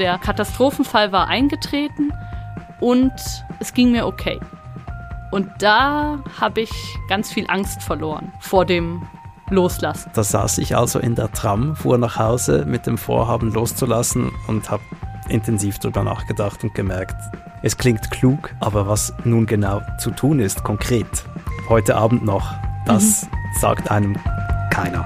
der 0.00 0.18
Katastrophenfall 0.18 1.12
war 1.12 1.28
eingetreten 1.28 2.12
und 2.80 3.12
es 3.60 3.74
ging 3.74 3.92
mir 3.92 4.06
okay. 4.06 4.40
Und 5.30 5.48
da 5.60 6.18
habe 6.40 6.62
ich 6.62 6.98
ganz 7.08 7.30
viel 7.30 7.44
Angst 7.48 7.82
verloren 7.82 8.32
vor 8.40 8.64
dem 8.64 9.06
Loslassen. 9.50 10.10
Da 10.14 10.24
saß 10.24 10.58
ich 10.58 10.76
also 10.76 10.98
in 10.98 11.14
der 11.14 11.30
Tram, 11.32 11.76
fuhr 11.76 11.98
nach 11.98 12.18
Hause 12.18 12.64
mit 12.66 12.86
dem 12.86 12.98
Vorhaben 12.98 13.52
loszulassen 13.52 14.32
und 14.48 14.70
habe 14.70 14.82
intensiv 15.28 15.78
darüber 15.78 16.02
nachgedacht 16.02 16.64
und 16.64 16.74
gemerkt, 16.74 17.16
es 17.62 17.76
klingt 17.76 18.10
klug, 18.10 18.54
aber 18.58 18.88
was 18.88 19.12
nun 19.24 19.46
genau 19.46 19.82
zu 19.98 20.10
tun 20.10 20.40
ist, 20.40 20.64
konkret, 20.64 21.24
heute 21.68 21.94
Abend 21.96 22.24
noch, 22.24 22.54
das 22.86 23.24
mhm. 23.24 23.28
sagt 23.60 23.90
einem 23.90 24.16
keiner. 24.70 25.04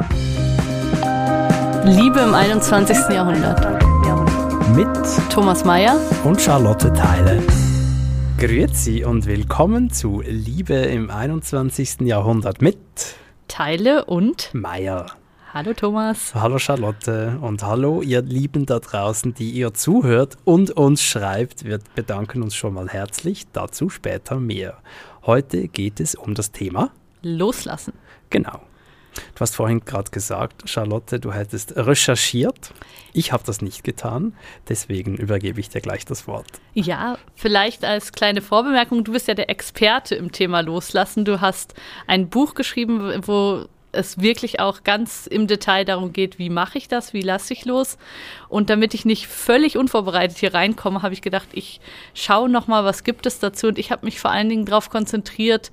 Liebe 1.84 2.20
im 2.20 2.32
21. 2.32 2.96
Jahrhundert. 3.10 3.83
Mit 4.72 4.88
Thomas 5.30 5.64
Mayer 5.64 6.00
und 6.24 6.40
Charlotte 6.40 6.92
Teile. 6.92 7.40
Grüezi 8.38 9.04
und 9.04 9.26
willkommen 9.26 9.90
zu 9.90 10.22
Liebe 10.26 10.74
im 10.74 11.10
21. 11.10 12.00
Jahrhundert 12.00 12.62
mit 12.62 12.78
Teile 13.46 14.06
und 14.06 14.52
Mayer. 14.52 15.06
Hallo 15.52 15.74
Thomas. 15.74 16.34
Hallo 16.34 16.58
Charlotte 16.58 17.38
und 17.40 17.62
hallo 17.62 18.00
ihr 18.02 18.22
Lieben 18.22 18.66
da 18.66 18.80
draußen, 18.80 19.34
die 19.34 19.50
ihr 19.50 19.74
zuhört 19.74 20.38
und 20.44 20.70
uns 20.70 21.02
schreibt. 21.02 21.64
Wir 21.64 21.78
bedanken 21.94 22.42
uns 22.42 22.56
schon 22.56 22.74
mal 22.74 22.88
herzlich, 22.88 23.46
dazu 23.52 23.90
später 23.90 24.40
mehr. 24.40 24.78
Heute 25.24 25.68
geht 25.68 26.00
es 26.00 26.14
um 26.14 26.34
das 26.34 26.50
Thema 26.50 26.90
Loslassen. 27.22 27.92
Genau. 28.30 28.60
Du 29.34 29.40
hast 29.40 29.56
vorhin 29.56 29.84
gerade 29.84 30.10
gesagt, 30.10 30.68
Charlotte, 30.68 31.20
du 31.20 31.32
hättest 31.32 31.76
recherchiert. 31.76 32.72
Ich 33.12 33.32
habe 33.32 33.44
das 33.46 33.62
nicht 33.62 33.84
getan, 33.84 34.34
deswegen 34.68 35.16
übergebe 35.16 35.60
ich 35.60 35.68
dir 35.68 35.80
gleich 35.80 36.04
das 36.04 36.26
Wort. 36.26 36.46
Ja, 36.74 37.18
vielleicht 37.36 37.84
als 37.84 38.12
kleine 38.12 38.42
Vorbemerkung, 38.42 39.04
du 39.04 39.12
bist 39.12 39.28
ja 39.28 39.34
der 39.34 39.50
Experte 39.50 40.14
im 40.16 40.32
Thema 40.32 40.60
Loslassen. 40.60 41.24
Du 41.24 41.40
hast 41.40 41.74
ein 42.06 42.28
Buch 42.28 42.54
geschrieben, 42.54 43.22
wo 43.26 43.66
es 43.94 44.20
wirklich 44.20 44.60
auch 44.60 44.82
ganz 44.84 45.26
im 45.26 45.46
Detail 45.46 45.84
darum 45.84 46.12
geht, 46.12 46.38
wie 46.38 46.50
mache 46.50 46.78
ich 46.78 46.88
das, 46.88 47.12
wie 47.12 47.22
lasse 47.22 47.52
ich 47.52 47.64
los. 47.64 47.96
Und 48.48 48.70
damit 48.70 48.94
ich 48.94 49.04
nicht 49.04 49.26
völlig 49.26 49.76
unvorbereitet 49.76 50.38
hier 50.38 50.54
reinkomme, 50.54 51.02
habe 51.02 51.14
ich 51.14 51.22
gedacht, 51.22 51.48
ich 51.52 51.80
schaue 52.12 52.48
nochmal, 52.48 52.84
was 52.84 53.04
gibt 53.04 53.26
es 53.26 53.38
dazu. 53.38 53.68
Und 53.68 53.78
ich 53.78 53.90
habe 53.90 54.04
mich 54.04 54.18
vor 54.20 54.30
allen 54.30 54.48
Dingen 54.48 54.66
darauf 54.66 54.90
konzentriert, 54.90 55.70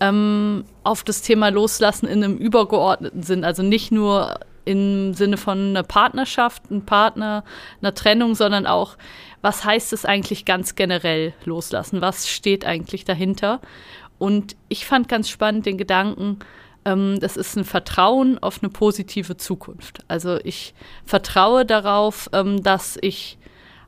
ähm, 0.00 0.64
auf 0.82 1.04
das 1.04 1.22
Thema 1.22 1.50
Loslassen 1.50 2.06
in 2.06 2.24
einem 2.24 2.36
übergeordneten 2.36 3.22
Sinn. 3.22 3.44
Also 3.44 3.62
nicht 3.62 3.92
nur 3.92 4.40
im 4.64 5.14
Sinne 5.14 5.36
von 5.36 5.70
einer 5.70 5.82
Partnerschaft, 5.82 6.70
einem 6.70 6.84
Partner, 6.84 7.44
einer 7.80 7.94
Trennung, 7.94 8.34
sondern 8.34 8.66
auch, 8.66 8.96
was 9.42 9.64
heißt 9.64 9.92
es 9.92 10.04
eigentlich 10.04 10.44
ganz 10.44 10.74
generell 10.74 11.32
loslassen? 11.44 12.00
Was 12.00 12.28
steht 12.28 12.64
eigentlich 12.66 13.04
dahinter? 13.04 13.60
Und 14.18 14.56
ich 14.68 14.86
fand 14.86 15.08
ganz 15.08 15.28
spannend 15.28 15.66
den 15.66 15.78
Gedanken, 15.78 16.38
ähm, 16.84 17.18
das 17.20 17.36
ist 17.36 17.56
ein 17.56 17.64
Vertrauen 17.64 18.38
auf 18.38 18.62
eine 18.62 18.70
positive 18.70 19.36
Zukunft. 19.36 20.00
Also 20.08 20.38
ich 20.44 20.74
vertraue 21.04 21.64
darauf, 21.64 22.28
ähm, 22.32 22.62
dass 22.62 22.98
ich, 23.00 23.38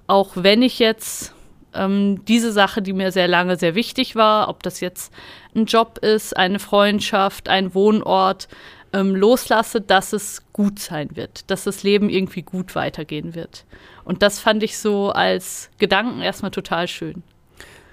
auch 0.07 0.31
wenn 0.35 0.63
ich 0.63 0.79
jetzt 0.79 1.35
ähm, 1.75 2.25
diese 2.27 2.53
Sache, 2.53 2.83
die 2.83 2.93
mir 2.93 3.13
sehr 3.13 3.29
lange 3.29 3.57
sehr 3.57 3.75
wichtig 3.75 4.17
war, 4.17 4.49
ob 4.49 4.63
das 4.63 4.81
jetzt 4.81 5.13
ein 5.55 5.67
Job 5.67 5.99
ist, 5.99 6.37
eine 6.37 6.59
Freundschaft, 6.59 7.49
ein 7.49 7.75
Wohnort, 7.75 8.49
ähm, 8.93 9.15
loslasse, 9.15 9.81
dass 9.81 10.13
es 10.13 10.43
gut 10.53 10.79
sein 10.79 11.17
wird, 11.17 11.51
dass 11.51 11.65
das 11.65 11.83
Leben 11.83 12.11
irgendwie 12.11 12.43
gut 12.43 12.75
weitergehen 12.75 13.35
wird. 13.35 13.65
Und 14.05 14.23
das 14.23 14.39
fand 14.39 14.63
ich 14.63 14.79
so 14.79 15.11
als 15.11 15.71
Gedanken 15.79 16.21
erstmal 16.21 16.51
total 16.51 16.89
schön. 16.89 17.23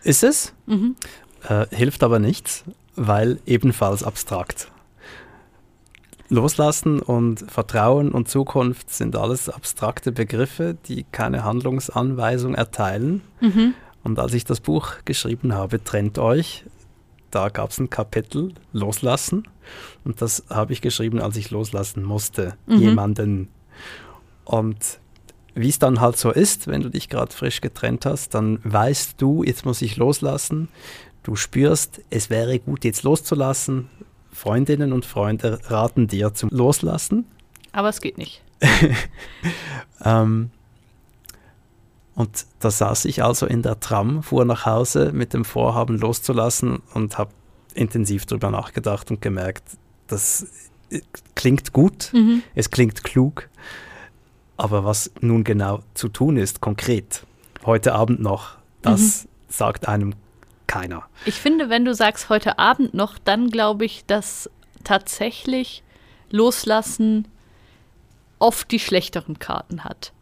Ist 0.04 0.24
es? 0.24 0.54
Mhm. 0.66 0.96
Äh, 1.48 1.68
hilft 1.74 2.04
aber 2.04 2.20
nichts, 2.20 2.64
weil 2.96 3.40
ebenfalls 3.46 4.04
abstrakt. 4.04 4.72
Loslassen 6.30 7.00
und 7.00 7.50
Vertrauen 7.52 8.12
und 8.12 8.30
Zukunft 8.30 8.92
sind 8.92 9.16
alles 9.16 9.50
abstrakte 9.50 10.12
Begriffe, 10.12 10.78
die 10.88 11.04
keine 11.12 11.44
Handlungsanweisung 11.44 12.54
erteilen. 12.54 13.22
Mhm. 13.42 13.74
Und 14.04 14.20
als 14.20 14.34
ich 14.34 14.46
das 14.46 14.60
Buch 14.60 14.94
geschrieben 15.06 15.54
habe, 15.54 15.84
Trennt 15.84 16.20
euch, 16.20 16.66
da 17.32 17.50
gab 17.50 17.72
es 17.72 17.80
ein 17.80 17.90
Kapitel 17.90 18.54
Loslassen. 18.74 19.48
Und 20.04 20.22
das 20.22 20.44
habe 20.50 20.74
ich 20.74 20.82
geschrieben, 20.82 21.22
als 21.22 21.36
ich 21.36 21.52
loslassen 21.52 22.04
musste, 22.04 22.56
mhm. 22.68 22.78
jemanden. 22.78 23.48
Und 24.46 25.00
wie 25.56 25.70
es 25.70 25.80
dann 25.80 26.00
halt 26.00 26.18
so 26.18 26.32
ist, 26.32 26.68
wenn 26.68 26.82
du 26.82 26.90
dich 26.90 27.10
gerade 27.10 27.34
frisch 27.34 27.62
getrennt 27.62 28.06
hast, 28.06 28.34
dann 28.34 28.60
weißt 28.64 29.22
du, 29.22 29.44
jetzt 29.44 29.66
muss 29.66 29.82
ich 29.82 29.98
loslassen. 29.98 30.70
Du 31.24 31.36
spürst, 31.36 32.02
es 32.10 32.30
wäre 32.30 32.60
gut, 32.60 32.86
jetzt 32.86 33.04
loszulassen. 33.04 33.90
Freundinnen 34.32 34.94
und 34.94 35.06
Freunde 35.06 35.60
raten 35.66 36.08
dir 36.08 36.34
zum 36.34 36.50
Loslassen. 36.50 37.26
Aber 37.72 37.90
es 37.90 38.02
geht 38.02 38.18
nicht. 38.18 38.42
ähm, 40.04 40.52
und 42.16 42.46
da 42.60 42.70
saß 42.70 43.06
ich 43.06 43.24
also 43.24 43.46
in 43.46 43.62
der 43.62 43.80
Tram, 43.80 44.24
fuhr 44.24 44.44
nach 44.44 44.66
Hause 44.66 45.12
mit 45.14 45.34
dem 45.34 45.46
Vorhaben 45.46 45.98
loszulassen 45.98 46.82
und 46.94 47.18
habe 47.18 47.32
intensiv 47.74 48.26
darüber 48.26 48.52
nachgedacht 48.52 49.10
und 49.10 49.22
gemerkt, 49.22 49.64
das 50.08 50.48
äh, 50.90 51.02
klingt 51.36 51.72
gut, 51.72 52.12
mhm. 52.14 52.44
es 52.56 52.72
klingt 52.72 53.04
klug, 53.04 53.50
aber 54.58 54.84
was 54.84 55.12
nun 55.22 55.46
genau 55.46 55.80
zu 55.94 56.10
tun 56.10 56.36
ist, 56.36 56.60
konkret, 56.60 57.26
heute 57.66 57.94
Abend 57.94 58.20
noch, 58.20 58.58
das 58.82 59.24
mhm. 59.24 59.30
sagt 59.48 59.88
einem 59.88 60.14
keiner. 60.70 61.04
Ich 61.26 61.36
finde, 61.36 61.70
wenn 61.70 61.84
du 61.84 61.94
sagst 61.94 62.30
heute 62.30 62.60
Abend 62.60 62.94
noch, 62.94 63.18
dann 63.18 63.50
glaube 63.50 63.84
ich, 63.84 64.06
dass 64.06 64.50
tatsächlich 64.86 65.84
Loslassen 66.30 67.28
oft 68.38 68.72
die 68.72 68.80
schlechteren 68.80 69.40
Karten 69.40 69.84
hat. 69.84 70.14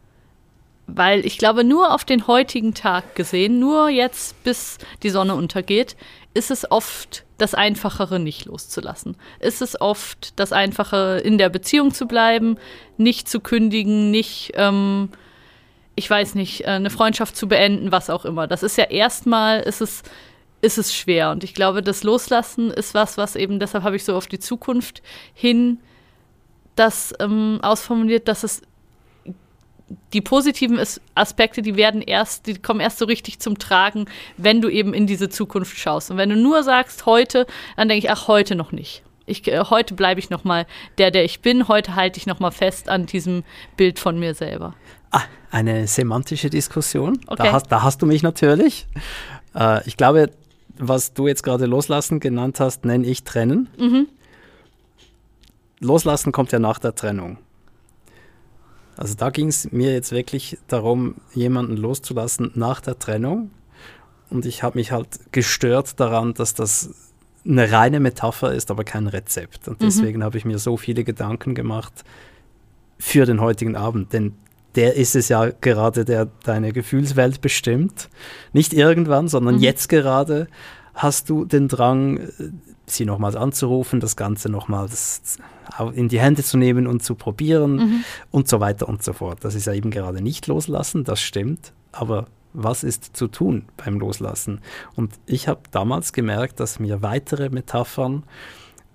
Weil 0.86 1.26
ich 1.26 1.36
glaube, 1.36 1.64
nur 1.64 1.94
auf 1.94 2.04
den 2.06 2.26
heutigen 2.26 2.72
Tag 2.72 3.14
gesehen, 3.14 3.60
nur 3.60 3.90
jetzt, 3.90 4.42
bis 4.42 4.78
die 5.02 5.10
Sonne 5.10 5.34
untergeht, 5.34 5.96
ist 6.32 6.50
es 6.50 6.70
oft 6.70 7.24
das 7.36 7.54
Einfachere 7.54 8.18
nicht 8.18 8.46
loszulassen. 8.46 9.16
Ist 9.38 9.60
es 9.60 9.78
oft 9.80 10.38
das 10.40 10.52
Einfache, 10.52 11.20
in 11.22 11.36
der 11.36 11.50
Beziehung 11.50 11.92
zu 11.92 12.06
bleiben, 12.06 12.56
nicht 12.96 13.28
zu 13.28 13.40
kündigen, 13.40 14.10
nicht, 14.10 14.52
ähm, 14.54 15.10
ich 15.94 16.08
weiß 16.08 16.36
nicht, 16.36 16.62
äh, 16.62 16.68
eine 16.68 16.90
Freundschaft 16.90 17.36
zu 17.36 17.48
beenden, 17.48 17.92
was 17.92 18.08
auch 18.08 18.24
immer. 18.24 18.46
Das 18.46 18.62
ist 18.62 18.78
ja 18.78 18.84
erstmal, 18.84 19.60
ist 19.60 19.82
es, 19.82 20.02
ist 20.60 20.78
es 20.78 20.94
schwer. 20.94 21.30
Und 21.30 21.44
ich 21.44 21.54
glaube, 21.54 21.82
das 21.82 22.02
Loslassen 22.02 22.70
ist 22.70 22.94
was, 22.94 23.16
was 23.16 23.36
eben, 23.36 23.60
deshalb 23.60 23.84
habe 23.84 23.96
ich 23.96 24.04
so 24.04 24.16
auf 24.16 24.26
die 24.26 24.38
Zukunft 24.38 25.02
hin 25.34 25.78
das 26.74 27.12
ähm, 27.20 27.58
ausformuliert, 27.62 28.28
dass 28.28 28.44
es 28.44 28.62
die 30.12 30.20
positiven 30.20 30.78
Aspekte, 31.14 31.62
die 31.62 31.76
werden 31.76 32.02
erst, 32.02 32.46
die 32.46 32.54
kommen 32.54 32.80
erst 32.80 32.98
so 32.98 33.06
richtig 33.06 33.38
zum 33.40 33.58
Tragen, 33.58 34.06
wenn 34.36 34.60
du 34.60 34.68
eben 34.68 34.92
in 34.92 35.06
diese 35.06 35.28
Zukunft 35.28 35.78
schaust. 35.78 36.10
Und 36.10 36.18
wenn 36.18 36.28
du 36.28 36.36
nur 36.36 36.62
sagst 36.62 37.06
heute, 37.06 37.46
dann 37.76 37.88
denke 37.88 38.06
ich, 38.06 38.10
ach, 38.10 38.28
heute 38.28 38.54
noch 38.54 38.70
nicht. 38.70 39.02
Ich, 39.26 39.46
äh, 39.48 39.64
heute 39.70 39.94
bleibe 39.94 40.20
ich 40.20 40.30
noch 40.30 40.44
mal 40.44 40.66
der, 40.98 41.10
der 41.10 41.24
ich 41.24 41.40
bin. 41.40 41.68
Heute 41.68 41.94
halte 41.94 42.18
ich 42.18 42.26
noch 42.26 42.40
mal 42.40 42.50
fest 42.50 42.88
an 42.88 43.06
diesem 43.06 43.44
Bild 43.76 43.98
von 43.98 44.18
mir 44.18 44.34
selber. 44.34 44.74
Ah, 45.10 45.22
eine 45.50 45.86
semantische 45.86 46.50
Diskussion. 46.50 47.18
Okay. 47.26 47.44
Da, 47.44 47.52
hast, 47.52 47.66
da 47.68 47.82
hast 47.82 48.02
du 48.02 48.06
mich 48.06 48.22
natürlich. 48.22 48.86
Äh, 49.54 49.86
ich 49.86 49.96
glaube, 49.96 50.30
was 50.78 51.12
du 51.14 51.26
jetzt 51.26 51.42
gerade 51.42 51.66
loslassen 51.66 52.20
genannt 52.20 52.60
hast, 52.60 52.84
nenne 52.84 53.06
ich 53.06 53.24
trennen. 53.24 53.68
Mhm. 53.78 54.08
Loslassen 55.80 56.32
kommt 56.32 56.52
ja 56.52 56.58
nach 56.58 56.78
der 56.78 56.94
Trennung. 56.94 57.38
Also 58.96 59.14
da 59.14 59.30
ging 59.30 59.48
es 59.48 59.70
mir 59.70 59.92
jetzt 59.92 60.10
wirklich 60.10 60.58
darum, 60.66 61.16
jemanden 61.32 61.76
loszulassen 61.76 62.50
nach 62.54 62.80
der 62.80 62.98
Trennung. 62.98 63.50
Und 64.28 64.44
ich 64.44 64.62
habe 64.62 64.78
mich 64.78 64.90
halt 64.90 65.32
gestört 65.32 66.00
daran, 66.00 66.34
dass 66.34 66.54
das 66.54 66.90
eine 67.46 67.70
reine 67.70 68.00
Metapher 68.00 68.52
ist, 68.52 68.70
aber 68.70 68.84
kein 68.84 69.06
Rezept. 69.06 69.68
Und 69.68 69.80
mhm. 69.80 69.86
deswegen 69.86 70.18
mhm. 70.18 70.24
habe 70.24 70.36
ich 70.36 70.44
mir 70.44 70.58
so 70.58 70.76
viele 70.76 71.04
Gedanken 71.04 71.54
gemacht 71.54 72.04
für 72.98 73.24
den 73.24 73.40
heutigen 73.40 73.76
Abend. 73.76 74.12
Denn 74.12 74.34
der 74.74 74.94
ist 74.94 75.16
es 75.16 75.28
ja 75.28 75.50
gerade, 75.60 76.04
der 76.04 76.28
deine 76.44 76.72
Gefühlswelt 76.72 77.40
bestimmt. 77.40 78.08
Nicht 78.52 78.72
irgendwann, 78.72 79.28
sondern 79.28 79.56
mhm. 79.56 79.62
jetzt 79.62 79.88
gerade 79.88 80.48
hast 80.94 81.30
du 81.30 81.44
den 81.44 81.68
Drang, 81.68 82.28
sie 82.86 83.04
nochmals 83.04 83.36
anzurufen, 83.36 84.00
das 84.00 84.16
Ganze 84.16 84.48
nochmals 84.48 85.38
in 85.94 86.08
die 86.08 86.20
Hände 86.20 86.42
zu 86.42 86.56
nehmen 86.58 86.86
und 86.86 87.02
zu 87.02 87.14
probieren 87.14 87.76
mhm. 87.76 88.04
und 88.30 88.48
so 88.48 88.60
weiter 88.60 88.88
und 88.88 89.02
so 89.02 89.12
fort. 89.12 89.44
Das 89.44 89.54
ist 89.54 89.66
ja 89.66 89.74
eben 89.74 89.90
gerade 89.90 90.20
nicht 90.22 90.46
loslassen, 90.46 91.04
das 91.04 91.20
stimmt, 91.20 91.72
aber 91.92 92.26
was 92.52 92.82
ist 92.82 93.16
zu 93.16 93.28
tun 93.28 93.66
beim 93.76 94.00
Loslassen? 94.00 94.60
Und 94.96 95.12
ich 95.26 95.46
habe 95.48 95.60
damals 95.70 96.12
gemerkt, 96.12 96.60
dass 96.60 96.80
mir 96.80 97.02
weitere 97.02 97.50
Metaphern 97.50 98.24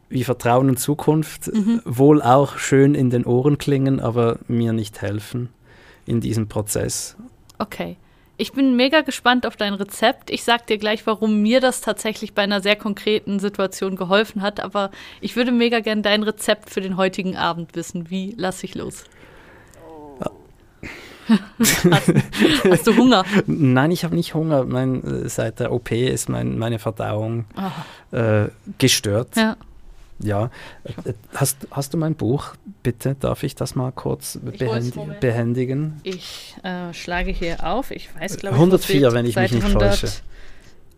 wie 0.10 0.24
Vertrauen 0.24 0.70
und 0.70 0.80
Zukunft 0.80 1.54
mhm. 1.54 1.82
wohl 1.86 2.22
auch 2.22 2.58
schön 2.58 2.96
in 2.96 3.10
den 3.10 3.26
Ohren 3.26 3.58
klingen, 3.58 4.00
aber 4.00 4.40
mir 4.48 4.74
nicht 4.74 5.02
helfen 5.02 5.50
in 6.06 6.22
diesem 6.22 6.48
Prozess. 6.48 7.16
Okay. 7.58 7.98
Ich 8.36 8.52
bin 8.52 8.76
mega 8.76 9.02
gespannt 9.02 9.46
auf 9.46 9.56
dein 9.56 9.76
Rezept. 9.76 10.32
Ich 10.32 10.44
sag 10.44 10.66
dir 10.66 10.80
gleich, 10.80 11.06
warum 11.06 11.44
mir 11.44 11.62
das 11.62 11.82
tatsächlich 11.82 12.34
bei 12.34 12.42
einer 12.42 12.62
sehr 12.62 12.76
konkreten 12.76 13.40
Situation 13.40 13.96
geholfen 13.96 14.42
hat. 14.42 14.60
Aber 14.60 14.90
ich 15.22 15.36
würde 15.36 15.52
mega 15.52 15.82
gern 15.82 16.02
dein 16.02 16.24
Rezept 16.24 16.72
für 16.72 16.82
den 16.82 16.98
heutigen 16.98 17.38
Abend 17.38 17.76
wissen. 17.76 18.10
Wie 18.10 18.34
lasse 18.36 18.66
ich 18.66 18.74
los? 18.74 19.04
hast, 21.60 22.14
hast, 22.70 22.88
du 22.88 22.96
Hunger? 22.98 23.24
Nein, 23.46 23.92
ich 23.92 24.04
habe 24.04 24.16
nicht 24.16 24.34
Hunger. 24.34 24.66
Mein, 24.66 25.04
äh, 25.04 25.30
seit 25.30 25.60
der 25.60 25.72
OP 25.72 25.92
ist 25.92 26.30
mein, 26.30 26.58
meine 26.58 26.80
Verdauung 26.80 27.46
äh, 28.12 28.48
gestört. 28.78 29.36
Ja. 29.36 29.58
Ja, 30.24 30.50
hast, 31.36 31.68
hast 31.72 31.94
du 31.94 31.98
mein 31.98 32.16
Buch? 32.16 32.56
Bitte, 32.82 33.16
darf 33.20 33.44
ich 33.44 33.56
das 33.56 33.76
mal 33.76 33.92
kurz 33.92 34.40
behänd 34.42 35.20
behändigen? 35.20 36.00
Ich 36.04 36.56
äh, 36.64 36.94
schlage 36.94 37.32
hier 37.32 37.66
auf. 37.66 37.92
Ich 37.92 38.10
weiß, 38.16 38.38
glaube 38.38 38.56
ich, 38.56 38.62
104, 38.62 39.12
wenn 39.12 39.26
ich 39.26 39.36
mich 39.36 39.52
nicht 39.52 39.66
100, 39.66 40.00
täusche. 40.00 40.14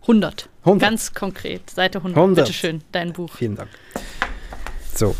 100. 0.02 0.48
100. 0.60 0.80
Ganz 0.80 1.12
konkret, 1.12 1.68
Seite 1.68 1.98
100. 1.98 2.16
100. 2.16 2.44
Bitte 2.44 2.56
schön, 2.56 2.82
dein 2.92 3.12
Buch. 3.12 3.32
Vielen 3.34 3.56
Dank. 3.56 3.70
So. 4.94 5.16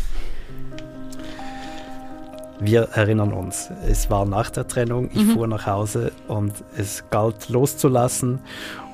Wir 2.59 2.83
erinnern 2.93 3.33
uns, 3.33 3.69
es 3.87 4.09
war 4.09 4.25
nach 4.25 4.49
der 4.49 4.67
Trennung, 4.67 5.11
ich 5.11 5.21
mhm. 5.21 5.33
fuhr 5.33 5.47
nach 5.47 5.67
Hause 5.67 6.11
und 6.27 6.53
es 6.75 7.03
galt 7.11 7.49
loszulassen 7.49 8.39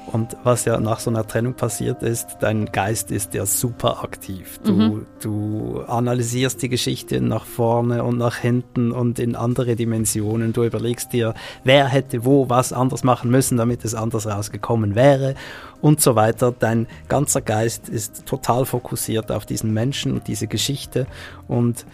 und 0.07 0.35
was 0.43 0.65
ja 0.65 0.79
nach 0.79 0.99
so 0.99 1.09
einer 1.09 1.25
Trennung 1.25 1.53
passiert 1.53 2.03
ist, 2.03 2.37
dein 2.39 2.65
Geist 2.67 3.09
ist 3.09 3.33
ja 3.33 3.45
super 3.45 4.03
aktiv. 4.03 4.59
Du, 4.63 4.73
mhm. 4.73 5.05
du 5.21 5.81
analysierst 5.87 6.61
die 6.61 6.69
Geschichte 6.69 7.21
nach 7.21 7.45
vorne 7.45 8.03
und 8.03 8.17
nach 8.17 8.37
hinten 8.37 8.91
und 8.91 9.17
in 9.17 9.35
andere 9.35 9.75
Dimensionen. 9.75 10.53
Du 10.53 10.63
überlegst 10.63 11.13
dir, 11.13 11.33
wer 11.63 11.87
hätte 11.87 12.25
wo 12.25 12.49
was 12.49 12.73
anders 12.73 13.03
machen 13.03 13.31
müssen, 13.31 13.57
damit 13.57 13.85
es 13.85 13.95
anders 13.95 14.27
rausgekommen 14.27 14.95
wäre 14.95 15.35
und 15.81 16.01
so 16.01 16.15
weiter. 16.15 16.53
Dein 16.57 16.87
ganzer 17.07 17.41
Geist 17.41 17.89
ist 17.89 18.25
total 18.25 18.65
fokussiert 18.65 19.31
auf 19.31 19.45
diesen 19.45 19.73
Menschen 19.73 20.13
und 20.13 20.27
diese 20.27 20.47
Geschichte 20.47 21.07
und 21.47 21.85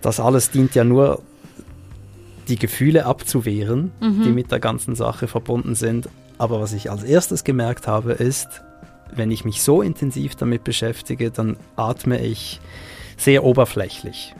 das 0.00 0.20
alles 0.20 0.50
dient 0.50 0.74
ja 0.76 0.84
nur 0.84 1.20
die 2.46 2.58
Gefühle 2.58 3.04
abzuwehren, 3.04 3.90
mhm. 4.00 4.22
die 4.22 4.30
mit 4.30 4.52
der 4.52 4.60
ganzen 4.60 4.94
Sache 4.94 5.26
verbunden 5.26 5.74
sind 5.74 6.08
aber 6.38 6.60
was 6.60 6.72
ich 6.72 6.90
als 6.90 7.02
erstes 7.02 7.44
gemerkt 7.44 7.86
habe, 7.86 8.12
ist, 8.12 8.62
wenn 9.14 9.30
ich 9.30 9.44
mich 9.44 9.62
so 9.62 9.82
intensiv 9.82 10.36
damit 10.36 10.64
beschäftige, 10.64 11.30
dann 11.30 11.56
atme 11.76 12.20
ich 12.20 12.60
sehr 13.16 13.44
oberflächlich, 13.44 14.34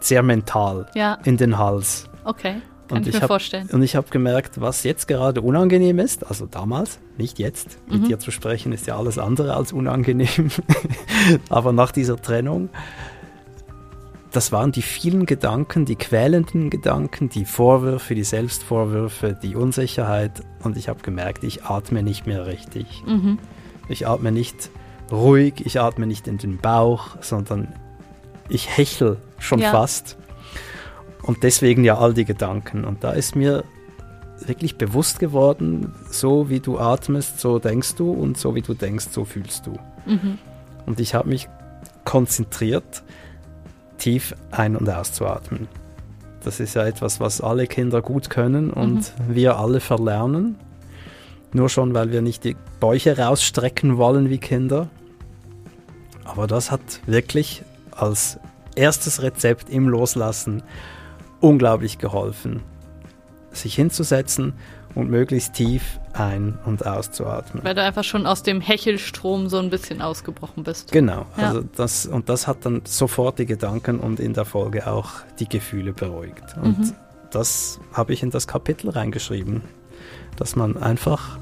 sehr 0.00 0.22
mental 0.22 0.86
ja. 0.94 1.18
in 1.24 1.36
den 1.36 1.58
Hals. 1.58 2.08
Okay. 2.24 2.56
Kann 2.88 2.98
und 2.98 3.06
ich, 3.06 3.14
ich 3.14 3.20
hab, 3.20 3.28
vorstellen. 3.28 3.68
Und 3.70 3.82
ich 3.82 3.96
habe 3.96 4.08
gemerkt, 4.08 4.60
was 4.60 4.82
jetzt 4.82 5.08
gerade 5.08 5.42
unangenehm 5.42 5.98
ist, 5.98 6.26
also 6.26 6.46
damals, 6.46 6.98
nicht 7.18 7.38
jetzt, 7.38 7.78
mit 7.86 8.02
mhm. 8.02 8.08
dir 8.08 8.18
zu 8.18 8.30
sprechen 8.30 8.72
ist 8.72 8.86
ja 8.86 8.96
alles 8.96 9.18
andere 9.18 9.54
als 9.54 9.72
unangenehm, 9.72 10.50
aber 11.50 11.72
nach 11.72 11.92
dieser 11.92 12.16
Trennung 12.16 12.70
das 14.38 14.52
waren 14.52 14.70
die 14.70 14.82
vielen 14.82 15.26
Gedanken, 15.26 15.84
die 15.84 15.96
quälenden 15.96 16.70
Gedanken, 16.70 17.28
die 17.28 17.44
Vorwürfe, 17.44 18.14
die 18.14 18.22
Selbstvorwürfe, 18.22 19.36
die 19.42 19.56
Unsicherheit. 19.56 20.44
Und 20.62 20.76
ich 20.76 20.88
habe 20.88 21.00
gemerkt, 21.02 21.42
ich 21.42 21.64
atme 21.64 22.04
nicht 22.04 22.24
mehr 22.24 22.46
richtig. 22.46 23.02
Mhm. 23.04 23.40
Ich 23.88 24.06
atme 24.06 24.30
nicht 24.30 24.70
ruhig, 25.10 25.54
ich 25.66 25.80
atme 25.80 26.06
nicht 26.06 26.28
in 26.28 26.38
den 26.38 26.58
Bauch, 26.58 27.16
sondern 27.20 27.74
ich 28.48 28.76
hechel 28.76 29.16
schon 29.40 29.58
ja. 29.58 29.72
fast. 29.72 30.16
Und 31.24 31.42
deswegen 31.42 31.82
ja 31.82 31.98
all 31.98 32.14
die 32.14 32.24
Gedanken. 32.24 32.84
Und 32.84 33.02
da 33.02 33.10
ist 33.10 33.34
mir 33.34 33.64
wirklich 34.46 34.76
bewusst 34.76 35.18
geworden, 35.18 35.96
so 36.12 36.48
wie 36.48 36.60
du 36.60 36.78
atmest, 36.78 37.40
so 37.40 37.58
denkst 37.58 37.96
du 37.96 38.12
und 38.12 38.38
so 38.38 38.54
wie 38.54 38.62
du 38.62 38.74
denkst, 38.74 39.08
so 39.10 39.24
fühlst 39.24 39.66
du. 39.66 39.72
Mhm. 40.06 40.38
Und 40.86 41.00
ich 41.00 41.16
habe 41.16 41.28
mich 41.28 41.48
konzentriert 42.04 43.02
tief 43.98 44.34
ein- 44.50 44.76
und 44.76 44.88
auszuatmen. 44.88 45.68
Das 46.42 46.60
ist 46.60 46.74
ja 46.74 46.86
etwas, 46.86 47.20
was 47.20 47.40
alle 47.40 47.66
Kinder 47.66 48.00
gut 48.00 48.30
können 48.30 48.70
und 48.70 48.96
mhm. 48.96 49.34
wir 49.34 49.58
alle 49.58 49.80
verlernen. 49.80 50.56
Nur 51.52 51.68
schon, 51.68 51.94
weil 51.94 52.12
wir 52.12 52.22
nicht 52.22 52.44
die 52.44 52.56
Bäuche 52.80 53.18
rausstrecken 53.18 53.96
wollen 53.96 54.30
wie 54.30 54.38
Kinder. 54.38 54.88
Aber 56.24 56.46
das 56.46 56.70
hat 56.70 56.80
wirklich 57.06 57.62
als 57.90 58.38
erstes 58.74 59.22
Rezept 59.22 59.70
im 59.70 59.88
Loslassen 59.88 60.62
unglaublich 61.40 61.98
geholfen. 61.98 62.62
Sich 63.50 63.74
hinzusetzen 63.74 64.52
und 64.94 65.10
möglichst 65.10 65.54
tief 65.54 65.98
ein- 66.18 66.58
und 66.64 66.86
auszuatmen. 66.86 67.64
Weil 67.64 67.74
du 67.74 67.82
einfach 67.82 68.04
schon 68.04 68.26
aus 68.26 68.42
dem 68.42 68.60
Hechelstrom 68.60 69.48
so 69.48 69.58
ein 69.58 69.70
bisschen 69.70 70.02
ausgebrochen 70.02 70.64
bist. 70.64 70.92
Genau, 70.92 71.26
ja. 71.36 71.48
also 71.48 71.62
das, 71.76 72.06
und 72.06 72.28
das 72.28 72.46
hat 72.46 72.64
dann 72.64 72.82
sofort 72.84 73.38
die 73.38 73.46
Gedanken 73.46 74.00
und 74.00 74.20
in 74.20 74.34
der 74.34 74.44
Folge 74.44 74.86
auch 74.86 75.10
die 75.38 75.48
Gefühle 75.48 75.92
beruhigt. 75.92 76.56
Und 76.62 76.78
mhm. 76.78 76.92
das 77.30 77.80
habe 77.92 78.12
ich 78.12 78.22
in 78.22 78.30
das 78.30 78.46
Kapitel 78.46 78.90
reingeschrieben, 78.90 79.62
dass 80.36 80.56
man 80.56 80.76
einfach 80.76 81.38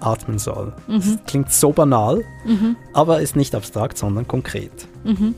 atmen 0.00 0.38
soll. 0.38 0.72
Mhm. 0.88 1.20
klingt 1.26 1.52
so 1.52 1.72
banal, 1.72 2.24
mhm. 2.44 2.76
aber 2.92 3.20
ist 3.20 3.36
nicht 3.36 3.54
abstrakt, 3.54 3.96
sondern 3.96 4.26
konkret. 4.26 4.88
Mhm. 5.04 5.34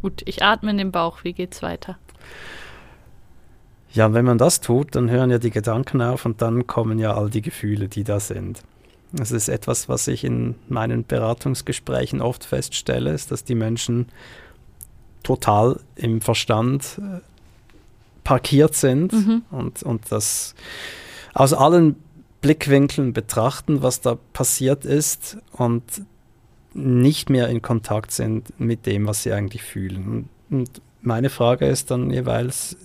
Gut, 0.00 0.22
ich 0.24 0.42
atme 0.42 0.70
in 0.70 0.78
den 0.78 0.90
Bauch. 0.90 1.22
Wie 1.22 1.32
geht's 1.32 1.62
weiter? 1.62 1.96
Ja, 3.92 4.12
wenn 4.14 4.24
man 4.24 4.38
das 4.38 4.60
tut, 4.60 4.94
dann 4.94 5.10
hören 5.10 5.30
ja 5.30 5.38
die 5.38 5.50
Gedanken 5.50 6.00
auf 6.00 6.24
und 6.24 6.40
dann 6.40 6.66
kommen 6.66 6.98
ja 6.98 7.14
all 7.14 7.28
die 7.28 7.42
Gefühle, 7.42 7.88
die 7.88 8.04
da 8.04 8.20
sind. 8.20 8.62
Das 9.12 9.30
ist 9.30 9.48
etwas, 9.48 9.88
was 9.88 10.08
ich 10.08 10.24
in 10.24 10.54
meinen 10.68 11.04
Beratungsgesprächen 11.04 12.22
oft 12.22 12.44
feststelle, 12.44 13.12
ist, 13.12 13.30
dass 13.30 13.44
die 13.44 13.54
Menschen 13.54 14.06
total 15.22 15.78
im 15.94 16.22
Verstand 16.22 16.98
äh, 16.98 17.20
parkiert 18.24 18.74
sind 18.74 19.12
mhm. 19.12 19.42
und, 19.50 19.82
und 19.82 20.10
das 20.10 20.54
aus 21.34 21.52
allen 21.52 21.96
Blickwinkeln 22.40 23.12
betrachten, 23.12 23.82
was 23.82 24.00
da 24.00 24.18
passiert 24.32 24.84
ist 24.84 25.38
und 25.52 25.82
nicht 26.74 27.30
mehr 27.30 27.48
in 27.48 27.62
Kontakt 27.62 28.10
sind 28.10 28.58
mit 28.58 28.86
dem, 28.86 29.06
was 29.06 29.22
sie 29.22 29.32
eigentlich 29.32 29.62
fühlen. 29.62 30.28
Und 30.50 30.80
meine 31.02 31.30
Frage 31.30 31.66
ist 31.66 31.90
dann 31.90 32.10
jeweils, 32.10 32.76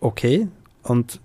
okay. 0.00 0.48
Und 0.82 1.20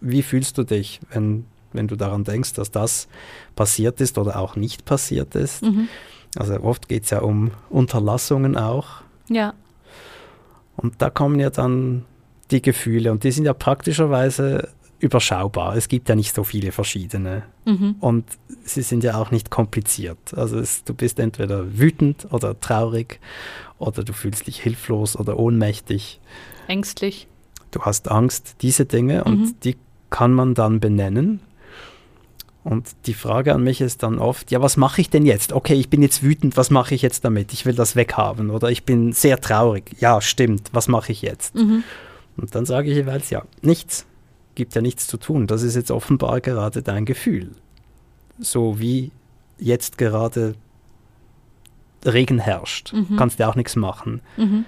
wie 0.00 0.22
fühlst 0.22 0.58
du 0.58 0.64
dich, 0.64 1.00
wenn, 1.10 1.44
wenn 1.72 1.88
du 1.88 1.96
daran 1.96 2.24
denkst, 2.24 2.54
dass 2.54 2.70
das 2.70 3.08
passiert 3.56 4.00
ist 4.00 4.18
oder 4.18 4.38
auch 4.38 4.56
nicht 4.56 4.84
passiert 4.84 5.34
ist? 5.34 5.62
Mhm. 5.62 5.88
Also 6.36 6.60
oft 6.60 6.88
geht 6.88 7.04
es 7.04 7.10
ja 7.10 7.20
um 7.20 7.52
Unterlassungen 7.70 8.56
auch. 8.56 9.02
Ja. 9.28 9.54
Und 10.76 11.00
da 11.02 11.10
kommen 11.10 11.40
ja 11.40 11.50
dann 11.50 12.04
die 12.50 12.62
Gefühle 12.62 13.12
und 13.12 13.24
die 13.24 13.32
sind 13.32 13.44
ja 13.44 13.54
praktischerweise 13.54 14.68
überschaubar. 15.00 15.76
Es 15.76 15.88
gibt 15.88 16.08
ja 16.08 16.16
nicht 16.16 16.34
so 16.34 16.44
viele 16.44 16.72
verschiedene 16.72 17.44
mhm. 17.64 17.96
und 18.00 18.24
sie 18.64 18.82
sind 18.82 19.04
ja 19.04 19.16
auch 19.16 19.30
nicht 19.30 19.50
kompliziert. 19.50 20.18
Also 20.34 20.58
es, 20.58 20.84
du 20.84 20.94
bist 20.94 21.18
entweder 21.18 21.78
wütend 21.78 22.26
oder 22.32 22.58
traurig 22.58 23.20
oder 23.78 24.02
du 24.02 24.12
fühlst 24.12 24.46
dich 24.46 24.60
hilflos 24.60 25.16
oder 25.16 25.38
ohnmächtig. 25.38 26.20
Ängstlich 26.66 27.28
du 27.70 27.80
hast 27.82 28.10
Angst, 28.10 28.56
diese 28.62 28.84
Dinge 28.84 29.24
und 29.24 29.40
mhm. 29.40 29.54
die 29.64 29.76
kann 30.10 30.32
man 30.32 30.54
dann 30.54 30.80
benennen. 30.80 31.40
Und 32.64 32.88
die 33.06 33.14
Frage 33.14 33.54
an 33.54 33.62
mich 33.62 33.80
ist 33.80 34.02
dann 34.02 34.18
oft, 34.18 34.50
ja, 34.50 34.60
was 34.60 34.76
mache 34.76 35.00
ich 35.00 35.08
denn 35.08 35.24
jetzt? 35.24 35.52
Okay, 35.52 35.74
ich 35.74 35.88
bin 35.88 36.02
jetzt 36.02 36.22
wütend, 36.22 36.56
was 36.56 36.70
mache 36.70 36.94
ich 36.94 37.02
jetzt 37.02 37.24
damit? 37.24 37.52
Ich 37.52 37.64
will 37.64 37.74
das 37.74 37.96
weghaben 37.96 38.50
oder 38.50 38.70
ich 38.70 38.84
bin 38.84 39.12
sehr 39.12 39.40
traurig. 39.40 39.96
Ja, 40.00 40.20
stimmt, 40.20 40.68
was 40.72 40.86
mache 40.86 41.12
ich 41.12 41.22
jetzt? 41.22 41.54
Mhm. 41.54 41.82
Und 42.36 42.54
dann 42.54 42.66
sage 42.66 42.90
ich 42.90 42.96
jeweils, 42.96 43.30
ja, 43.30 43.42
nichts. 43.62 44.06
Gibt 44.54 44.74
ja 44.74 44.82
nichts 44.82 45.06
zu 45.06 45.16
tun. 45.16 45.46
Das 45.46 45.62
ist 45.62 45.76
jetzt 45.76 45.90
offenbar 45.90 46.40
gerade 46.40 46.82
dein 46.82 47.04
Gefühl. 47.04 47.52
So 48.38 48.78
wie 48.78 49.12
jetzt 49.58 49.96
gerade 49.96 50.54
Regen 52.04 52.38
herrscht. 52.38 52.92
Mhm. 52.92 53.16
Kannst 53.16 53.38
ja 53.38 53.48
auch 53.48 53.56
nichts 53.56 53.76
machen. 53.76 54.20
Mhm. 54.36 54.64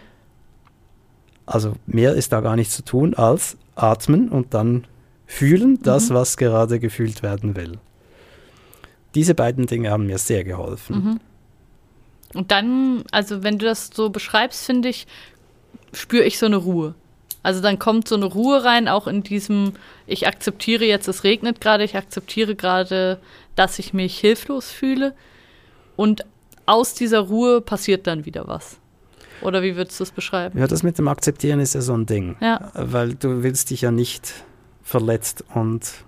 Also 1.51 1.73
mehr 1.85 2.15
ist 2.15 2.31
da 2.31 2.41
gar 2.43 2.55
nicht 2.55 2.71
zu 2.71 2.85
tun 2.85 3.15
als 3.15 3.57
atmen 3.75 4.29
und 4.29 4.55
dann 4.55 4.87
fühlen 5.27 5.81
das, 5.83 6.09
mhm. 6.09 6.15
was 6.15 6.37
gerade 6.37 6.79
gefühlt 6.79 7.25
werden 7.25 7.57
will. 7.57 7.79
Diese 9.17 9.35
beiden 9.35 9.67
Dinge 9.67 9.91
haben 9.91 10.07
mir 10.07 10.19
sehr 10.19 10.45
geholfen. 10.45 10.97
Mhm. 10.97 11.21
Und 12.35 12.53
dann, 12.53 13.03
also 13.11 13.43
wenn 13.43 13.59
du 13.59 13.67
das 13.67 13.91
so 13.93 14.11
beschreibst, 14.11 14.65
finde 14.65 14.91
ich, 14.91 15.09
spüre 15.93 16.23
ich 16.23 16.39
so 16.39 16.47
eine 16.47 16.57
Ruhe. 16.57 16.95
Also 17.43 17.61
dann 17.61 17.81
kommt 17.81 18.07
so 18.07 18.15
eine 18.15 18.27
Ruhe 18.27 18.63
rein, 18.63 18.87
auch 18.87 19.09
in 19.09 19.25
diesem, 19.25 19.73
ich 20.07 20.29
akzeptiere 20.29 20.85
jetzt, 20.85 21.09
es 21.09 21.25
regnet 21.25 21.61
gerade, 21.61 21.83
ich 21.83 21.97
akzeptiere 21.97 22.55
gerade, 22.55 23.19
dass 23.57 23.81
ich 23.81 23.93
mich 23.93 24.21
hilflos 24.21 24.71
fühle. 24.71 25.15
Und 25.97 26.25
aus 26.67 26.95
dieser 26.95 27.19
Ruhe 27.19 27.61
passiert 27.61 28.07
dann 28.07 28.25
wieder 28.25 28.47
was. 28.47 28.79
Oder 29.43 29.63
wie 29.63 29.77
würdest 29.77 29.99
du 30.01 30.05
es 30.05 30.11
beschreiben? 30.11 30.59
Ja, 30.59 30.67
das 30.67 30.83
mit 30.83 30.99
dem 30.99 31.09
Akzeptieren 31.09 31.61
ist 31.61 31.75
ja 31.75 31.81
so 31.81 31.95
ein 31.95 32.07
Ding. 32.07 32.37
Ja. 32.41 32.71
Weil 32.75 33.15
du 33.15 33.43
willst 33.43 33.71
dich 33.71 33.83
ja 33.83 33.91
nicht 33.91 34.45
verletzt 34.83 35.45
und 35.55 36.05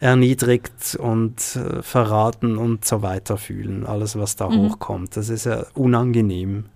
erniedrigt 0.00 0.96
und 1.00 1.56
äh, 1.56 1.82
verraten 1.82 2.56
und 2.56 2.84
so 2.84 3.02
weiter 3.02 3.36
fühlen. 3.36 3.84
Alles, 3.84 4.16
was 4.16 4.36
da 4.36 4.48
mhm. 4.48 4.58
hochkommt. 4.58 5.16
Das 5.16 5.28
ist 5.28 5.44
ja 5.44 5.66
unangenehm. 5.74 6.66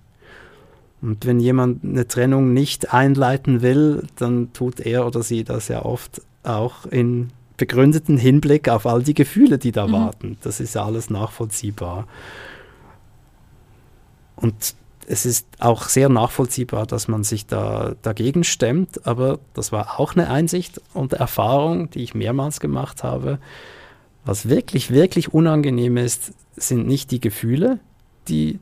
Und 1.00 1.26
wenn 1.26 1.40
jemand 1.40 1.84
eine 1.84 2.06
Trennung 2.06 2.52
nicht 2.52 2.92
einleiten 2.92 3.62
will, 3.62 4.06
dann 4.16 4.52
tut 4.52 4.80
er 4.80 5.06
oder 5.06 5.22
sie 5.22 5.44
das 5.44 5.68
ja 5.68 5.84
oft 5.84 6.22
auch 6.44 6.86
in 6.86 7.30
begründeten 7.56 8.16
Hinblick 8.16 8.68
auf 8.68 8.86
all 8.86 9.02
die 9.02 9.14
Gefühle, 9.14 9.58
die 9.58 9.72
da 9.72 9.86
mhm. 9.86 9.92
warten. 9.92 10.38
Das 10.42 10.60
ist 10.60 10.74
ja 10.74 10.84
alles 10.84 11.10
nachvollziehbar. 11.10 12.06
Und 14.36 14.74
es 15.06 15.26
ist 15.26 15.46
auch 15.58 15.88
sehr 15.88 16.08
nachvollziehbar, 16.08 16.86
dass 16.86 17.08
man 17.08 17.24
sich 17.24 17.46
da 17.46 17.94
dagegen 18.02 18.44
stemmt, 18.44 19.06
aber 19.06 19.38
das 19.54 19.72
war 19.72 19.98
auch 20.00 20.14
eine 20.14 20.28
Einsicht 20.28 20.80
und 20.94 21.12
Erfahrung, 21.12 21.90
die 21.90 22.02
ich 22.02 22.14
mehrmals 22.14 22.60
gemacht 22.60 23.02
habe. 23.02 23.38
Was 24.24 24.48
wirklich, 24.48 24.90
wirklich 24.90 25.34
unangenehm 25.34 25.96
ist, 25.96 26.32
sind 26.56 26.86
nicht 26.86 27.10
die 27.10 27.20
Gefühle, 27.20 27.80
die 28.28 28.58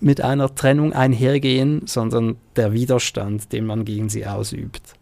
mit 0.00 0.20
einer 0.20 0.54
Trennung 0.54 0.92
einhergehen, 0.92 1.86
sondern 1.86 2.36
der 2.56 2.72
Widerstand, 2.72 3.52
den 3.52 3.66
man 3.66 3.84
gegen 3.84 4.08
sie 4.08 4.26
ausübt. 4.26 4.94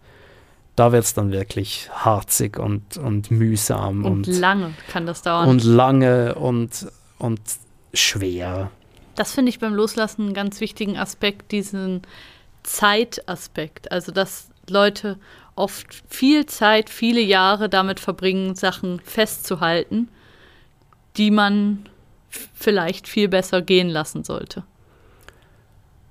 Da 0.74 0.92
wird 0.92 1.04
es 1.04 1.14
dann 1.14 1.32
wirklich 1.32 1.88
harzig 1.92 2.58
und, 2.58 2.96
und 2.96 3.30
mühsam. 3.30 4.04
Und, 4.04 4.28
und 4.28 4.38
lange 4.38 4.72
kann 4.88 5.06
das 5.06 5.22
dauern. 5.22 5.48
Und 5.48 5.64
lange 5.64 6.34
und, 6.34 6.86
und 7.18 7.40
schwer. 7.94 8.70
Das 9.16 9.32
finde 9.32 9.50
ich 9.50 9.58
beim 9.58 9.74
Loslassen 9.74 10.22
einen 10.26 10.34
ganz 10.34 10.60
wichtigen 10.60 10.96
Aspekt, 10.96 11.50
diesen 11.52 12.02
Zeitaspekt. 12.62 13.90
Also, 13.90 14.12
dass 14.12 14.50
Leute 14.68 15.18
oft 15.54 16.02
viel 16.08 16.46
Zeit, 16.46 16.90
viele 16.90 17.20
Jahre 17.20 17.68
damit 17.68 17.98
verbringen, 17.98 18.54
Sachen 18.54 19.00
festzuhalten, 19.00 20.08
die 21.16 21.30
man 21.30 21.88
vielleicht 22.28 23.08
viel 23.08 23.28
besser 23.28 23.62
gehen 23.62 23.88
lassen 23.88 24.22
sollte. 24.22 24.64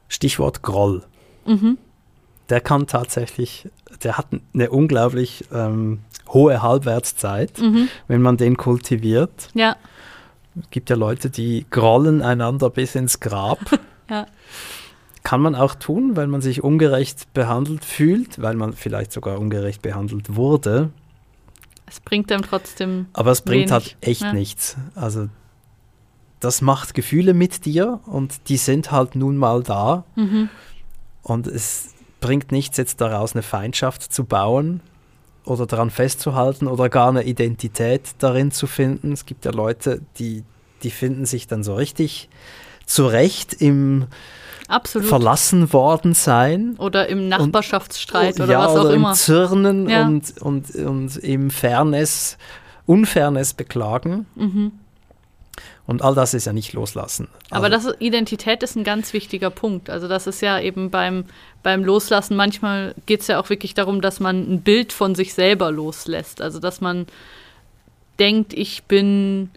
Stichwort 0.07 0.63
Groll. 0.63 1.03
Mhm. 1.45 1.77
Der 2.49 2.61
kann 2.61 2.87
tatsächlich, 2.87 3.67
der 4.03 4.17
hat 4.17 4.27
eine 4.53 4.69
unglaublich 4.69 5.45
ähm, 5.51 5.99
hohe 6.29 6.61
Halbwertszeit, 6.61 7.59
mhm. 7.59 7.89
wenn 8.07 8.21
man 8.21 8.37
den 8.37 8.57
kultiviert. 8.57 9.49
Ja. 9.53 9.75
Es 10.59 10.69
gibt 10.69 10.89
ja 10.89 10.95
Leute, 10.95 11.29
die 11.29 11.65
grollen 11.69 12.21
einander 12.21 12.69
bis 12.69 12.95
ins 12.95 13.19
Grab. 13.19 13.59
ja. 14.09 14.25
Kann 15.23 15.41
man 15.41 15.55
auch 15.55 15.75
tun, 15.75 16.15
weil 16.15 16.27
man 16.27 16.41
sich 16.41 16.63
ungerecht 16.63 17.33
behandelt 17.33 17.83
fühlt, 17.83 18.41
weil 18.41 18.55
man 18.55 18.73
vielleicht 18.73 19.11
sogar 19.11 19.39
ungerecht 19.39 19.81
behandelt 19.81 20.35
wurde. 20.35 20.91
Es 21.87 21.99
bringt 21.99 22.31
einem 22.31 22.43
trotzdem. 22.43 23.07
Aber 23.13 23.31
es 23.31 23.41
bringt 23.41 23.69
wenig. 23.69 23.71
halt 23.71 23.97
echt 24.01 24.21
ja. 24.21 24.33
nichts. 24.33 24.77
Also 24.95 25.29
das 26.39 26.61
macht 26.61 26.93
Gefühle 26.93 27.33
mit 27.33 27.65
dir 27.65 27.99
und 28.05 28.49
die 28.49 28.57
sind 28.57 28.91
halt 28.91 29.15
nun 29.15 29.37
mal 29.37 29.63
da. 29.63 30.03
Mhm. 30.15 30.49
Und 31.23 31.47
es 31.47 31.95
bringt 32.21 32.51
nichts, 32.51 32.77
jetzt 32.77 33.01
daraus 33.01 33.33
eine 33.33 33.41
Feindschaft 33.41 34.13
zu 34.13 34.25
bauen 34.25 34.81
oder 35.45 35.65
daran 35.65 35.89
festzuhalten 35.89 36.67
oder 36.67 36.89
gar 36.89 37.09
eine 37.09 37.23
Identität 37.23 38.01
darin 38.19 38.51
zu 38.51 38.67
finden. 38.67 39.11
Es 39.11 39.25
gibt 39.25 39.45
ja 39.45 39.51
Leute, 39.51 40.01
die, 40.17 40.43
die 40.83 40.91
finden 40.91 41.25
sich 41.25 41.47
dann 41.47 41.63
so 41.63 41.75
richtig 41.75 42.29
zurecht 42.85 43.53
im 43.53 44.07
Absolut. 44.67 45.07
verlassen 45.07 45.73
worden 45.73 46.13
sein. 46.13 46.75
Oder 46.77 47.07
im 47.07 47.29
Nachbarschaftsstreit 47.29 48.35
und, 48.35 48.41
oder 48.43 48.53
ja, 48.53 48.59
was 48.59 48.75
auch 48.75 48.85
oder 48.85 48.93
immer. 48.93 49.09
Im 49.09 49.15
Zirnen 49.15 49.89
ja. 49.89 50.05
und, 50.05 50.41
und, 50.41 50.75
und 50.75 51.17
im 51.17 51.51
Fairness, 51.51 52.37
Unfairness 52.85 53.53
beklagen. 53.53 54.25
Mhm. 54.35 54.71
Und 55.87 56.01
all 56.01 56.15
das 56.15 56.33
ist 56.33 56.45
ja 56.45 56.53
nicht 56.53 56.73
loslassen. 56.73 57.27
Aber 57.51 57.65
also, 57.65 57.89
das 57.91 58.01
Identität 58.01 58.63
ist 58.63 58.75
ein 58.75 58.83
ganz 58.83 59.13
wichtiger 59.13 59.51
Punkt. 59.51 59.89
Also 59.89 60.07
das 60.07 60.25
ist 60.25 60.41
ja 60.41 60.59
eben 60.59 60.89
beim, 60.89 61.25
beim 61.61 61.83
Loslassen, 61.83 62.35
manchmal 62.35 62.95
geht 63.05 63.21
es 63.21 63.27
ja 63.27 63.39
auch 63.39 63.49
wirklich 63.49 63.75
darum, 63.75 64.01
dass 64.01 64.19
man 64.19 64.51
ein 64.51 64.61
Bild 64.61 64.93
von 64.93 65.13
sich 65.13 65.33
selber 65.35 65.71
loslässt. 65.71 66.41
Also 66.41 66.59
dass 66.59 66.81
man 66.81 67.05
denkt, 68.17 68.53
ich 68.53 68.83
bin, 68.83 69.51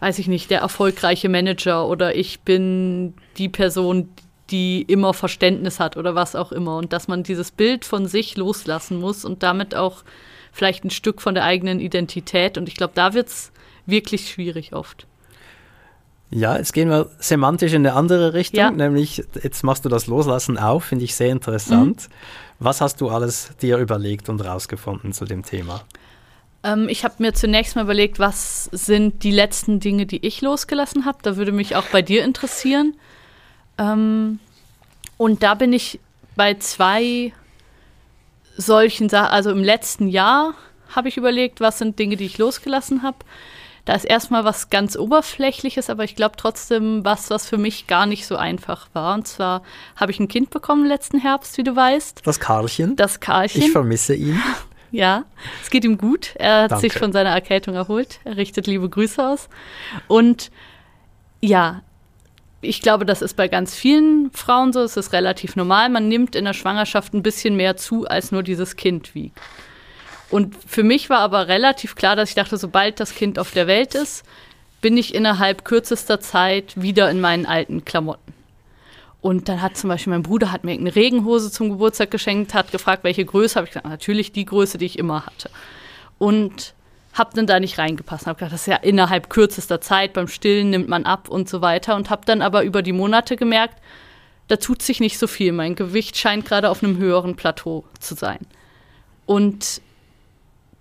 weiß 0.00 0.18
ich 0.18 0.28
nicht, 0.28 0.50
der 0.50 0.60
erfolgreiche 0.60 1.28
Manager 1.28 1.88
oder 1.88 2.14
ich 2.14 2.40
bin 2.40 3.12
die 3.36 3.50
Person, 3.50 4.08
die 4.50 4.80
immer 4.82 5.12
Verständnis 5.12 5.78
hat 5.78 5.98
oder 5.98 6.14
was 6.14 6.36
auch 6.36 6.52
immer. 6.52 6.78
Und 6.78 6.94
dass 6.94 7.06
man 7.06 7.22
dieses 7.22 7.50
Bild 7.50 7.84
von 7.84 8.06
sich 8.06 8.38
loslassen 8.38 8.98
muss 8.98 9.26
und 9.26 9.42
damit 9.42 9.74
auch 9.74 10.04
vielleicht 10.52 10.84
ein 10.84 10.90
Stück 10.90 11.20
von 11.20 11.34
der 11.34 11.44
eigenen 11.44 11.80
Identität. 11.80 12.56
Und 12.56 12.66
ich 12.66 12.76
glaube, 12.76 12.92
da 12.94 13.12
wird 13.12 13.28
es 13.28 13.52
wirklich 13.84 14.30
schwierig 14.30 14.72
oft. 14.72 15.06
Ja, 16.30 16.56
jetzt 16.56 16.72
gehen 16.72 16.88
wir 16.88 17.10
semantisch 17.18 17.72
in 17.72 17.86
eine 17.86 17.94
andere 17.94 18.34
Richtung, 18.34 18.60
ja. 18.60 18.70
nämlich 18.70 19.22
jetzt 19.42 19.62
machst 19.62 19.84
du 19.84 19.88
das 19.88 20.06
Loslassen 20.06 20.58
auf, 20.58 20.84
finde 20.84 21.04
ich 21.04 21.14
sehr 21.14 21.30
interessant. 21.30 22.08
Mhm. 22.08 22.14
Was 22.58 22.80
hast 22.80 23.00
du 23.00 23.08
alles 23.08 23.50
dir 23.60 23.78
überlegt 23.78 24.28
und 24.28 24.40
rausgefunden 24.40 25.12
zu 25.12 25.24
dem 25.24 25.44
Thema? 25.44 25.82
Ähm, 26.64 26.88
ich 26.88 27.04
habe 27.04 27.14
mir 27.18 27.34
zunächst 27.34 27.76
mal 27.76 27.82
überlegt, 27.82 28.18
was 28.18 28.64
sind 28.72 29.22
die 29.22 29.30
letzten 29.30 29.80
Dinge, 29.80 30.06
die 30.06 30.26
ich 30.26 30.40
losgelassen 30.40 31.04
habe. 31.04 31.18
Da 31.22 31.36
würde 31.36 31.52
mich 31.52 31.76
auch 31.76 31.86
bei 31.92 32.02
dir 32.02 32.24
interessieren. 32.24 32.94
Ähm, 33.78 34.40
und 35.16 35.42
da 35.42 35.54
bin 35.54 35.72
ich 35.72 36.00
bei 36.36 36.54
zwei 36.54 37.32
solchen 38.56 39.08
Sachen, 39.08 39.28
also 39.28 39.50
im 39.50 39.62
letzten 39.62 40.08
Jahr 40.08 40.54
habe 40.94 41.08
ich 41.08 41.16
überlegt, 41.16 41.60
was 41.60 41.78
sind 41.78 41.98
Dinge, 41.98 42.16
die 42.16 42.26
ich 42.26 42.38
losgelassen 42.38 43.02
habe. 43.02 43.18
Da 43.84 43.94
ist 43.94 44.04
erstmal 44.04 44.44
was 44.44 44.70
ganz 44.70 44.96
Oberflächliches, 44.96 45.90
aber 45.90 46.04
ich 46.04 46.16
glaube 46.16 46.36
trotzdem 46.36 47.04
was, 47.04 47.28
was 47.28 47.46
für 47.46 47.58
mich 47.58 47.86
gar 47.86 48.06
nicht 48.06 48.26
so 48.26 48.36
einfach 48.36 48.88
war. 48.94 49.14
Und 49.14 49.28
zwar 49.28 49.62
habe 49.96 50.10
ich 50.10 50.20
ein 50.20 50.28
Kind 50.28 50.50
bekommen 50.50 50.86
letzten 50.86 51.18
Herbst, 51.18 51.58
wie 51.58 51.64
du 51.64 51.76
weißt. 51.76 52.22
Das 52.24 52.40
Karlchen. 52.40 52.96
Das 52.96 53.20
Karlchen. 53.20 53.62
Ich 53.62 53.72
vermisse 53.72 54.14
ihn. 54.14 54.40
Ja, 54.90 55.24
es 55.60 55.70
geht 55.70 55.84
ihm 55.84 55.98
gut. 55.98 56.36
Er 56.36 56.62
hat 56.62 56.70
Danke. 56.70 56.82
sich 56.82 56.92
von 56.92 57.12
seiner 57.12 57.30
Erkältung 57.30 57.74
erholt. 57.74 58.20
Er 58.22 58.36
richtet 58.36 58.68
liebe 58.68 58.88
Grüße 58.88 59.26
aus. 59.26 59.48
Und 60.06 60.52
ja, 61.40 61.82
ich 62.60 62.80
glaube, 62.80 63.04
das 63.04 63.20
ist 63.20 63.34
bei 63.34 63.48
ganz 63.48 63.74
vielen 63.74 64.30
Frauen 64.32 64.72
so. 64.72 64.80
Es 64.82 64.96
ist 64.96 65.12
relativ 65.12 65.56
normal. 65.56 65.88
Man 65.88 66.06
nimmt 66.06 66.36
in 66.36 66.44
der 66.44 66.52
Schwangerschaft 66.52 67.12
ein 67.12 67.24
bisschen 67.24 67.56
mehr 67.56 67.76
zu, 67.76 68.06
als 68.06 68.30
nur 68.30 68.44
dieses 68.44 68.76
Kind 68.76 69.16
wiegt. 69.16 69.36
Und 70.34 70.56
für 70.66 70.82
mich 70.82 71.10
war 71.10 71.20
aber 71.20 71.46
relativ 71.46 71.94
klar, 71.94 72.16
dass 72.16 72.30
ich 72.30 72.34
dachte, 72.34 72.56
sobald 72.56 72.98
das 72.98 73.14
Kind 73.14 73.38
auf 73.38 73.52
der 73.52 73.68
Welt 73.68 73.94
ist, 73.94 74.24
bin 74.80 74.96
ich 74.96 75.14
innerhalb 75.14 75.64
kürzester 75.64 76.18
Zeit 76.18 76.72
wieder 76.74 77.08
in 77.08 77.20
meinen 77.20 77.46
alten 77.46 77.84
Klamotten. 77.84 78.34
Und 79.20 79.48
dann 79.48 79.62
hat 79.62 79.76
zum 79.76 79.90
Beispiel 79.90 80.12
mein 80.12 80.24
Bruder 80.24 80.50
hat 80.50 80.64
mir 80.64 80.72
eine 80.72 80.96
Regenhose 80.96 81.52
zum 81.52 81.70
Geburtstag 81.70 82.10
geschenkt, 82.10 82.52
hat 82.52 82.72
gefragt, 82.72 83.04
welche 83.04 83.24
Größe. 83.24 83.54
Habe 83.54 83.68
ich 83.68 83.74
gesagt, 83.74 83.86
natürlich 83.86 84.32
die 84.32 84.44
Größe, 84.44 84.76
die 84.76 84.86
ich 84.86 84.98
immer 84.98 85.24
hatte. 85.24 85.50
Und 86.18 86.74
habe 87.12 87.30
dann 87.36 87.46
da 87.46 87.60
nicht 87.60 87.78
reingepasst. 87.78 88.26
Habe 88.26 88.40
gedacht, 88.40 88.54
das 88.54 88.62
ist 88.62 88.66
ja 88.66 88.78
innerhalb 88.78 89.30
kürzester 89.30 89.80
Zeit, 89.80 90.14
beim 90.14 90.26
Stillen 90.26 90.68
nimmt 90.68 90.88
man 90.88 91.04
ab 91.04 91.28
und 91.28 91.48
so 91.48 91.60
weiter. 91.60 91.94
Und 91.94 92.10
habe 92.10 92.26
dann 92.26 92.42
aber 92.42 92.64
über 92.64 92.82
die 92.82 92.92
Monate 92.92 93.36
gemerkt, 93.36 93.78
da 94.48 94.56
tut 94.56 94.82
sich 94.82 94.98
nicht 94.98 95.16
so 95.16 95.28
viel. 95.28 95.52
Mein 95.52 95.76
Gewicht 95.76 96.18
scheint 96.18 96.44
gerade 96.44 96.70
auf 96.70 96.82
einem 96.82 96.98
höheren 96.98 97.36
Plateau 97.36 97.84
zu 98.00 98.16
sein. 98.16 98.40
Und 99.26 99.80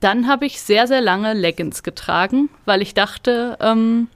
dann 0.03 0.27
habe 0.27 0.45
ich 0.45 0.62
sehr, 0.62 0.88
sehr 0.88 1.01
lange 1.01 1.33
Leggings 1.33 1.83
getragen, 1.83 2.50
weil 2.65 2.81
ich 2.81 2.93
dachte, 2.93 3.57
ähm, 3.62 4.07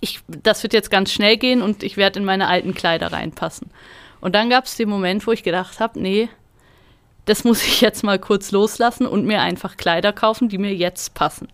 ich, 0.00 0.20
das 0.28 0.62
wird 0.62 0.72
jetzt 0.72 0.90
ganz 0.90 1.12
schnell 1.12 1.36
gehen 1.36 1.62
und 1.62 1.82
ich 1.82 1.96
werde 1.96 2.18
in 2.18 2.24
meine 2.24 2.48
alten 2.48 2.74
Kleider 2.74 3.12
reinpassen. 3.12 3.70
Und 4.20 4.34
dann 4.34 4.50
gab 4.50 4.64
es 4.66 4.76
den 4.76 4.88
Moment, 4.88 5.26
wo 5.26 5.32
ich 5.32 5.42
gedacht 5.42 5.80
habe, 5.80 6.00
nee, 6.00 6.28
das 7.24 7.44
muss 7.44 7.62
ich 7.66 7.80
jetzt 7.80 8.04
mal 8.04 8.18
kurz 8.18 8.52
loslassen 8.52 9.06
und 9.06 9.24
mir 9.24 9.40
einfach 9.40 9.76
Kleider 9.76 10.12
kaufen, 10.12 10.48
die 10.48 10.58
mir 10.58 10.74
jetzt 10.74 11.14
passen. 11.14 11.48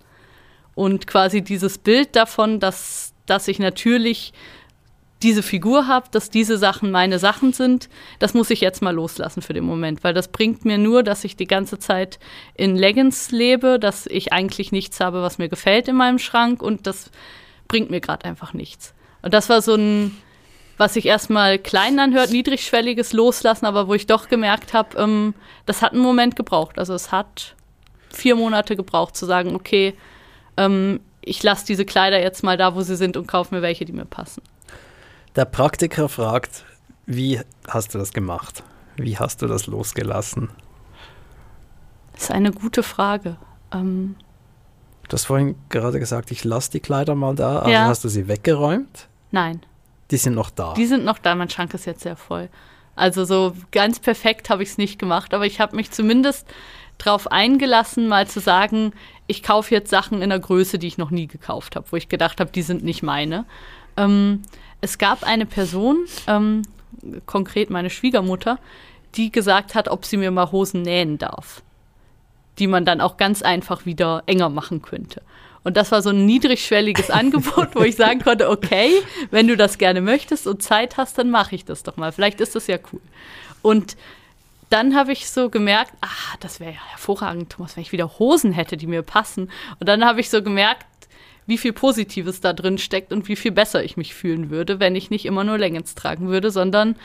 Und 0.74 1.06
quasi 1.06 1.42
dieses 1.42 1.78
Bild 1.78 2.16
davon, 2.16 2.60
dass, 2.60 3.12
dass 3.26 3.48
ich 3.48 3.58
natürlich 3.58 4.32
diese 5.22 5.42
Figur 5.42 5.86
habe, 5.86 6.06
dass 6.10 6.30
diese 6.30 6.58
Sachen 6.58 6.90
meine 6.90 7.18
Sachen 7.18 7.52
sind, 7.52 7.88
das 8.18 8.34
muss 8.34 8.50
ich 8.50 8.60
jetzt 8.60 8.82
mal 8.82 8.94
loslassen 8.94 9.42
für 9.42 9.52
den 9.52 9.64
Moment, 9.64 10.04
weil 10.04 10.14
das 10.14 10.28
bringt 10.28 10.64
mir 10.64 10.78
nur, 10.78 11.02
dass 11.02 11.24
ich 11.24 11.36
die 11.36 11.46
ganze 11.46 11.78
Zeit 11.78 12.18
in 12.54 12.76
Leggings 12.76 13.30
lebe, 13.30 13.78
dass 13.78 14.06
ich 14.06 14.32
eigentlich 14.32 14.72
nichts 14.72 15.00
habe, 15.00 15.22
was 15.22 15.38
mir 15.38 15.48
gefällt 15.48 15.88
in 15.88 15.96
meinem 15.96 16.18
Schrank 16.18 16.62
und 16.62 16.86
das 16.86 17.10
bringt 17.68 17.90
mir 17.90 18.00
gerade 18.00 18.24
einfach 18.24 18.52
nichts. 18.52 18.94
Und 19.22 19.34
das 19.34 19.48
war 19.48 19.62
so 19.62 19.74
ein, 19.74 20.16
was 20.76 20.94
sich 20.94 21.06
erstmal 21.06 21.58
klein 21.58 21.98
anhört, 21.98 22.30
niedrigschwelliges 22.30 23.12
Loslassen, 23.12 23.66
aber 23.66 23.88
wo 23.88 23.94
ich 23.94 24.06
doch 24.06 24.28
gemerkt 24.28 24.74
habe, 24.74 24.98
ähm, 24.98 25.34
das 25.66 25.80
hat 25.80 25.92
einen 25.92 26.02
Moment 26.02 26.36
gebraucht. 26.36 26.78
Also 26.78 26.94
es 26.94 27.12
hat 27.12 27.54
vier 28.10 28.34
Monate 28.34 28.76
gebraucht 28.76 29.16
zu 29.16 29.26
sagen, 29.26 29.54
okay, 29.54 29.94
ähm, 30.56 31.00
ich 31.20 31.42
lasse 31.42 31.66
diese 31.66 31.84
Kleider 31.84 32.20
jetzt 32.20 32.42
mal 32.42 32.56
da, 32.56 32.74
wo 32.74 32.82
sie 32.82 32.96
sind 32.96 33.16
und 33.16 33.28
kaufe 33.28 33.54
mir 33.54 33.62
welche, 33.62 33.84
die 33.84 33.92
mir 33.92 34.04
passen. 34.04 34.42
Der 35.36 35.44
Praktiker 35.46 36.08
fragt, 36.08 36.64
wie 37.06 37.40
hast 37.68 37.94
du 37.94 37.98
das 37.98 38.12
gemacht? 38.12 38.62
Wie 38.96 39.18
hast 39.18 39.42
du 39.42 39.46
das 39.46 39.66
losgelassen? 39.66 40.50
Das 42.14 42.30
eine 42.30 42.52
gute 42.52 42.82
Frage. 42.82 43.36
Ähm, 43.72 44.16
Du 45.08 45.14
hast 45.14 45.24
vorhin 45.26 45.56
gerade 45.68 45.98
gesagt, 45.98 46.30
ich 46.30 46.42
lasse 46.44 46.70
die 46.70 46.80
Kleider 46.80 47.14
mal 47.14 47.34
da. 47.34 47.58
Also 47.58 47.70
Ja. 47.70 47.86
hast 47.86 48.04
du 48.04 48.08
sie 48.08 48.28
weggeräumt? 48.28 49.08
nein, 49.30 49.60
Die 50.10 50.16
sind 50.16 50.34
noch 50.34 50.50
da. 50.50 50.74
die 50.74 50.86
sind 50.86 51.04
noch 51.04 51.18
da. 51.18 51.34
Mein 51.34 51.48
Schrank 51.50 51.74
ist 51.74 51.86
jetzt 51.86 52.02
sehr 52.02 52.16
voll. 52.16 52.48
Also 52.94 53.24
so 53.24 53.54
ganz 53.72 53.98
perfekt 53.98 54.48
habe 54.50 54.62
ich 54.62 54.70
es 54.70 54.78
nicht 54.78 54.98
gemacht, 54.98 55.32
aber 55.34 55.44
ich 55.46 55.60
habe 55.60 55.74
mich 55.76 55.90
zumindest 55.90 56.46
darauf 56.98 57.30
eingelassen, 57.32 58.08
mal 58.08 58.26
zu 58.28 58.40
sagen, 58.40 58.92
ich 59.26 59.42
kaufe 59.42 59.74
jetzt 59.74 59.90
Sachen 59.90 60.18
in 60.18 60.24
einer 60.24 60.38
Größe, 60.38 60.78
die 60.78 60.86
ich 60.86 60.98
noch 60.98 61.10
nie 61.10 61.26
gekauft 61.26 61.76
habe, 61.76 61.86
wo 61.90 61.96
ich 61.96 62.08
gedacht 62.08 62.40
habe, 62.40 62.50
die 62.52 62.62
sind 62.62 62.84
nicht 62.84 63.02
meine. 63.02 63.44
Ähm, 63.96 64.42
es 64.82 64.98
gab 64.98 65.22
eine 65.22 65.46
Person, 65.46 66.04
ähm, 66.26 66.62
konkret 67.24 67.70
meine 67.70 67.88
Schwiegermutter, 67.88 68.58
die 69.14 69.32
gesagt 69.32 69.74
hat, 69.74 69.88
ob 69.88 70.04
sie 70.04 70.18
mir 70.18 70.30
mal 70.30 70.52
Hosen 70.52 70.82
nähen 70.82 71.16
darf, 71.16 71.62
die 72.58 72.66
man 72.66 72.84
dann 72.84 73.00
auch 73.00 73.16
ganz 73.16 73.42
einfach 73.42 73.86
wieder 73.86 74.22
enger 74.26 74.50
machen 74.50 74.82
könnte. 74.82 75.22
Und 75.64 75.76
das 75.76 75.92
war 75.92 76.02
so 76.02 76.10
ein 76.10 76.26
niedrigschwelliges 76.26 77.10
Angebot, 77.10 77.74
wo 77.74 77.82
ich 77.82 77.94
sagen 77.96 78.20
konnte, 78.20 78.50
okay, 78.50 78.90
wenn 79.30 79.46
du 79.46 79.56
das 79.56 79.78
gerne 79.78 80.00
möchtest 80.00 80.46
und 80.46 80.62
Zeit 80.62 80.96
hast, 80.96 81.16
dann 81.16 81.30
mache 81.30 81.54
ich 81.54 81.64
das 81.64 81.84
doch 81.84 81.96
mal. 81.96 82.10
Vielleicht 82.10 82.40
ist 82.40 82.56
das 82.56 82.66
ja 82.66 82.78
cool. 82.92 83.00
Und 83.62 83.96
dann 84.68 84.96
habe 84.96 85.12
ich 85.12 85.30
so 85.30 85.48
gemerkt, 85.48 85.92
ah, 86.00 86.36
das 86.40 86.58
wäre 86.58 86.72
ja 86.72 86.80
hervorragend, 86.90 87.52
Thomas, 87.52 87.76
wenn 87.76 87.82
ich 87.82 87.92
wieder 87.92 88.18
Hosen 88.18 88.52
hätte, 88.52 88.76
die 88.76 88.86
mir 88.88 89.02
passen. 89.02 89.50
Und 89.78 89.88
dann 89.88 90.04
habe 90.04 90.20
ich 90.20 90.30
so 90.30 90.42
gemerkt, 90.42 90.86
wie 91.46 91.58
viel 91.58 91.72
Positives 91.72 92.40
da 92.40 92.52
drin 92.52 92.78
steckt 92.78 93.12
und 93.12 93.28
wie 93.28 93.36
viel 93.36 93.50
besser 93.50 93.82
ich 93.82 93.96
mich 93.96 94.14
fühlen 94.14 94.50
würde, 94.50 94.80
wenn 94.80 94.94
ich 94.94 95.10
nicht 95.10 95.24
immer 95.24 95.44
nur 95.44 95.58
Leggings 95.58 95.94
tragen 95.94 96.28
würde, 96.28 96.50
sondern 96.50 96.96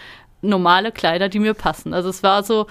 normale 0.42 0.92
Kleider, 0.92 1.30
die 1.30 1.40
mir 1.40 1.54
passen. 1.54 1.94
Also 1.94 2.10
es 2.10 2.24
war 2.24 2.44
so 2.44 2.68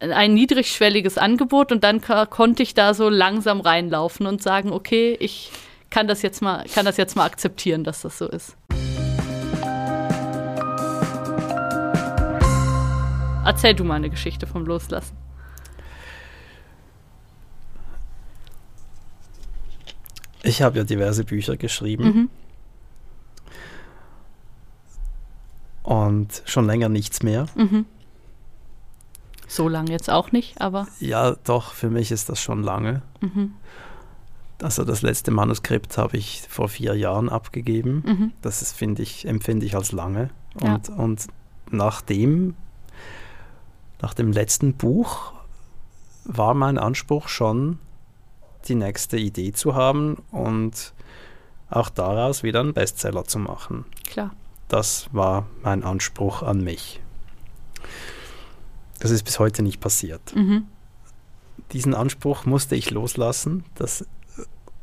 ein 0.00 0.34
niedrigschwelliges 0.34 1.18
Angebot 1.18 1.72
und 1.72 1.84
dann 1.84 2.00
konnte 2.00 2.62
ich 2.62 2.74
da 2.74 2.94
so 2.94 3.08
langsam 3.08 3.60
reinlaufen 3.60 4.26
und 4.26 4.42
sagen, 4.42 4.72
okay, 4.72 5.16
ich 5.20 5.50
kann 5.90 6.08
das 6.08 6.22
jetzt 6.22 6.42
mal, 6.42 6.64
kann 6.74 6.84
das 6.84 6.96
jetzt 6.96 7.16
mal 7.16 7.24
akzeptieren, 7.24 7.84
dass 7.84 8.02
das 8.02 8.18
so 8.18 8.26
ist. 8.26 8.56
Erzähl 13.44 13.74
du 13.74 13.84
mal 13.84 13.94
eine 13.94 14.10
Geschichte 14.10 14.46
vom 14.46 14.66
Loslassen. 14.66 15.25
Ich 20.46 20.62
habe 20.62 20.78
ja 20.78 20.84
diverse 20.84 21.24
Bücher 21.24 21.56
geschrieben 21.56 22.04
Mhm. 22.04 22.30
und 25.82 26.42
schon 26.46 26.66
länger 26.66 26.88
nichts 26.88 27.22
mehr. 27.22 27.46
Mhm. 27.54 27.86
So 29.48 29.68
lange 29.68 29.90
jetzt 29.92 30.10
auch 30.10 30.32
nicht, 30.32 30.60
aber 30.60 30.88
Ja, 30.98 31.36
doch, 31.44 31.72
für 31.72 31.88
mich 31.90 32.10
ist 32.10 32.28
das 32.28 32.40
schon 32.40 32.62
lange. 32.62 33.02
mhm. 33.20 33.52
Also 34.62 34.84
das 34.84 35.02
letzte 35.02 35.30
Manuskript 35.30 35.98
habe 35.98 36.16
ich 36.16 36.42
vor 36.48 36.70
vier 36.70 36.94
Jahren 36.94 37.28
abgegeben. 37.28 38.02
Mhm. 38.06 38.32
Das 38.40 38.72
finde 38.72 39.02
ich, 39.02 39.26
empfinde 39.28 39.66
ich 39.66 39.76
als 39.76 39.92
lange. 39.92 40.30
Ja. 40.62 40.76
Und, 40.76 40.88
und 40.88 41.26
nach 41.70 42.00
dem, 42.00 42.54
nach 44.00 44.14
dem 44.14 44.32
letzten 44.32 44.72
Buch 44.72 45.34
war 46.24 46.54
mein 46.54 46.78
Anspruch 46.78 47.28
schon, 47.28 47.78
die 48.68 48.74
nächste 48.74 49.16
Idee 49.16 49.52
zu 49.52 49.74
haben 49.74 50.22
und 50.30 50.92
auch 51.70 51.88
daraus 51.88 52.42
wieder 52.42 52.60
einen 52.60 52.74
Bestseller 52.74 53.24
zu 53.24 53.38
machen. 53.38 53.84
klar. 54.08 54.32
Das 54.68 55.08
war 55.12 55.46
mein 55.62 55.84
Anspruch 55.84 56.42
an 56.42 56.60
mich. 56.64 57.00
Das 58.98 59.10
ist 59.12 59.22
bis 59.22 59.38
heute 59.38 59.62
nicht 59.62 59.80
passiert. 59.80 60.34
Mhm. 60.34 60.66
Diesen 61.72 61.94
Anspruch 61.94 62.46
musste 62.46 62.74
ich 62.74 62.90
loslassen. 62.90 63.64
Das, 63.76 64.04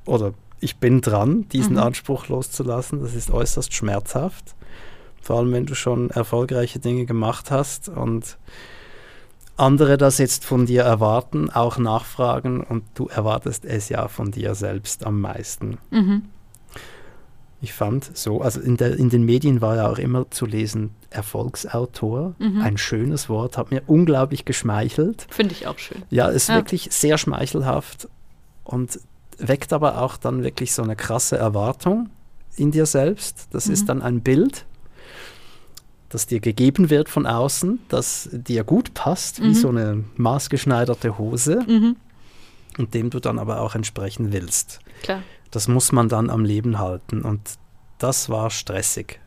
oder 0.06 0.34
ich 0.62 0.78
bin 0.78 1.02
dran, 1.02 1.50
diesen 1.50 1.74
Mhm. 1.74 1.80
Anspruch 1.80 2.30
loszulassen. 2.30 3.02
Das 3.02 3.14
ist 3.14 3.30
äußerst 3.32 3.74
schmerzhaft. 3.74 4.56
Vor 5.22 5.40
allem, 5.40 5.52
wenn 5.52 5.66
du 5.66 5.76
schon 5.76 6.10
erfolgreiche 6.12 6.80
Dinge 6.80 7.06
gemacht 7.06 7.52
hast 7.52 7.90
und 7.90 8.38
andere 9.58 9.98
das 9.98 10.18
jetzt 10.18 10.46
von 10.46 10.66
dir 10.66 10.82
erwarten, 10.84 11.50
auch 11.50 11.78
nachfragen 11.78 12.62
und 12.64 12.84
du 12.96 13.08
erwartest 13.08 13.66
es 13.66 13.90
ja 13.90 14.08
von 14.08 14.32
dir 14.32 14.56
selbst 14.56 15.06
am 15.06 15.22
meisten. 15.22 15.78
Mhm. 15.92 16.24
Ich 17.62 17.72
fand 17.74 18.18
so, 18.18 18.42
also 18.42 18.60
in, 18.60 18.76
der, 18.76 18.98
in 18.98 19.10
den 19.10 19.24
Medien 19.24 19.62
war 19.62 19.78
ja 19.78 19.90
auch 19.90 19.98
immer 19.98 20.30
zu 20.32 20.46
lesen, 20.46 20.92
Erfolgsautor. 21.12 22.36
Mhm. 22.40 22.62
Ein 22.62 22.78
schönes 22.78 23.30
Wort, 23.30 23.58
hat 23.58 23.72
mir 23.72 23.84
unglaublich 23.88 24.44
geschmeichelt. 24.44 25.28
Finde 25.30 25.54
ich 25.54 25.68
auch 25.68 25.78
schön. 25.78 26.02
Ja, 26.10 26.28
ist 26.28 26.50
Ja. 26.50 26.56
wirklich 26.56 26.90
sehr 26.92 27.18
schmeichelhaft 27.18 28.10
und 28.66 29.00
weckt 29.38 29.72
aber 29.72 30.02
auch 30.02 30.18
dann 30.18 30.44
wirklich 30.44 30.74
so 30.74 30.82
eine 30.84 30.96
krasse 30.96 31.38
Erwartung 31.38 32.10
in 32.58 32.72
dir 32.72 32.86
selbst. 32.86 33.48
Das 33.52 33.68
Mhm. 33.68 33.74
ist 33.74 33.88
dann 33.90 34.02
ein 34.02 34.22
Bild, 34.22 34.66
das 36.14 36.26
dir 36.28 36.40
gegeben 36.40 36.90
wird 36.90 37.10
von 37.10 37.26
außen, 37.26 37.80
das 37.90 38.30
dir 38.32 38.64
gut 38.64 38.94
passt, 38.94 39.42
wie 39.42 39.48
Mhm. 39.50 39.54
so 39.56 39.70
eine 39.70 40.04
maßgeschneiderte 40.16 41.18
Hose, 41.18 41.62
Mhm. 41.68 41.96
und 42.78 42.94
dem 42.94 43.10
du 43.10 43.20
dann 43.20 43.40
aber 43.40 43.62
auch 43.62 43.76
entsprechen 43.76 44.32
willst. 44.32 44.80
Klar. 45.02 45.22
Das 45.52 45.68
muss 45.68 45.92
man 45.92 46.10
dann 46.10 46.30
am 46.30 46.46
Leben 46.46 46.80
halten 46.80 47.22
und 47.22 47.42
das 48.00 48.30
war 48.30 48.50
stressig. 48.50 49.20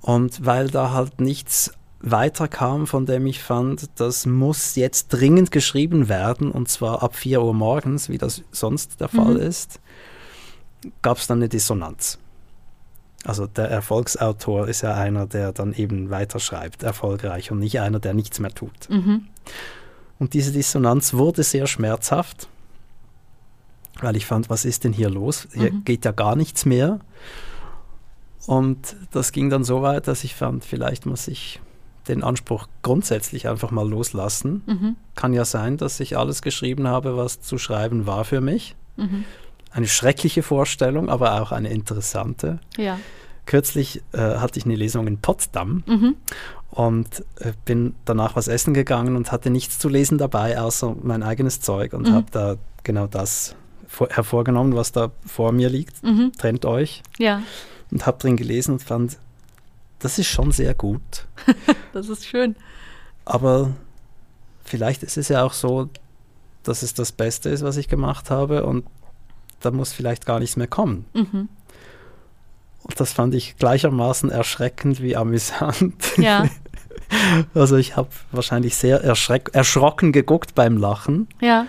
Und 0.00 0.44
weil 0.44 0.68
da 0.68 0.92
halt 0.92 1.20
nichts 1.20 1.72
weiterkam, 2.00 2.86
von 2.86 3.06
dem 3.06 3.26
ich 3.26 3.42
fand, 3.42 3.88
das 3.98 4.26
muss 4.26 4.76
jetzt 4.76 5.08
dringend 5.08 5.50
geschrieben 5.50 6.08
werden 6.08 6.50
und 6.50 6.68
zwar 6.68 7.02
ab 7.02 7.16
4 7.16 7.42
Uhr 7.42 7.54
morgens, 7.54 8.08
wie 8.10 8.18
das 8.18 8.42
sonst 8.52 9.00
der 9.00 9.08
Fall 9.08 9.34
Mhm. 9.34 9.40
ist, 9.40 9.80
gab 11.00 11.16
es 11.16 11.26
dann 11.26 11.38
eine 11.38 11.48
Dissonanz. 11.48 12.18
Also 13.24 13.46
der 13.46 13.70
Erfolgsautor 13.70 14.68
ist 14.68 14.82
ja 14.82 14.94
einer, 14.94 15.26
der 15.26 15.52
dann 15.52 15.72
eben 15.72 16.10
weiterschreibt, 16.10 16.82
erfolgreich 16.82 17.50
und 17.50 17.58
nicht 17.58 17.80
einer, 17.80 17.98
der 17.98 18.14
nichts 18.14 18.38
mehr 18.38 18.54
tut. 18.54 18.90
Mhm. 18.90 19.26
Und 20.18 20.34
diese 20.34 20.52
Dissonanz 20.52 21.14
wurde 21.14 21.42
sehr 21.42 21.66
schmerzhaft, 21.66 22.48
weil 24.00 24.16
ich 24.16 24.26
fand, 24.26 24.50
was 24.50 24.64
ist 24.64 24.84
denn 24.84 24.92
hier 24.92 25.08
los? 25.10 25.48
Hier 25.54 25.72
Mhm. 25.72 25.84
geht 25.84 26.04
ja 26.04 26.12
gar 26.12 26.36
nichts 26.36 26.66
mehr. 26.66 27.00
Und 28.46 28.96
das 29.10 29.32
ging 29.32 29.48
dann 29.48 29.64
so 29.64 29.80
weit, 29.82 30.06
dass 30.06 30.22
ich 30.22 30.34
fand, 30.34 30.64
vielleicht 30.64 31.06
muss 31.06 31.28
ich 31.28 31.60
den 32.08 32.22
Anspruch 32.22 32.68
grundsätzlich 32.82 33.48
einfach 33.48 33.70
mal 33.70 33.88
loslassen. 33.88 34.62
Mhm. 34.66 34.96
Kann 35.14 35.32
ja 35.32 35.46
sein, 35.46 35.78
dass 35.78 35.98
ich 36.00 36.18
alles 36.18 36.42
geschrieben 36.42 36.86
habe, 36.86 37.16
was 37.16 37.40
zu 37.40 37.56
schreiben 37.56 38.06
war 38.06 38.24
für 38.26 38.42
mich. 38.42 38.76
Mhm. 38.96 39.24
Eine 39.74 39.88
schreckliche 39.88 40.42
Vorstellung, 40.42 41.08
aber 41.10 41.42
auch 41.42 41.50
eine 41.52 41.68
interessante. 41.68 42.60
Ja. 42.76 42.98
Kürzlich 43.44 44.02
äh, 44.12 44.18
hatte 44.36 44.58
ich 44.58 44.64
eine 44.64 44.76
Lesung 44.76 45.06
in 45.06 45.18
Potsdam 45.18 45.82
Mhm. 45.86 46.14
und 46.70 47.24
äh, 47.40 47.52
bin 47.64 47.94
danach 48.04 48.36
was 48.36 48.48
essen 48.48 48.72
gegangen 48.72 49.16
und 49.16 49.32
hatte 49.32 49.50
nichts 49.50 49.78
zu 49.78 49.88
lesen 49.88 50.16
dabei, 50.16 50.58
außer 50.60 50.94
mein 51.02 51.22
eigenes 51.22 51.60
Zeug 51.60 51.92
und 51.92 52.08
Mhm. 52.08 52.12
habe 52.14 52.26
da 52.30 52.56
genau 52.84 53.06
das 53.08 53.56
vor, 53.88 54.08
hervorgenommen, 54.10 54.76
was 54.76 54.92
da 54.92 55.10
vor 55.26 55.50
mir 55.52 55.68
liegt. 55.68 56.02
Mhm. 56.04 56.32
Trennt 56.38 56.64
euch. 56.64 57.02
Ja, 57.18 57.42
Und 57.90 58.06
habe 58.06 58.18
drin 58.18 58.36
gelesen 58.36 58.72
und 58.74 58.82
fand, 58.82 59.18
das 59.98 60.18
ist 60.18 60.28
schon 60.28 60.52
sehr 60.52 60.74
gut. 60.74 61.26
das 61.92 62.08
ist 62.08 62.24
schön. 62.26 62.54
Aber 63.24 63.72
vielleicht 64.64 65.02
ist 65.02 65.16
es 65.16 65.28
ja 65.28 65.42
auch 65.42 65.52
so, 65.52 65.88
dass 66.62 66.82
es 66.82 66.94
das 66.94 67.12
Beste 67.12 67.50
ist, 67.50 67.62
was 67.64 67.76
ich 67.76 67.88
gemacht 67.88 68.30
habe 68.30 68.64
und 68.64 68.84
da 69.64 69.70
muss 69.70 69.92
vielleicht 69.92 70.26
gar 70.26 70.38
nichts 70.40 70.56
mehr 70.56 70.66
kommen. 70.66 71.06
Mhm. 71.14 71.48
Und 72.82 73.00
das 73.00 73.12
fand 73.12 73.34
ich 73.34 73.56
gleichermaßen 73.56 74.30
erschreckend 74.30 75.00
wie 75.00 75.16
amüsant. 75.16 75.94
Ja, 76.18 76.46
Also 77.54 77.76
ich 77.76 77.96
habe 77.96 78.08
wahrscheinlich 78.32 78.76
sehr 78.76 79.02
erschreck 79.02 79.50
erschrocken 79.52 80.10
geguckt 80.12 80.54
beim 80.54 80.76
Lachen. 80.76 81.28
ja. 81.40 81.66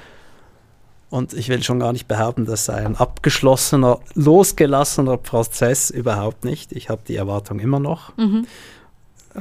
Und 1.11 1.33
ich 1.33 1.47
will 1.49 1.63
schon 1.63 1.79
gar 1.79 1.93
nicht 1.93 2.07
behaupten, 2.07 2.45
das 2.45 2.65
sei 2.65 2.83
ein 2.85 2.95
abgeschlossener, 2.97 3.99
losgelassener 4.15 5.15
Prozess, 5.17 5.89
überhaupt 5.89 6.43
nicht. 6.43 6.73
Ich 6.73 6.89
habe 6.89 7.03
die 7.07 7.15
Erwartung 7.15 7.59
immer 7.59 7.79
noch. 7.79 8.17
Mhm. 8.17 8.47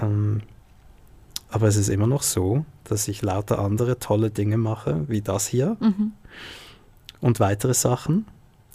Ähm, 0.00 0.42
aber 1.48 1.66
es 1.66 1.76
ist 1.76 1.88
immer 1.88 2.06
noch 2.06 2.22
so, 2.22 2.64
dass 2.84 3.08
ich 3.08 3.22
lauter 3.22 3.58
andere 3.58 3.98
tolle 3.98 4.30
Dinge 4.30 4.56
mache, 4.56 5.08
wie 5.08 5.22
das 5.22 5.46
hier 5.46 5.76
Mhm. 5.80 6.12
und 7.20 7.40
weitere 7.40 7.74
Sachen. 7.74 8.26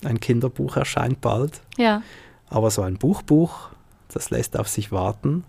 Ein 0.03 0.19
Kinderbuch 0.19 0.77
erscheint 0.77 1.21
bald, 1.21 1.61
Ja, 1.77 2.01
aber 2.49 2.71
so 2.71 2.81
ein 2.81 2.97
Buchbuch, 2.97 3.69
das 4.13 4.29
lässt 4.29 4.57
auf 4.57 4.67
sich 4.67 4.91
warten, 4.91 5.43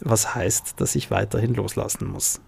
was 0.00 0.34
heißt, 0.34 0.80
dass 0.80 0.94
ich 0.94 1.10
weiterhin 1.10 1.54
loslassen 1.54 2.08
muss. 2.08 2.40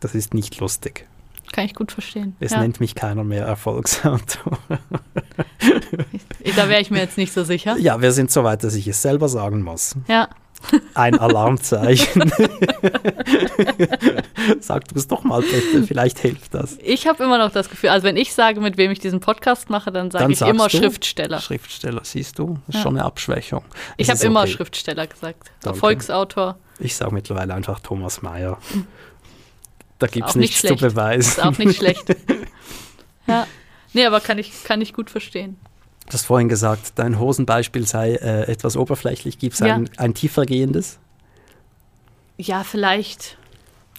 Das 0.00 0.14
ist 0.14 0.34
nicht 0.34 0.58
lustig. 0.60 1.06
kann 1.52 1.64
ich 1.66 1.74
gut 1.74 1.92
verstehen. 1.92 2.36
Es 2.40 2.52
ja. 2.52 2.60
nennt 2.60 2.80
mich 2.80 2.94
keiner 2.94 3.24
mehr 3.24 3.44
Erfolgsautor. 3.46 4.58
Da 6.56 6.68
wäre 6.68 6.80
ich 6.80 6.90
mir 6.90 6.98
jetzt 6.98 7.16
nicht 7.16 7.32
so 7.32 7.42
sicher. 7.42 7.76
ja, 7.78 8.00
wir 8.00 8.12
sind 8.12 8.30
so 8.30 8.44
weit, 8.44 8.62
dass 8.64 8.74
ich 8.74 8.86
es 8.86 9.00
selber 9.00 9.28
sagen 9.28 9.62
muss. 9.62 9.96
Ja, 10.08 10.28
ein 10.94 11.18
Alarmzeichen. 11.18 12.30
Sag 14.60 14.88
du 14.88 14.96
es 14.96 15.08
doch 15.08 15.24
mal 15.24 15.42
bitte, 15.42 15.82
vielleicht 15.86 16.18
hilft 16.18 16.54
das. 16.54 16.78
Ich 16.82 17.06
habe 17.06 17.24
immer 17.24 17.38
noch 17.38 17.52
das 17.52 17.70
Gefühl, 17.70 17.90
also 17.90 18.06
wenn 18.06 18.16
ich 18.16 18.34
sage, 18.34 18.60
mit 18.60 18.76
wem 18.76 18.90
ich 18.90 18.98
diesen 18.98 19.20
Podcast 19.20 19.70
mache, 19.70 19.92
dann 19.92 20.10
sage 20.10 20.32
ich 20.32 20.40
immer 20.40 20.68
du, 20.68 20.76
Schriftsteller. 20.78 21.40
Schriftsteller, 21.40 22.00
siehst 22.04 22.38
du, 22.38 22.58
das 22.66 22.68
ist 22.68 22.74
ja. 22.74 22.82
schon 22.82 22.96
eine 22.96 23.04
Abschwächung. 23.04 23.64
Ich 23.96 24.10
habe 24.10 24.22
immer 24.24 24.46
Schriftsteller 24.46 25.06
gesagt. 25.06 25.50
Danke. 25.60 25.76
Erfolgsautor. 25.76 26.58
Ich 26.78 26.96
sage 26.96 27.14
mittlerweile 27.14 27.54
einfach 27.54 27.80
Thomas 27.80 28.22
Mayer. 28.22 28.58
Da 29.98 30.06
gibt 30.06 30.28
es 30.28 30.34
nichts 30.34 30.62
nicht 30.62 30.78
zu 30.78 30.86
beweisen. 30.86 31.28
Ist 31.28 31.42
auch 31.42 31.56
nicht 31.56 31.76
schlecht. 31.76 32.04
ja. 33.26 33.46
Nee, 33.92 34.06
aber 34.06 34.20
kann 34.20 34.38
ich, 34.38 34.64
kann 34.64 34.80
ich 34.80 34.92
gut 34.92 35.08
verstehen. 35.08 35.56
Du 36.06 36.12
hast 36.12 36.26
vorhin 36.26 36.48
gesagt, 36.48 36.92
dein 36.96 37.18
Hosenbeispiel 37.18 37.86
sei 37.86 38.14
äh, 38.14 38.42
etwas 38.50 38.76
oberflächlich. 38.76 39.38
Gibt 39.38 39.54
es 39.54 39.60
ja. 39.60 39.74
ein, 39.74 39.88
ein 39.96 40.14
tiefergehendes? 40.14 40.98
Ja, 42.36 42.64
vielleicht. 42.64 43.38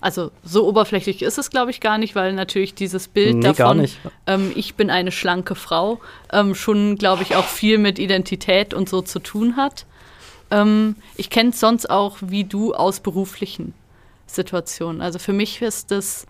Also 0.01 0.29
so 0.43 0.67
oberflächlich 0.67 1.23
ist 1.23 1.37
es, 1.39 1.49
glaube 1.49 1.71
ich, 1.71 1.79
gar 1.79 1.97
nicht, 1.97 2.15
weil 2.15 2.33
natürlich 2.33 2.75
dieses 2.75 3.07
Bild 3.07 3.37
nee, 3.37 3.53
davon, 3.53 3.87
ähm, 4.27 4.51
ich 4.55 4.75
bin 4.75 4.91
eine 4.91 5.11
schlanke 5.11 5.55
Frau, 5.55 5.99
ähm, 6.31 6.53
schon, 6.53 6.97
glaube 6.97 7.23
ich, 7.23 7.35
auch 7.35 7.45
viel 7.45 7.79
mit 7.79 7.97
Identität 7.97 8.73
und 8.73 8.87
so 8.87 9.01
zu 9.01 9.19
tun 9.19 9.55
hat. 9.55 9.85
Ähm, 10.51 10.95
ich 11.15 11.29
kenne 11.31 11.51
es 11.51 11.59
sonst 11.59 11.89
auch 11.89 12.17
wie 12.21 12.43
du 12.43 12.75
aus 12.75 12.99
beruflichen 12.99 13.73
Situationen. 14.27 15.01
Also 15.01 15.17
für 15.17 15.33
mich 15.33 15.61
ist 15.61 15.89
das 15.89 16.27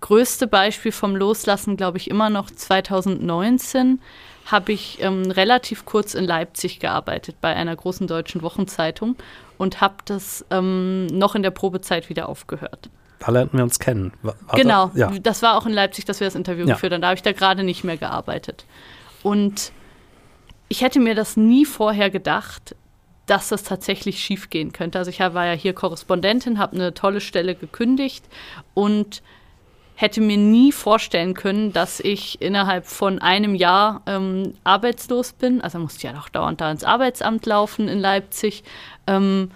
größte 0.00 0.46
Beispiel 0.46 0.92
vom 0.92 1.16
Loslassen, 1.16 1.76
glaube 1.76 1.98
ich, 1.98 2.08
immer 2.08 2.30
noch 2.30 2.50
2019 2.50 4.00
habe 4.46 4.72
ich 4.72 4.98
ähm, 5.00 5.30
relativ 5.30 5.84
kurz 5.84 6.14
in 6.14 6.24
Leipzig 6.24 6.80
gearbeitet 6.80 7.36
bei 7.40 7.54
einer 7.54 7.74
großen 7.74 8.06
deutschen 8.06 8.42
Wochenzeitung 8.42 9.16
und 9.58 9.80
habe 9.80 9.96
das 10.04 10.44
ähm, 10.50 11.06
noch 11.06 11.34
in 11.34 11.42
der 11.42 11.50
Probezeit 11.50 12.08
wieder 12.08 12.28
aufgehört. 12.28 12.90
Da 13.20 13.32
lernten 13.32 13.56
wir 13.56 13.64
uns 13.64 13.78
kennen. 13.78 14.12
War 14.22 14.34
genau, 14.54 14.88
das, 14.88 14.96
ja. 14.96 15.10
das 15.22 15.42
war 15.42 15.56
auch 15.56 15.64
in 15.64 15.72
Leipzig, 15.72 16.04
dass 16.04 16.20
wir 16.20 16.26
das 16.26 16.34
Interview 16.34 16.66
ja. 16.66 16.74
geführt 16.74 16.92
haben. 16.92 17.00
Da 17.00 17.08
habe 17.08 17.16
ich 17.16 17.22
da 17.22 17.32
gerade 17.32 17.64
nicht 17.64 17.84
mehr 17.84 17.96
gearbeitet. 17.96 18.66
Und 19.22 19.72
ich 20.68 20.82
hätte 20.82 21.00
mir 21.00 21.14
das 21.14 21.36
nie 21.36 21.64
vorher 21.64 22.10
gedacht, 22.10 22.76
dass 23.26 23.48
das 23.48 23.62
tatsächlich 23.62 24.20
schiefgehen 24.20 24.72
könnte. 24.72 24.98
Also 24.98 25.10
ich 25.10 25.20
war 25.20 25.46
ja 25.46 25.52
hier 25.52 25.72
Korrespondentin, 25.72 26.58
habe 26.58 26.76
eine 26.76 26.92
tolle 26.92 27.22
Stelle 27.22 27.54
gekündigt 27.54 28.24
und 28.74 29.22
hätte 29.94 30.20
mir 30.20 30.36
nie 30.36 30.72
vorstellen 30.72 31.34
können, 31.34 31.72
dass 31.72 32.00
ich 32.00 32.40
innerhalb 32.40 32.86
von 32.86 33.20
einem 33.20 33.54
Jahr 33.54 34.02
ähm, 34.06 34.54
arbeitslos 34.64 35.32
bin. 35.32 35.60
Also 35.60 35.78
musste 35.78 36.06
ja 36.06 36.12
noch 36.12 36.28
dauernd 36.28 36.60
da 36.60 36.70
ins 36.70 36.84
Arbeitsamt 36.84 37.46
laufen 37.46 37.88
in 37.88 38.00
Leipzig. 38.00 38.64
Ähm, 39.06 39.50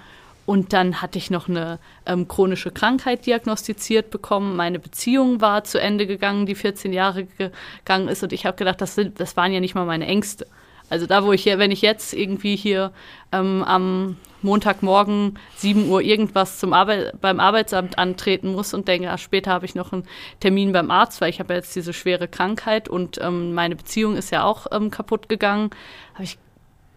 und 0.47 0.73
dann 0.73 1.03
hatte 1.03 1.19
ich 1.19 1.31
noch 1.31 1.49
eine 1.49 1.79
ähm, 2.07 2.27
chronische 2.27 2.71
Krankheit 2.71 3.27
diagnostiziert 3.27 4.11
bekommen. 4.11 4.57
Meine 4.57 4.79
Beziehung 4.79 5.41
war 5.43 5.65
zu 5.65 5.79
Ende 5.79 6.07
gegangen, 6.07 6.47
die 6.47 6.55
14 6.55 6.93
Jahre 6.93 7.25
gegangen 7.25 8.09
ist. 8.09 8.23
Und 8.23 8.33
ich 8.33 8.47
habe 8.47 8.57
gedacht, 8.57 8.81
das, 8.81 8.95
sind, 8.95 9.21
das 9.21 9.37
waren 9.37 9.53
ja 9.53 9.61
nicht 9.61 9.75
mal 9.75 9.85
meine 9.85 10.07
Ängste. 10.07 10.47
Also 10.91 11.07
da, 11.07 11.25
wo 11.25 11.33
ich 11.33 11.47
wenn 11.47 11.71
ich 11.71 11.83
jetzt 11.83 12.15
irgendwie 12.15 12.57
hier 12.57 12.93
ähm, 13.33 13.63
am 13.65 14.17
Montagmorgen 14.43 15.39
7 15.57 15.89
Uhr 15.89 16.01
irgendwas 16.01 16.59
zum 16.59 16.73
Arbeit, 16.73 17.21
beim 17.21 17.41
Arbeitsamt 17.41 17.99
antreten 17.99 18.53
muss 18.53 18.73
und 18.73 18.87
denke, 18.87 19.11
ach, 19.11 19.19
später 19.19 19.51
habe 19.51 19.67
ich 19.67 19.75
noch 19.75 19.93
einen 19.93 20.05
Termin 20.41 20.73
beim 20.73 20.91
Arzt, 20.91 21.21
weil 21.21 21.31
ich 21.31 21.41
habe 21.41 21.55
jetzt 21.55 21.75
diese 21.75 21.93
schwere 21.93 22.29
Krankheit 22.29 22.89
und 22.89 23.19
ähm, 23.21 23.55
meine 23.55 23.77
Beziehung 23.77 24.17
ist 24.17 24.31
ja 24.31 24.45
auch 24.45 24.67
ähm, 24.71 24.91
kaputt 24.91 25.29
gegangen, 25.29 25.71
habe 26.15 26.25
ich 26.25 26.39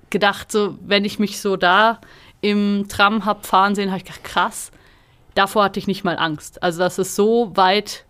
gedacht, 0.10 0.52
so 0.52 0.78
wenn 0.82 1.06
ich 1.06 1.20
mich 1.20 1.42
so 1.42 1.58
da 1.58 2.00
im 2.42 2.86
Tram 2.90 3.26
habe 3.26 3.44
fahren 3.44 3.76
sehen, 3.76 3.90
habe 3.90 3.98
ich 3.98 4.06
gedacht, 4.06 4.24
krass, 4.24 4.72
davor 5.36 5.64
hatte 5.64 5.80
ich 5.80 5.88
nicht 5.88 6.04
mal 6.04 6.18
Angst. 6.18 6.62
Also 6.62 6.80
das 6.80 7.00
ist 7.00 7.16
so 7.16 7.52
weit 7.56 8.06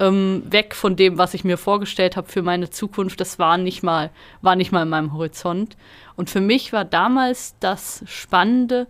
ähm, 0.00 0.42
weg 0.46 0.74
von 0.74 0.96
dem, 0.96 1.18
was 1.18 1.34
ich 1.34 1.44
mir 1.44 1.58
vorgestellt 1.58 2.16
habe 2.16 2.28
für 2.28 2.42
meine 2.42 2.70
Zukunft. 2.70 3.20
Das 3.20 3.38
war 3.38 3.58
nicht 3.58 3.82
mal, 3.82 4.10
war 4.42 4.56
nicht 4.56 4.72
mal 4.72 4.82
in 4.82 4.88
meinem 4.88 5.12
Horizont. 5.12 5.76
Und 6.16 6.30
für 6.30 6.40
mich 6.40 6.72
war 6.72 6.84
damals 6.84 7.54
das 7.60 8.02
Spannende, 8.06 8.86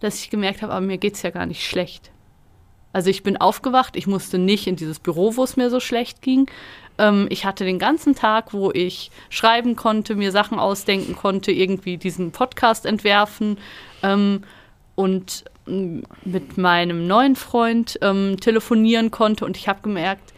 dass 0.00 0.18
ich 0.18 0.30
gemerkt 0.30 0.62
habe, 0.62 0.72
aber 0.72 0.84
mir 0.84 0.98
geht 0.98 1.14
es 1.14 1.22
ja 1.22 1.30
gar 1.30 1.46
nicht 1.46 1.66
schlecht. 1.66 2.10
Also 2.92 3.08
ich 3.08 3.22
bin 3.22 3.38
aufgewacht, 3.38 3.96
ich 3.96 4.06
musste 4.06 4.38
nicht 4.38 4.66
in 4.66 4.76
dieses 4.76 4.98
Büro, 4.98 5.36
wo 5.36 5.44
es 5.44 5.56
mir 5.56 5.70
so 5.70 5.80
schlecht 5.80 6.20
ging. 6.20 6.50
Ähm, 6.98 7.26
ich 7.30 7.44
hatte 7.44 7.64
den 7.64 7.78
ganzen 7.78 8.14
Tag, 8.14 8.52
wo 8.52 8.70
ich 8.70 9.10
schreiben 9.30 9.76
konnte, 9.76 10.14
mir 10.14 10.30
Sachen 10.30 10.58
ausdenken 10.58 11.16
konnte, 11.16 11.52
irgendwie 11.52 11.96
diesen 11.96 12.32
Podcast 12.32 12.84
entwerfen 12.84 13.56
ähm, 14.02 14.42
und 14.94 15.44
mm, 15.66 16.00
mit 16.24 16.58
meinem 16.58 17.06
neuen 17.06 17.36
Freund 17.36 17.98
ähm, 18.02 18.36
telefonieren 18.38 19.10
konnte. 19.10 19.46
Und 19.46 19.56
ich 19.56 19.68
habe 19.68 19.80
gemerkt, 19.80 20.31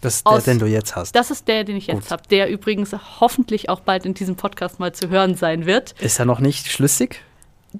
das 0.00 0.16
ist 0.16 0.26
der, 0.26 0.40
den 0.40 0.58
du 0.58 0.66
jetzt 0.66 0.94
hast. 0.94 1.12
Das 1.14 1.30
ist 1.30 1.48
der, 1.48 1.64
den 1.64 1.76
ich 1.76 1.86
jetzt 1.86 2.10
habe, 2.10 2.22
der 2.30 2.50
übrigens 2.50 2.94
hoffentlich 3.20 3.68
auch 3.68 3.80
bald 3.80 4.04
in 4.04 4.14
diesem 4.14 4.36
Podcast 4.36 4.78
mal 4.78 4.92
zu 4.92 5.08
hören 5.08 5.34
sein 5.34 5.66
wird. 5.66 5.92
Ist 6.00 6.18
er 6.18 6.26
noch 6.26 6.40
nicht 6.40 6.70
schlüssig? 6.70 7.22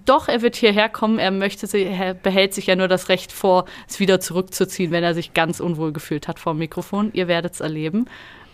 Doch, 0.04 0.28
er 0.28 0.42
wird 0.42 0.56
hierher 0.56 0.88
kommen. 0.88 1.18
Er 1.18 1.30
möchte, 1.30 1.66
er 1.78 2.14
behält 2.14 2.54
sich 2.54 2.66
ja 2.66 2.76
nur 2.76 2.88
das 2.88 3.08
Recht 3.08 3.32
vor, 3.32 3.66
es 3.88 4.00
wieder 4.00 4.20
zurückzuziehen, 4.20 4.90
wenn 4.90 5.04
er 5.04 5.14
sich 5.14 5.34
ganz 5.34 5.60
unwohl 5.60 5.92
gefühlt 5.92 6.28
hat 6.28 6.38
vor 6.38 6.54
dem 6.54 6.58
Mikrofon. 6.58 7.10
Ihr 7.12 7.28
werdet 7.28 7.54
es 7.54 7.60
erleben. 7.60 8.06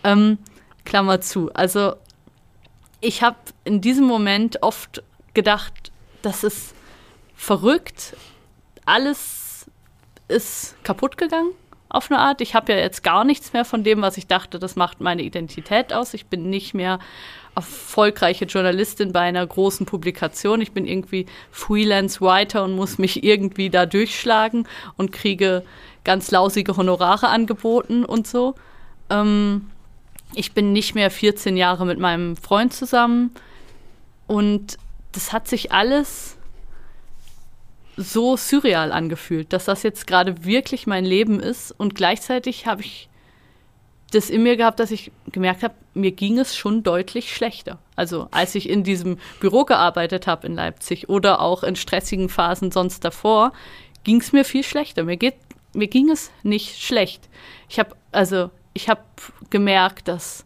Ähm, 0.03 0.37
Klammer 0.85 1.21
zu. 1.21 1.51
Also 1.53 1.95
ich 3.01 3.23
habe 3.23 3.37
in 3.63 3.81
diesem 3.81 4.05
Moment 4.05 4.61
oft 4.61 5.03
gedacht, 5.33 5.91
das 6.21 6.43
ist 6.43 6.73
verrückt. 7.35 8.15
Alles 8.85 9.65
ist 10.27 10.75
kaputt 10.83 11.17
gegangen 11.17 11.51
auf 11.93 12.11
eine 12.11 12.19
Art. 12.19 12.41
Ich 12.41 12.55
habe 12.55 12.73
ja 12.73 12.79
jetzt 12.79 13.03
gar 13.03 13.23
nichts 13.23 13.53
mehr 13.53 13.63
von 13.63 13.83
dem, 13.83 14.01
was 14.01 14.17
ich 14.17 14.27
dachte, 14.27 14.59
das 14.59 14.75
macht 14.75 14.99
meine 14.99 15.21
Identität 15.21 15.93
aus. 15.93 16.13
Ich 16.13 16.25
bin 16.25 16.49
nicht 16.49 16.73
mehr 16.73 16.99
erfolgreiche 17.55 18.45
Journalistin 18.45 19.13
bei 19.13 19.21
einer 19.21 19.45
großen 19.45 19.85
Publikation. 19.85 20.59
Ich 20.59 20.71
bin 20.71 20.85
irgendwie 20.85 21.27
Freelance-Writer 21.51 22.63
und 22.63 22.75
muss 22.75 22.97
mich 22.97 23.23
irgendwie 23.23 23.69
da 23.69 23.85
durchschlagen 23.85 24.67
und 24.97 25.11
kriege 25.11 25.63
ganz 26.03 26.31
lausige 26.31 26.75
Honorare 26.75 27.27
angeboten 27.27 28.03
und 28.03 28.27
so. 28.27 28.55
Ähm, 29.09 29.69
ich 30.33 30.53
bin 30.53 30.73
nicht 30.73 30.95
mehr 30.95 31.11
14 31.11 31.55
Jahre 31.55 31.85
mit 31.85 31.99
meinem 31.99 32.35
Freund 32.35 32.73
zusammen 32.73 33.31
und 34.25 34.77
das 35.11 35.31
hat 35.31 35.47
sich 35.47 35.71
alles 35.71 36.37
so 37.97 38.37
surreal 38.37 38.91
angefühlt, 38.91 39.53
dass 39.53 39.65
das 39.65 39.83
jetzt 39.83 40.07
gerade 40.07 40.45
wirklich 40.45 40.87
mein 40.87 41.05
Leben 41.05 41.39
ist. 41.39 41.71
Und 41.71 41.95
gleichzeitig 41.95 42.65
habe 42.65 42.81
ich 42.81 43.09
das 44.11 44.29
in 44.29 44.43
mir 44.43 44.57
gehabt, 44.57 44.79
dass 44.79 44.91
ich 44.91 45.11
gemerkt 45.31 45.63
habe, 45.63 45.73
mir 45.93 46.11
ging 46.11 46.37
es 46.37 46.55
schon 46.55 46.83
deutlich 46.83 47.33
schlechter. 47.33 47.79
Also 47.95 48.27
als 48.31 48.55
ich 48.55 48.69
in 48.69 48.83
diesem 48.83 49.17
Büro 49.39 49.65
gearbeitet 49.65 50.27
habe 50.27 50.47
in 50.47 50.55
Leipzig 50.55 51.09
oder 51.09 51.41
auch 51.41 51.63
in 51.63 51.75
stressigen 51.75 52.29
Phasen 52.29 52.71
sonst 52.71 53.03
davor, 53.05 53.53
ging 54.03 54.21
es 54.21 54.31
mir 54.31 54.45
viel 54.45 54.63
schlechter. 54.63 55.03
Mir, 55.03 55.17
geht, 55.17 55.35
mir 55.73 55.87
ging 55.87 56.09
es 56.09 56.31
nicht 56.43 56.81
schlecht. 56.81 57.27
Ich 57.69 57.79
habe 57.79 57.95
also 58.11 58.51
ich 58.73 58.89
habe 58.89 59.01
gemerkt, 59.49 60.07
dass 60.07 60.45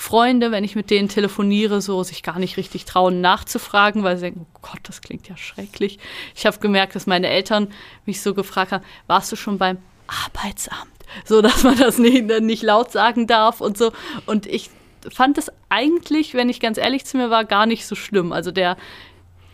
Freunde, 0.00 0.50
wenn 0.50 0.64
ich 0.64 0.76
mit 0.76 0.88
denen 0.88 1.10
telefoniere, 1.10 1.82
so 1.82 2.02
sich 2.02 2.22
gar 2.22 2.38
nicht 2.38 2.56
richtig 2.56 2.86
trauen 2.86 3.20
nachzufragen, 3.20 4.02
weil 4.02 4.16
sie 4.16 4.22
denken, 4.22 4.46
oh 4.54 4.58
Gott, 4.62 4.80
das 4.84 5.02
klingt 5.02 5.28
ja 5.28 5.36
schrecklich. 5.36 5.98
Ich 6.34 6.46
habe 6.46 6.58
gemerkt, 6.58 6.94
dass 6.94 7.06
meine 7.06 7.28
Eltern 7.28 7.68
mich 8.06 8.22
so 8.22 8.32
gefragt 8.32 8.72
haben, 8.72 8.82
warst 9.08 9.30
du 9.30 9.36
schon 9.36 9.58
beim 9.58 9.76
Arbeitsamt? 10.06 10.90
So, 11.26 11.42
dass 11.42 11.64
man 11.64 11.76
das 11.76 11.98
nicht, 11.98 12.26
nicht 12.40 12.62
laut 12.62 12.90
sagen 12.90 13.26
darf 13.26 13.60
und 13.60 13.76
so. 13.76 13.92
Und 14.24 14.46
ich 14.46 14.70
fand 15.12 15.36
es 15.36 15.52
eigentlich, 15.68 16.32
wenn 16.32 16.48
ich 16.48 16.60
ganz 16.60 16.78
ehrlich 16.78 17.04
zu 17.04 17.18
mir 17.18 17.28
war, 17.28 17.44
gar 17.44 17.66
nicht 17.66 17.84
so 17.86 17.94
schlimm. 17.94 18.32
Also 18.32 18.52
der 18.52 18.78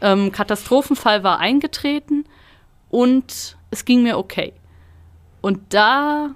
ähm, 0.01 0.31
Katastrophenfall 0.31 1.25
war 1.25 1.41
eingetreten 1.41 2.25
und 2.89 3.57
es 3.73 3.85
ging 3.85 4.05
mir 4.05 4.17
okay. 4.17 4.53
Und 5.41 5.75
da 5.75 6.31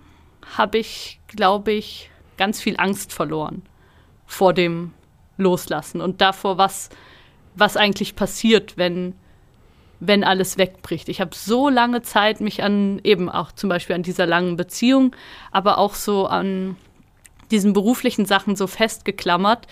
habe 0.56 0.78
ich, 0.78 1.20
glaube 1.28 1.70
ich, 1.70 2.10
ganz 2.36 2.60
viel 2.60 2.74
Angst 2.76 3.12
verloren 3.12 3.62
vor 4.30 4.54
dem 4.54 4.92
Loslassen 5.38 6.00
und 6.00 6.20
davor, 6.20 6.56
was, 6.56 6.88
was 7.56 7.76
eigentlich 7.76 8.14
passiert, 8.14 8.76
wenn, 8.76 9.14
wenn 9.98 10.22
alles 10.22 10.56
wegbricht. 10.56 11.08
Ich 11.08 11.20
habe 11.20 11.34
so 11.34 11.68
lange 11.68 12.02
Zeit 12.02 12.40
mich 12.40 12.62
an 12.62 13.00
eben 13.02 13.28
auch 13.28 13.50
zum 13.50 13.68
Beispiel 13.68 13.96
an 13.96 14.04
dieser 14.04 14.26
langen 14.26 14.56
Beziehung, 14.56 15.16
aber 15.50 15.78
auch 15.78 15.94
so 15.94 16.26
an 16.26 16.76
diesen 17.50 17.72
beruflichen 17.72 18.24
Sachen 18.24 18.54
so 18.54 18.68
festgeklammert. 18.68 19.66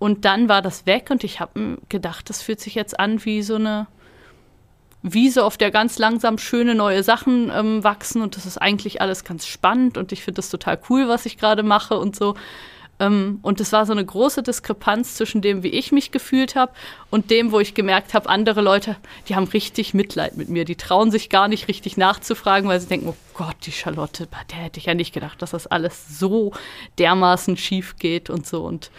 Und 0.00 0.24
dann 0.24 0.48
war 0.48 0.62
das 0.62 0.84
weg 0.84 1.10
und 1.10 1.22
ich 1.22 1.38
habe 1.38 1.78
gedacht, 1.88 2.28
das 2.28 2.42
fühlt 2.42 2.58
sich 2.58 2.74
jetzt 2.74 2.98
an 2.98 3.24
wie 3.24 3.42
so 3.42 3.54
eine 3.54 3.86
Wiese, 5.02 5.44
auf 5.44 5.56
der 5.56 5.70
ganz 5.70 5.98
langsam 5.98 6.38
schöne 6.38 6.74
neue 6.74 7.04
Sachen 7.04 7.52
ähm, 7.54 7.84
wachsen 7.84 8.20
und 8.20 8.36
das 8.36 8.46
ist 8.46 8.58
eigentlich 8.58 9.00
alles 9.00 9.22
ganz 9.22 9.46
spannend 9.46 9.96
und 9.96 10.10
ich 10.10 10.24
finde 10.24 10.38
das 10.38 10.48
total 10.48 10.80
cool, 10.90 11.08
was 11.08 11.24
ich 11.24 11.38
gerade 11.38 11.62
mache 11.62 11.98
und 11.98 12.16
so. 12.16 12.34
Ähm, 13.02 13.40
und 13.42 13.60
es 13.60 13.72
war 13.72 13.84
so 13.84 13.92
eine 13.92 14.04
große 14.04 14.44
Diskrepanz 14.44 15.16
zwischen 15.16 15.42
dem, 15.42 15.64
wie 15.64 15.70
ich 15.70 15.90
mich 15.90 16.12
gefühlt 16.12 16.54
habe 16.54 16.72
und 17.10 17.30
dem, 17.30 17.50
wo 17.50 17.58
ich 17.58 17.74
gemerkt 17.74 18.14
habe, 18.14 18.28
andere 18.28 18.60
Leute, 18.60 18.96
die 19.28 19.34
haben 19.34 19.48
richtig 19.48 19.92
Mitleid 19.92 20.36
mit 20.36 20.48
mir. 20.48 20.64
Die 20.64 20.76
trauen 20.76 21.10
sich 21.10 21.28
gar 21.28 21.48
nicht 21.48 21.66
richtig 21.66 21.96
nachzufragen, 21.96 22.68
weil 22.68 22.80
sie 22.80 22.86
denken, 22.86 23.08
oh 23.08 23.16
Gott, 23.34 23.56
die 23.66 23.72
Charlotte, 23.72 24.28
bei 24.30 24.38
der 24.50 24.58
hätte 24.58 24.78
ich 24.78 24.86
ja 24.86 24.94
nicht 24.94 25.12
gedacht, 25.12 25.42
dass 25.42 25.50
das 25.50 25.66
alles 25.66 26.16
so 26.18 26.52
dermaßen 26.98 27.56
schief 27.56 27.96
geht 27.98 28.30
und 28.30 28.46
so. 28.46 28.64
Und 28.64 28.92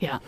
ja, 0.00 0.20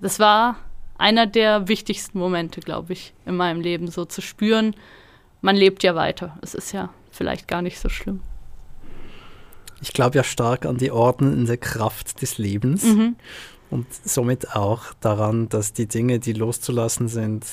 das 0.00 0.18
war 0.18 0.56
einer 0.96 1.26
der 1.26 1.68
wichtigsten 1.68 2.18
Momente, 2.18 2.60
glaube 2.60 2.94
ich, 2.94 3.12
in 3.26 3.36
meinem 3.36 3.60
Leben, 3.60 3.90
so 3.90 4.06
zu 4.06 4.22
spüren, 4.22 4.74
man 5.42 5.56
lebt 5.56 5.82
ja 5.82 5.94
weiter. 5.94 6.38
Es 6.40 6.54
ist 6.54 6.72
ja 6.72 6.88
vielleicht 7.10 7.46
gar 7.46 7.60
nicht 7.60 7.78
so 7.78 7.90
schlimm. 7.90 8.22
Ich 9.84 9.92
glaube 9.92 10.16
ja 10.16 10.24
stark 10.24 10.64
an 10.64 10.78
die 10.78 10.90
ordnende 10.90 11.58
Kraft 11.58 12.22
des 12.22 12.38
Lebens 12.38 12.84
mhm. 12.84 13.16
und 13.68 13.86
somit 14.02 14.56
auch 14.56 14.94
daran, 15.02 15.50
dass 15.50 15.74
die 15.74 15.86
Dinge, 15.86 16.20
die 16.20 16.32
loszulassen 16.32 17.06
sind, 17.06 17.44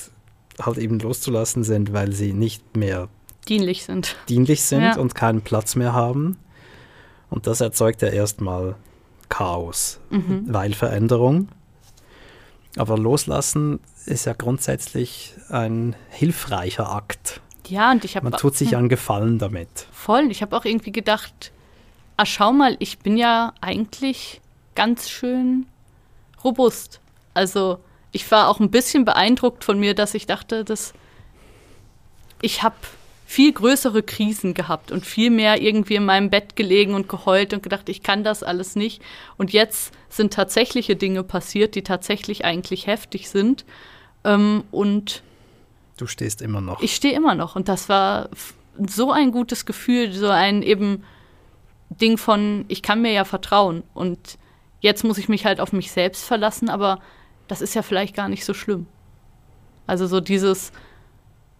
halt 0.58 0.78
eben 0.78 0.98
loszulassen 0.98 1.62
sind, 1.62 1.92
weil 1.92 2.12
sie 2.12 2.32
nicht 2.32 2.74
mehr 2.74 3.10
dienlich 3.46 3.84
sind. 3.84 4.16
Dienlich 4.30 4.62
sind 4.62 4.80
ja. 4.80 4.96
und 4.96 5.14
keinen 5.14 5.42
Platz 5.42 5.76
mehr 5.76 5.92
haben. 5.92 6.38
Und 7.28 7.46
das 7.46 7.60
erzeugt 7.60 8.00
ja 8.00 8.08
erstmal 8.08 8.76
Chaos, 9.28 10.00
mhm. 10.08 10.46
weil 10.46 10.72
Veränderung. 10.72 11.48
Aber 12.78 12.96
loslassen 12.96 13.78
ist 14.06 14.24
ja 14.24 14.32
grundsätzlich 14.32 15.34
ein 15.50 15.94
hilfreicher 16.08 16.90
Akt. 16.90 17.42
Ja, 17.68 17.92
und 17.92 18.06
ich 18.06 18.16
habe. 18.16 18.30
Man 18.30 18.38
tut 18.38 18.56
sich 18.56 18.74
einen 18.74 18.88
Gefallen 18.88 19.38
damit. 19.38 19.68
Voll. 19.92 20.30
Ich 20.30 20.40
habe 20.40 20.56
auch 20.56 20.64
irgendwie 20.64 20.92
gedacht, 20.92 21.52
ah, 22.16 22.26
schau 22.26 22.52
mal, 22.52 22.76
ich 22.78 22.98
bin 22.98 23.16
ja 23.16 23.52
eigentlich 23.60 24.40
ganz 24.74 25.10
schön 25.10 25.66
robust. 26.44 27.00
Also 27.34 27.78
ich 28.12 28.30
war 28.30 28.48
auch 28.48 28.60
ein 28.60 28.70
bisschen 28.70 29.04
beeindruckt 29.04 29.64
von 29.64 29.78
mir, 29.78 29.94
dass 29.94 30.14
ich 30.14 30.26
dachte, 30.26 30.64
dass 30.64 30.92
ich 32.40 32.62
habe 32.62 32.76
viel 33.24 33.52
größere 33.52 34.02
Krisen 34.02 34.52
gehabt 34.52 34.92
und 34.92 35.06
viel 35.06 35.30
mehr 35.30 35.62
irgendwie 35.62 35.94
in 35.94 36.04
meinem 36.04 36.28
Bett 36.28 36.54
gelegen 36.54 36.92
und 36.92 37.08
geheult 37.08 37.54
und 37.54 37.62
gedacht, 37.62 37.88
ich 37.88 38.02
kann 38.02 38.24
das 38.24 38.42
alles 38.42 38.76
nicht. 38.76 39.00
Und 39.38 39.54
jetzt 39.54 39.94
sind 40.10 40.34
tatsächliche 40.34 40.96
Dinge 40.96 41.22
passiert, 41.22 41.74
die 41.74 41.82
tatsächlich 41.82 42.44
eigentlich 42.44 42.86
heftig 42.86 43.30
sind. 43.30 43.64
Ähm, 44.24 44.64
und 44.70 45.22
du 45.96 46.06
stehst 46.06 46.42
immer 46.42 46.60
noch. 46.60 46.82
Ich 46.82 46.94
stehe 46.94 47.14
immer 47.14 47.34
noch. 47.34 47.56
Und 47.56 47.68
das 47.68 47.88
war 47.88 48.28
so 48.86 49.12
ein 49.12 49.32
gutes 49.32 49.64
Gefühl, 49.64 50.12
so 50.12 50.28
ein 50.28 50.62
eben 50.62 51.02
Ding 51.96 52.18
von, 52.18 52.64
ich 52.68 52.82
kann 52.82 53.02
mir 53.02 53.12
ja 53.12 53.24
vertrauen. 53.24 53.82
Und 53.94 54.38
jetzt 54.80 55.04
muss 55.04 55.18
ich 55.18 55.28
mich 55.28 55.44
halt 55.44 55.60
auf 55.60 55.72
mich 55.72 55.90
selbst 55.90 56.24
verlassen, 56.24 56.68
aber 56.68 57.00
das 57.48 57.60
ist 57.60 57.74
ja 57.74 57.82
vielleicht 57.82 58.14
gar 58.14 58.28
nicht 58.28 58.44
so 58.44 58.54
schlimm. 58.54 58.86
Also 59.86 60.06
so 60.06 60.20
dieses, 60.20 60.72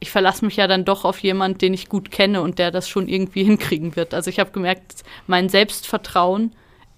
ich 0.00 0.10
verlasse 0.10 0.44
mich 0.44 0.56
ja 0.56 0.66
dann 0.66 0.84
doch 0.84 1.04
auf 1.04 1.18
jemanden, 1.18 1.58
den 1.58 1.74
ich 1.74 1.88
gut 1.88 2.10
kenne 2.10 2.40
und 2.42 2.58
der 2.58 2.70
das 2.70 2.88
schon 2.88 3.08
irgendwie 3.08 3.44
hinkriegen 3.44 3.96
wird. 3.96 4.14
Also 4.14 4.30
ich 4.30 4.38
habe 4.38 4.50
gemerkt, 4.50 5.02
mein 5.26 5.48
Selbstvertrauen 5.48 6.52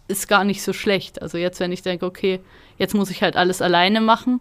ist 0.08 0.28
gar 0.28 0.44
nicht 0.44 0.62
so 0.62 0.72
schlecht. 0.72 1.22
Also 1.22 1.38
jetzt, 1.38 1.60
wenn 1.60 1.72
ich 1.72 1.82
denke, 1.82 2.06
okay, 2.06 2.40
jetzt 2.78 2.94
muss 2.94 3.10
ich 3.10 3.22
halt 3.22 3.36
alles 3.36 3.62
alleine 3.62 4.00
machen, 4.00 4.40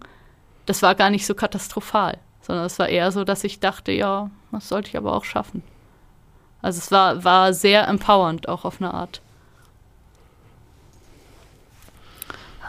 das 0.65 0.81
war 0.81 0.95
gar 0.95 1.09
nicht 1.09 1.25
so 1.25 1.35
katastrophal, 1.35 2.17
sondern 2.41 2.65
es 2.65 2.79
war 2.79 2.89
eher 2.89 3.11
so, 3.11 3.23
dass 3.23 3.43
ich 3.43 3.59
dachte, 3.59 3.91
ja, 3.91 4.29
das 4.51 4.69
sollte 4.69 4.89
ich 4.89 4.97
aber 4.97 5.13
auch 5.13 5.25
schaffen. 5.25 5.63
Also 6.63 6.79
es 6.79 6.91
war, 6.91 7.25
war 7.25 7.53
sehr 7.53 7.89
empowernd, 7.89 8.47
auch 8.47 8.63
auf 8.63 8.81
eine 8.81 8.93
Art. 8.93 9.21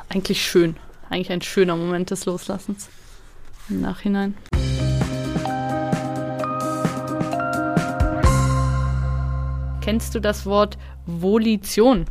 Eigentlich 0.09 0.45
schön. 0.45 0.77
Eigentlich 1.11 1.31
ein 1.31 1.43
schöner 1.43 1.77
Moment 1.77 2.11
des 2.11 2.27
Loslassens 2.27 2.89
im 3.69 3.81
Nachhinein. 3.83 4.37
Kennst 9.81 10.17
du 10.17 10.21
das 10.21 10.45
Wort 10.45 10.77
Volition? 11.07 12.07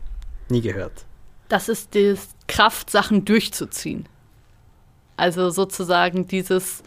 Nie 0.48 0.62
gehört. 0.62 1.04
Das 1.50 1.68
ist 1.68 1.96
die 1.96 2.16
Kraft, 2.48 2.92
Sachen 2.92 3.26
durchzuziehen. 3.26 4.08
Also 5.18 5.50
sozusagen 5.50 6.28
dieses, 6.28 6.82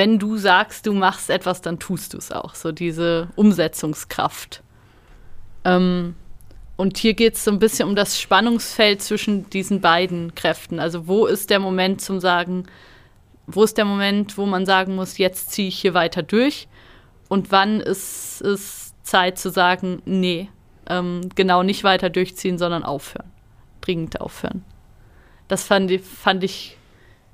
wenn 0.00 0.18
du 0.18 0.38
sagst, 0.38 0.86
du 0.86 0.94
machst 0.94 1.28
etwas, 1.28 1.60
dann 1.60 1.78
tust 1.78 2.14
du 2.14 2.16
es 2.16 2.32
auch. 2.32 2.54
So 2.54 2.72
diese 2.72 3.28
Umsetzungskraft. 3.36 4.62
Ähm, 5.66 6.14
und 6.78 6.96
hier 6.96 7.12
geht 7.12 7.34
es 7.34 7.44
so 7.44 7.50
ein 7.50 7.58
bisschen 7.58 7.86
um 7.86 7.94
das 7.94 8.18
Spannungsfeld 8.18 9.02
zwischen 9.02 9.50
diesen 9.50 9.82
beiden 9.82 10.34
Kräften. 10.34 10.80
Also 10.80 11.06
wo 11.06 11.26
ist 11.26 11.50
der 11.50 11.58
Moment 11.58 12.00
zum 12.00 12.18
Sagen, 12.18 12.64
wo 13.46 13.62
ist 13.62 13.76
der 13.76 13.84
Moment, 13.84 14.38
wo 14.38 14.46
man 14.46 14.64
sagen 14.64 14.94
muss, 14.94 15.18
jetzt 15.18 15.50
ziehe 15.50 15.68
ich 15.68 15.78
hier 15.78 15.92
weiter 15.92 16.22
durch? 16.22 16.66
Und 17.28 17.52
wann 17.52 17.82
ist 17.82 18.40
es 18.40 18.94
Zeit 19.02 19.38
zu 19.38 19.50
sagen, 19.50 20.00
nee, 20.06 20.48
ähm, 20.88 21.28
genau 21.34 21.62
nicht 21.62 21.84
weiter 21.84 22.08
durchziehen, 22.08 22.56
sondern 22.56 22.84
aufhören. 22.84 23.30
Dringend 23.82 24.18
aufhören. 24.18 24.64
Das 25.46 25.64
fand, 25.64 25.92
fand 26.00 26.42
ich 26.42 26.78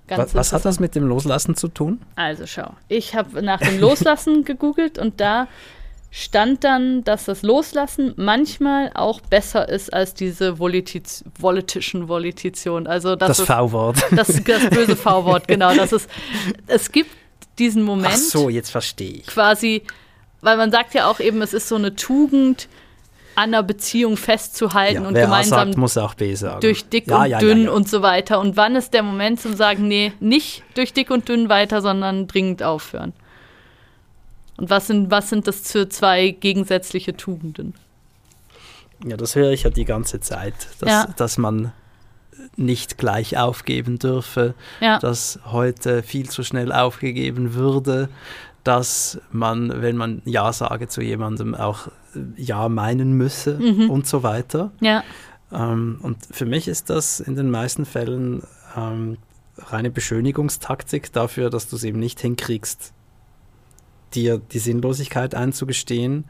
Was, 0.08 0.34
was 0.34 0.52
hat 0.52 0.64
das 0.64 0.80
mit 0.80 0.94
dem 0.94 1.06
Loslassen 1.06 1.56
zu 1.56 1.68
tun? 1.68 2.00
Also 2.14 2.46
schau, 2.46 2.70
ich 2.88 3.14
habe 3.14 3.42
nach 3.42 3.60
dem 3.60 3.80
Loslassen 3.80 4.44
gegoogelt 4.44 4.98
und 4.98 5.20
da 5.20 5.48
stand 6.10 6.64
dann, 6.64 7.04
dass 7.04 7.24
das 7.26 7.42
Loslassen 7.42 8.14
manchmal 8.16 8.90
auch 8.94 9.20
besser 9.20 9.68
ist 9.68 9.92
als 9.92 10.14
diese 10.14 10.58
Volitiz 10.58 11.24
politischen 11.40 12.08
Volition. 12.08 12.86
Also 12.86 13.16
das, 13.16 13.38
das 13.38 13.46
V-Wort. 13.46 13.98
Das, 14.12 14.28
das 14.28 14.70
böse 14.70 14.96
V-Wort, 14.96 15.48
genau. 15.48 15.74
Das 15.74 15.92
ist, 15.92 16.08
es 16.66 16.90
gibt 16.92 17.10
diesen 17.58 17.82
Moment. 17.82 18.14
Ach 18.14 18.16
so, 18.16 18.48
jetzt 18.48 18.70
verstehe 18.70 19.10
ich. 19.10 19.26
Quasi 19.26 19.82
weil 20.46 20.56
man 20.56 20.70
sagt 20.70 20.94
ja 20.94 21.10
auch 21.10 21.20
eben, 21.20 21.42
es 21.42 21.52
ist 21.52 21.68
so 21.68 21.74
eine 21.74 21.96
Tugend, 21.96 22.68
an 23.36 23.54
einer 23.54 23.62
Beziehung 23.62 24.16
festzuhalten 24.16 25.02
ja, 25.02 25.08
und 25.08 25.14
gemeinsam 25.14 25.68
sagt, 25.68 25.76
muss 25.76 25.96
auch 25.98 26.14
B 26.14 26.34
sagen. 26.34 26.60
durch 26.60 26.88
dick 26.88 27.06
ja, 27.06 27.22
und 27.22 27.26
ja, 27.26 27.38
dünn 27.38 27.68
und 27.68 27.88
so 27.88 28.02
weiter. 28.02 28.40
Und 28.40 28.56
wann 28.56 28.76
ist 28.76 28.94
der 28.94 29.02
Moment 29.02 29.40
zum 29.40 29.54
sagen, 29.54 29.86
nee, 29.86 30.12
nicht 30.20 30.64
durch 30.74 30.92
dick 30.92 31.10
und 31.10 31.28
dünn 31.28 31.48
weiter, 31.48 31.82
sondern 31.82 32.26
dringend 32.26 32.62
aufhören? 32.62 33.12
Und 34.56 34.70
was 34.70 34.86
sind, 34.86 35.10
was 35.10 35.28
sind 35.28 35.46
das 35.46 35.70
für 35.70 35.88
zwei 35.88 36.30
gegensätzliche 36.30 37.14
Tugenden? 37.14 37.74
Ja, 39.04 39.18
das 39.18 39.36
höre 39.36 39.50
ich 39.50 39.64
ja 39.64 39.70
die 39.70 39.84
ganze 39.84 40.20
Zeit, 40.20 40.54
dass, 40.80 41.14
dass 41.16 41.36
man 41.36 41.72
nicht 42.56 42.96
gleich 42.96 43.36
aufgeben 43.36 43.98
dürfe, 43.98 44.54
dass 44.80 45.38
heute 45.44 46.02
viel 46.02 46.30
zu 46.30 46.42
schnell 46.42 46.72
aufgegeben 46.72 47.54
würde, 47.54 48.08
dass 48.64 49.20
man, 49.30 49.82
wenn 49.82 49.96
man 49.96 50.22
Ja 50.24 50.52
sage 50.52 50.88
zu 50.88 51.00
jemandem, 51.00 51.54
auch 51.54 51.88
Ja 52.36 52.68
meinen 52.68 53.12
müsse 53.12 53.58
mhm. 53.58 53.90
und 53.90 54.06
so 54.06 54.22
weiter. 54.22 54.72
Ja. 54.80 55.04
Ähm, 55.52 55.98
und 56.02 56.18
für 56.30 56.46
mich 56.46 56.68
ist 56.68 56.90
das 56.90 57.20
in 57.20 57.36
den 57.36 57.50
meisten 57.50 57.84
Fällen 57.84 58.42
ähm, 58.76 59.18
reine 59.58 59.90
Beschönigungstaktik 59.90 61.12
dafür, 61.12 61.50
dass 61.50 61.68
du 61.68 61.76
es 61.76 61.84
eben 61.84 61.98
nicht 61.98 62.20
hinkriegst, 62.20 62.92
dir 64.14 64.38
die 64.38 64.58
Sinnlosigkeit 64.58 65.34
einzugestehen 65.34 66.24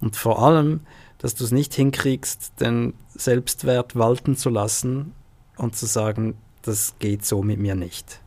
und 0.00 0.16
vor 0.16 0.42
allem, 0.42 0.80
dass 1.18 1.34
du 1.34 1.44
es 1.44 1.52
nicht 1.52 1.74
hinkriegst, 1.74 2.60
den 2.60 2.94
Selbstwert 3.14 3.96
walten 3.96 4.36
zu 4.36 4.50
lassen 4.50 5.12
und 5.56 5.76
zu 5.76 5.86
sagen, 5.86 6.36
das 6.62 6.94
geht 6.98 7.24
so 7.24 7.42
mit 7.42 7.58
mir 7.58 7.74
nicht. 7.74 8.20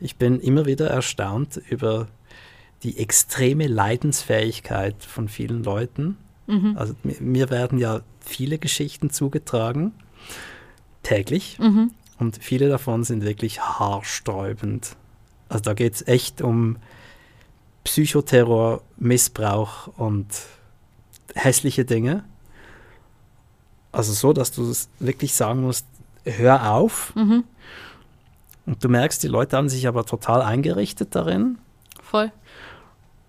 Ich 0.00 0.16
bin 0.16 0.40
immer 0.40 0.66
wieder 0.66 0.88
erstaunt 0.88 1.60
über 1.68 2.08
die 2.82 2.98
extreme 2.98 3.66
Leidensfähigkeit 3.66 5.02
von 5.02 5.28
vielen 5.28 5.62
Leuten. 5.62 6.16
Mhm. 6.46 6.76
Also 6.76 6.94
mir 7.02 7.50
werden 7.50 7.78
ja 7.78 8.00
viele 8.20 8.58
Geschichten 8.58 9.10
zugetragen, 9.10 9.92
täglich. 11.02 11.58
Mhm. 11.58 11.92
Und 12.18 12.38
viele 12.42 12.68
davon 12.68 13.04
sind 13.04 13.24
wirklich 13.24 13.60
haarsträubend. 13.60 14.96
Also 15.48 15.64
da 15.64 15.74
geht 15.74 15.94
es 15.94 16.06
echt 16.06 16.40
um 16.40 16.76
Psychoterror, 17.84 18.82
Missbrauch 18.96 19.88
und 19.96 20.26
hässliche 21.34 21.84
Dinge. 21.84 22.24
Also 23.90 24.12
so, 24.12 24.32
dass 24.32 24.52
du 24.52 24.72
wirklich 25.00 25.34
sagen 25.34 25.62
musst, 25.62 25.86
hör 26.24 26.72
auf. 26.72 27.14
Mhm. 27.14 27.44
Und 28.66 28.82
du 28.82 28.88
merkst, 28.88 29.22
die 29.22 29.28
Leute 29.28 29.56
haben 29.56 29.68
sich 29.68 29.88
aber 29.88 30.06
total 30.06 30.42
eingerichtet 30.42 31.14
darin. 31.14 31.58
Voll. 32.02 32.30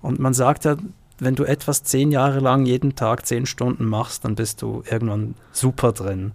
Und 0.04 0.20
man 0.20 0.36
sagt 0.36 0.66
ja, 0.66 0.78
wenn 1.18 1.34
du 1.36 1.44
etwas 1.46 1.84
zehn 1.84 2.12
Jahre 2.12 2.40
lang 2.40 2.66
jeden 2.68 2.96
Tag 2.96 3.26
zehn 3.26 3.48
Stunden 3.48 3.86
machst, 3.86 4.26
dann 4.26 4.36
bist 4.36 4.62
du 4.62 4.84
irgendwann 4.90 5.34
super 5.52 5.92
drin. 5.92 6.34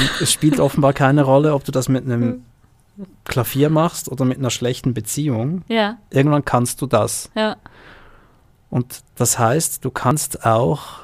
Und 0.00 0.20
es 0.20 0.32
spielt 0.32 0.58
offenbar 0.66 0.92
keine 0.92 1.22
Rolle, 1.22 1.54
ob 1.54 1.64
du 1.64 1.70
das 1.70 1.88
mit 1.88 2.04
einem 2.04 2.42
Klavier 3.24 3.70
machst 3.70 4.10
oder 4.10 4.24
mit 4.24 4.38
einer 4.38 4.50
schlechten 4.50 4.94
Beziehung. 4.94 5.62
Ja. 5.68 5.98
Irgendwann 6.10 6.44
kannst 6.44 6.82
du 6.82 6.86
das. 6.86 7.30
Ja. 7.36 7.56
Und 8.70 9.02
das 9.16 9.38
heißt, 9.38 9.84
du 9.84 9.90
kannst 9.90 10.44
auch 10.44 11.00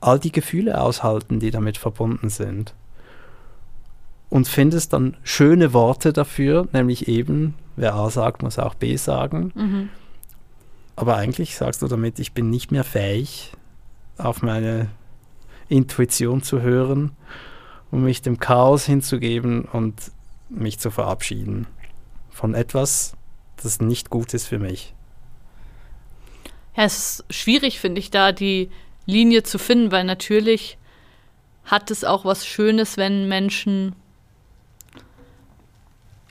all 0.00 0.18
die 0.18 0.32
Gefühle 0.32 0.80
aushalten, 0.80 1.38
die 1.40 1.50
damit 1.50 1.76
verbunden 1.78 2.30
sind. 2.30 2.74
und 4.28 4.48
findest 4.48 4.92
dann 4.92 5.16
schöne 5.22 5.72
Worte 5.72 6.12
dafür, 6.12 6.68
nämlich 6.72 7.08
eben, 7.08 7.54
wer 7.76 7.94
A 7.94 8.10
sagt, 8.10 8.42
muss 8.42 8.58
auch 8.58 8.74
B 8.74 8.96
sagen. 8.96 9.52
Mhm. 9.54 9.88
Aber 10.96 11.16
eigentlich 11.16 11.56
sagst 11.56 11.82
du 11.82 11.88
damit, 11.88 12.18
ich 12.18 12.32
bin 12.32 12.50
nicht 12.50 12.72
mehr 12.72 12.84
fähig, 12.84 13.52
auf 14.16 14.42
meine 14.42 14.88
Intuition 15.68 16.42
zu 16.42 16.62
hören, 16.62 17.12
um 17.90 18.02
mich 18.02 18.22
dem 18.22 18.38
Chaos 18.38 18.86
hinzugeben 18.86 19.66
und 19.66 19.94
mich 20.48 20.78
zu 20.78 20.90
verabschieden 20.90 21.66
von 22.30 22.54
etwas, 22.54 23.14
das 23.62 23.80
nicht 23.80 24.10
gut 24.10 24.34
ist 24.34 24.46
für 24.46 24.58
mich. 24.58 24.94
Ja, 26.76 26.84
es 26.84 27.20
ist 27.20 27.34
schwierig, 27.34 27.80
finde 27.80 27.98
ich, 27.98 28.10
da 28.10 28.32
die 28.32 28.70
Linie 29.06 29.42
zu 29.42 29.58
finden, 29.58 29.92
weil 29.92 30.04
natürlich 30.04 30.76
hat 31.64 31.90
es 31.90 32.04
auch 32.04 32.24
was 32.24 32.46
Schönes, 32.46 32.96
wenn 32.96 33.28
Menschen 33.28 33.96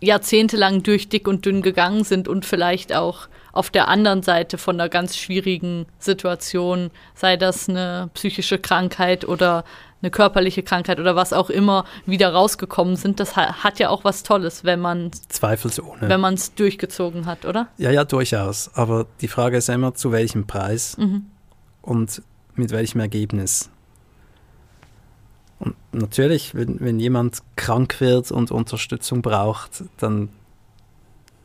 jahrzehntelang 0.02 0.84
durch 0.84 1.10
dick 1.10 1.28
und 1.28 1.46
dünn 1.46 1.62
gegangen 1.62 2.04
sind 2.04 2.28
und 2.28 2.46
vielleicht 2.46 2.94
auch 2.94 3.28
auf 3.56 3.70
der 3.72 3.88
anderen 3.88 4.22
Seite 4.22 4.58
von 4.58 4.76
einer 4.80 4.90
ganz 4.90 5.18
schwierigen 5.18 5.86
Situation, 5.98 6.92
sei 7.16 7.38
das 7.38 7.68
eine 7.70 8.10
psychische 8.14 8.60
Krankheit 8.60 9.26
oder 9.28 9.64
eine 10.02 10.12
körperliche 10.12 10.62
Krankheit 10.62 11.00
oder 11.00 11.16
was 11.16 11.34
auch 11.34 11.50
immer, 11.50 11.86
wieder 12.06 12.32
rausgekommen 12.32 12.96
sind. 12.96 13.20
Das 13.20 13.36
hat 13.36 13.80
ja 13.80 13.90
auch 13.90 14.04
was 14.04 14.22
Tolles, 14.24 14.64
wenn 14.64 14.80
man 14.80 15.12
zweifelsohne, 15.30 16.10
wenn 16.10 16.20
man 16.20 16.36
es 16.36 16.54
durchgezogen 16.54 17.26
hat, 17.26 17.46
oder? 17.46 17.70
Ja, 17.78 17.90
ja, 17.90 18.04
durchaus. 18.04 18.70
Aber 18.76 19.08
die 19.22 19.28
Frage 19.28 19.58
ist 19.58 19.70
immer, 19.70 19.96
zu 19.96 20.12
welchem 20.12 20.46
Preis 20.46 20.98
Mhm. 20.98 21.26
und 21.82 22.22
mit 22.56 22.72
welchem 22.72 23.00
Ergebnis. 23.00 23.70
Und 25.60 25.76
natürlich, 25.94 26.54
wenn, 26.54 26.80
wenn 26.82 27.00
jemand 27.00 27.42
krank 27.56 28.02
wird 28.02 28.32
und 28.32 28.52
Unterstützung 28.52 29.22
braucht, 29.22 29.86
dann, 29.98 30.30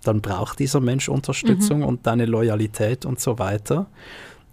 dann 0.04 0.20
braucht 0.20 0.58
dieser 0.58 0.80
Mensch 0.80 1.08
Unterstützung 1.08 1.82
und 1.82 2.06
deine 2.06 2.26
Loyalität 2.26 3.04
und 3.06 3.20
so 3.20 3.38
weiter. 3.38 3.86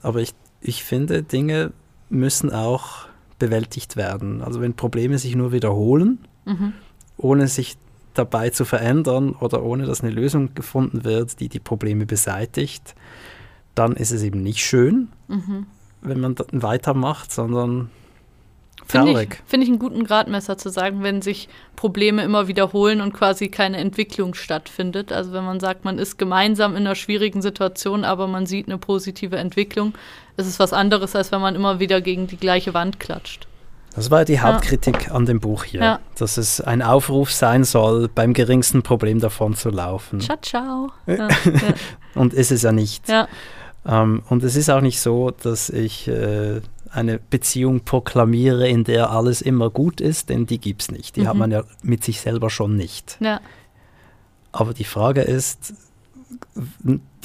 Aber 0.01 0.19
ich, 0.19 0.33
ich 0.62 0.83
finde, 0.83 1.23
Dinge 1.23 1.71
müssen 2.10 2.51
auch 2.51 3.07
bewältigt 3.39 3.95
werden. 3.95 4.41
Also 4.41 4.62
wenn 4.62 4.73
Probleme 4.73 5.17
sich 5.17 5.36
nur 5.36 5.51
wiederholen, 5.51 6.19
Mhm. 6.45 6.73
ohne 7.17 7.47
sich 7.47 7.77
dabei 8.13 8.49
zu 8.49 8.63
verändern 8.65 9.31
oder 9.39 9.62
ohne 9.63 9.86
dass 9.86 10.01
eine 10.01 10.12
Lösung 10.12 10.55
gefunden 10.55 11.03
wird, 11.03 11.39
die 11.39 11.49
die 11.49 11.60
Probleme 11.60 12.05
beseitigt, 12.05 12.95
dann 13.75 13.93
ist 13.95 14.12
es 14.12 14.23
eben 14.23 14.41
nicht 14.41 14.60
schön, 14.65 15.10
Mhm. 15.27 15.65
wenn 16.01 16.19
man 16.21 16.36
weitermacht, 16.51 17.31
sondern 17.31 17.89
Finde 18.88 19.23
ich, 19.23 19.30
find 19.45 19.63
ich 19.63 19.69
einen 19.69 19.80
guten 19.80 20.04
Gradmesser 20.06 20.58
zu 20.58 20.69
sagen, 20.69 21.04
wenn 21.04 21.21
sich 21.21 21.50
Probleme 21.76 22.23
immer 22.23 22.47
wiederholen 22.47 23.02
und 23.02 23.13
quasi 23.13 23.50
keine 23.50 23.78
Entwicklung 23.78 24.34
stattfindet. 24.34 25.12
Also 25.12 25.34
wenn 25.34 25.43
man 25.43 25.60
sagt, 25.60 25.84
man 25.86 26.00
ist 26.00 26.17
gemeinsam 26.17 26.71
in 26.71 26.86
einer 26.86 26.95
schwierigen 26.95 27.41
Situation, 27.41 28.06
aber 28.06 28.28
man 28.28 28.45
sieht 28.45 28.67
eine 28.67 28.78
positive 28.78 29.36
Entwicklung, 29.38 29.93
ist 30.38 30.47
es 30.47 30.58
was 30.60 30.71
anderes, 30.73 31.15
als 31.15 31.32
wenn 31.32 31.41
man 31.41 31.56
immer 31.56 31.80
wieder 31.80 32.00
gegen 32.02 32.28
die 32.28 32.38
gleiche 32.38 32.73
Wand 32.73 33.00
klatscht. 33.00 33.47
Das 33.95 34.12
war 34.12 34.26
die 34.26 34.39
Hauptkritik 34.39 35.10
an 35.10 35.26
dem 35.26 35.39
Buch 35.39 35.63
hier, 35.63 35.82
Ja. 35.82 36.00
dass 36.19 36.38
es 36.38 36.62
ein 36.62 36.84
Aufruf 36.84 37.32
sein 37.32 37.63
soll, 37.63 38.08
beim 38.13 38.34
geringsten 38.34 38.84
Problem 38.84 39.19
davon 39.19 39.56
zu 39.56 39.69
laufen. 39.71 40.19
Ciao, 40.21 40.38
ciao. 40.41 40.91
Ja, 41.08 41.15
ja, 41.15 41.28
Und 42.13 42.34
ist 42.36 42.52
es 42.52 42.62
ja 42.62 42.71
nicht. 42.71 43.10
ja. 43.10 43.28
Ähm, 43.88 44.21
und 44.30 44.43
es 44.43 44.56
ist 44.56 44.69
auch 44.69 44.82
nicht 44.82 45.00
so, 45.00 45.32
dass 45.32 45.69
ich 45.71 46.08
äh, 46.08 46.62
eine 46.91 47.19
Beziehung 47.19 47.82
proklamiere, 47.82 48.67
in 48.67 48.84
der 48.84 49.12
alles 49.12 49.41
immer 49.41 49.69
gut 49.69 50.02
ist, 50.02 50.30
denn 50.30 50.45
die 50.45 50.60
gibt 50.60 50.82
es 50.84 50.91
nicht. 50.91 51.15
Die 51.15 51.28
hat 51.28 51.34
Mhm. 51.36 51.39
man 51.39 51.52
ja 51.52 51.63
mit 51.84 52.04
sich 52.04 52.21
selber 52.21 52.50
schon 52.50 52.76
nicht. 52.76 53.17
ja. 53.19 53.39
Aber 54.54 54.73
die 54.73 54.86
Frage 54.86 55.21
ist, 55.21 55.73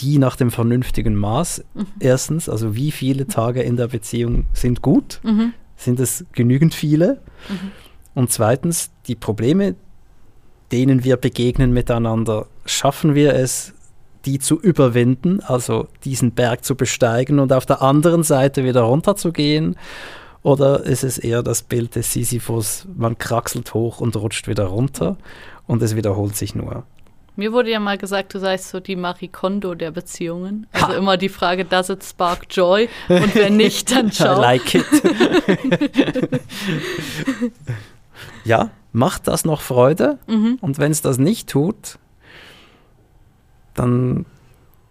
die 0.01 0.18
nach 0.18 0.37
dem 0.37 0.51
vernünftigen 0.51 1.14
Maß. 1.16 1.64
Mhm. 1.75 1.87
Erstens, 2.01 2.48
also 2.48 2.75
wie 2.75 2.90
viele 2.90 3.27
Tage 3.27 3.62
in 3.62 3.77
der 3.77 3.88
Beziehung 3.88 4.46
sind 4.53 4.83
gut? 4.83 5.20
Mhm. 5.22 5.55
Sind 5.77 5.98
es 6.01 6.25
genügend 6.33 6.75
viele? 6.75 7.20
Mhm. 7.48 7.70
Und 8.14 8.31
zweitens, 8.33 8.90
die 9.07 9.14
Probleme, 9.14 9.75
denen 10.72 11.05
wir 11.05 11.16
begegnen 11.16 11.72
miteinander, 11.72 12.46
schaffen 12.66 13.14
wir 13.14 13.35
es, 13.35 13.72
die 14.24 14.38
zu 14.38 14.61
überwinden, 14.61 15.40
also 15.40 15.88
diesen 16.04 16.32
Berg 16.32 16.64
zu 16.64 16.74
besteigen 16.74 17.38
und 17.38 17.52
auf 17.52 17.66
der 17.66 17.82
anderen 17.82 18.22
Seite 18.22 18.64
wieder 18.64 18.82
runterzugehen? 18.82 19.76
Oder 20.42 20.82
ist 20.85 21.04
es 21.04 21.18
eher 21.18 21.42
das 21.42 21.62
Bild 21.62 21.94
des 21.94 22.12
Sisyphus, 22.12 22.87
man 22.96 23.16
kraxelt 23.16 23.74
hoch 23.74 24.00
und 24.00 24.16
rutscht 24.16 24.48
wieder 24.48 24.64
runter 24.64 25.16
und 25.66 25.82
es 25.82 25.94
wiederholt 25.94 26.35
sich 26.37 26.54
nur? 26.54 26.85
Mir 27.35 27.52
wurde 27.52 27.70
ja 27.70 27.80
mal 27.80 27.96
gesagt, 27.96 28.35
du 28.35 28.38
seist 28.38 28.68
so 28.68 28.78
die 28.80 28.94
Marie 28.96 29.28
Kondo 29.28 29.74
der 29.74 29.90
Beziehungen. 29.90 30.66
Also 30.72 30.88
Ha. 30.88 30.92
immer 30.94 31.16
die 31.16 31.30
Frage, 31.30 31.64
does 31.64 31.88
it 31.88 32.04
spark 32.04 32.46
joy? 32.50 32.90
Und 33.08 33.35
wenn 33.35 33.56
nicht, 33.56 33.90
dann 33.90 34.08
I 34.08 34.11
ciao. 34.11 34.38
like 34.40 34.74
it. 34.74 34.85
ja, 38.44 38.70
macht 38.92 39.28
das 39.28 39.44
noch 39.44 39.61
Freude? 39.62 40.18
Mhm. 40.26 40.58
Und 40.61 40.78
wenn 40.78 40.92
es 40.92 41.00
das 41.00 41.18
nicht 41.18 41.48
tut, 41.48 41.98
dann, 43.74 44.26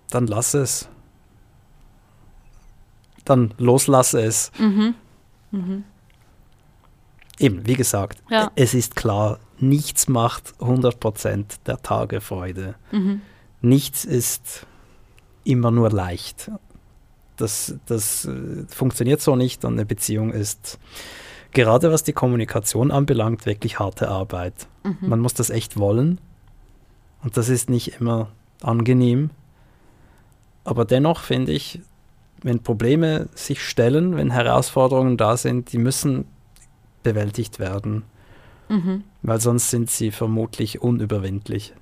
dann 0.10 0.28
lass 0.28 0.54
es. 0.54 0.88
Dann 3.26 3.54
loslasse 3.58 4.22
es. 4.22 4.52
Mhm. 4.58 4.96
Mhm. 5.52 5.84
Eben, 7.39 7.65
wie 7.65 7.76
gesagt, 7.76 8.22
Ja. 8.30 8.52
es 8.56 8.74
ist 8.74 8.96
klar, 8.96 9.39
nichts 9.60 10.08
macht 10.08 10.54
100% 10.60 11.60
der 11.65 11.82
Tage 11.82 12.22
Freude. 12.22 12.76
Mhm. 12.91 13.22
Nichts 13.62 14.06
ist 14.06 14.65
immer 15.44 15.72
nur 15.72 15.89
leicht. 15.91 16.52
Das, 17.38 17.76
das 17.88 18.26
äh, 18.26 18.65
funktioniert 18.67 19.22
so 19.22 19.36
nicht 19.36 19.65
und 19.65 19.74
eine 19.74 19.86
Beziehung 19.86 20.32
ist, 20.32 20.80
gerade 21.54 21.91
was 21.91 22.04
die 22.04 22.13
Kommunikation 22.13 22.91
anbelangt, 22.91 23.46
wirklich 23.46 23.80
harte 23.80 24.10
Arbeit. 24.10 24.67
Mhm. 24.84 24.98
Man 25.10 25.20
muss 25.20 25.34
das 25.34 25.50
echt 25.50 25.78
wollen 25.78 26.20
und 27.24 27.38
das 27.38 27.50
ist 27.50 27.70
nicht 27.70 28.00
immer 28.00 28.28
angenehm. 28.63 29.30
Aber 30.63 30.86
dennoch 30.86 31.21
finde 31.21 31.52
ich, 31.52 31.80
wenn 32.43 32.62
Probleme 32.63 33.30
sich 33.36 33.63
stellen, 33.63 34.15
wenn 34.15 34.32
Herausforderungen 34.32 35.17
da 35.17 35.38
sind, 35.38 35.71
die 35.74 35.78
müssen 35.78 36.26
bewältigt 37.04 37.60
werden, 37.60 38.04
Mhm. 38.69 39.04
weil 39.21 39.39
sonst 39.41 39.69
sind 39.69 39.89
sie 39.89 40.12
vermutlich 40.12 40.82
unüberwindlich. 40.82 41.74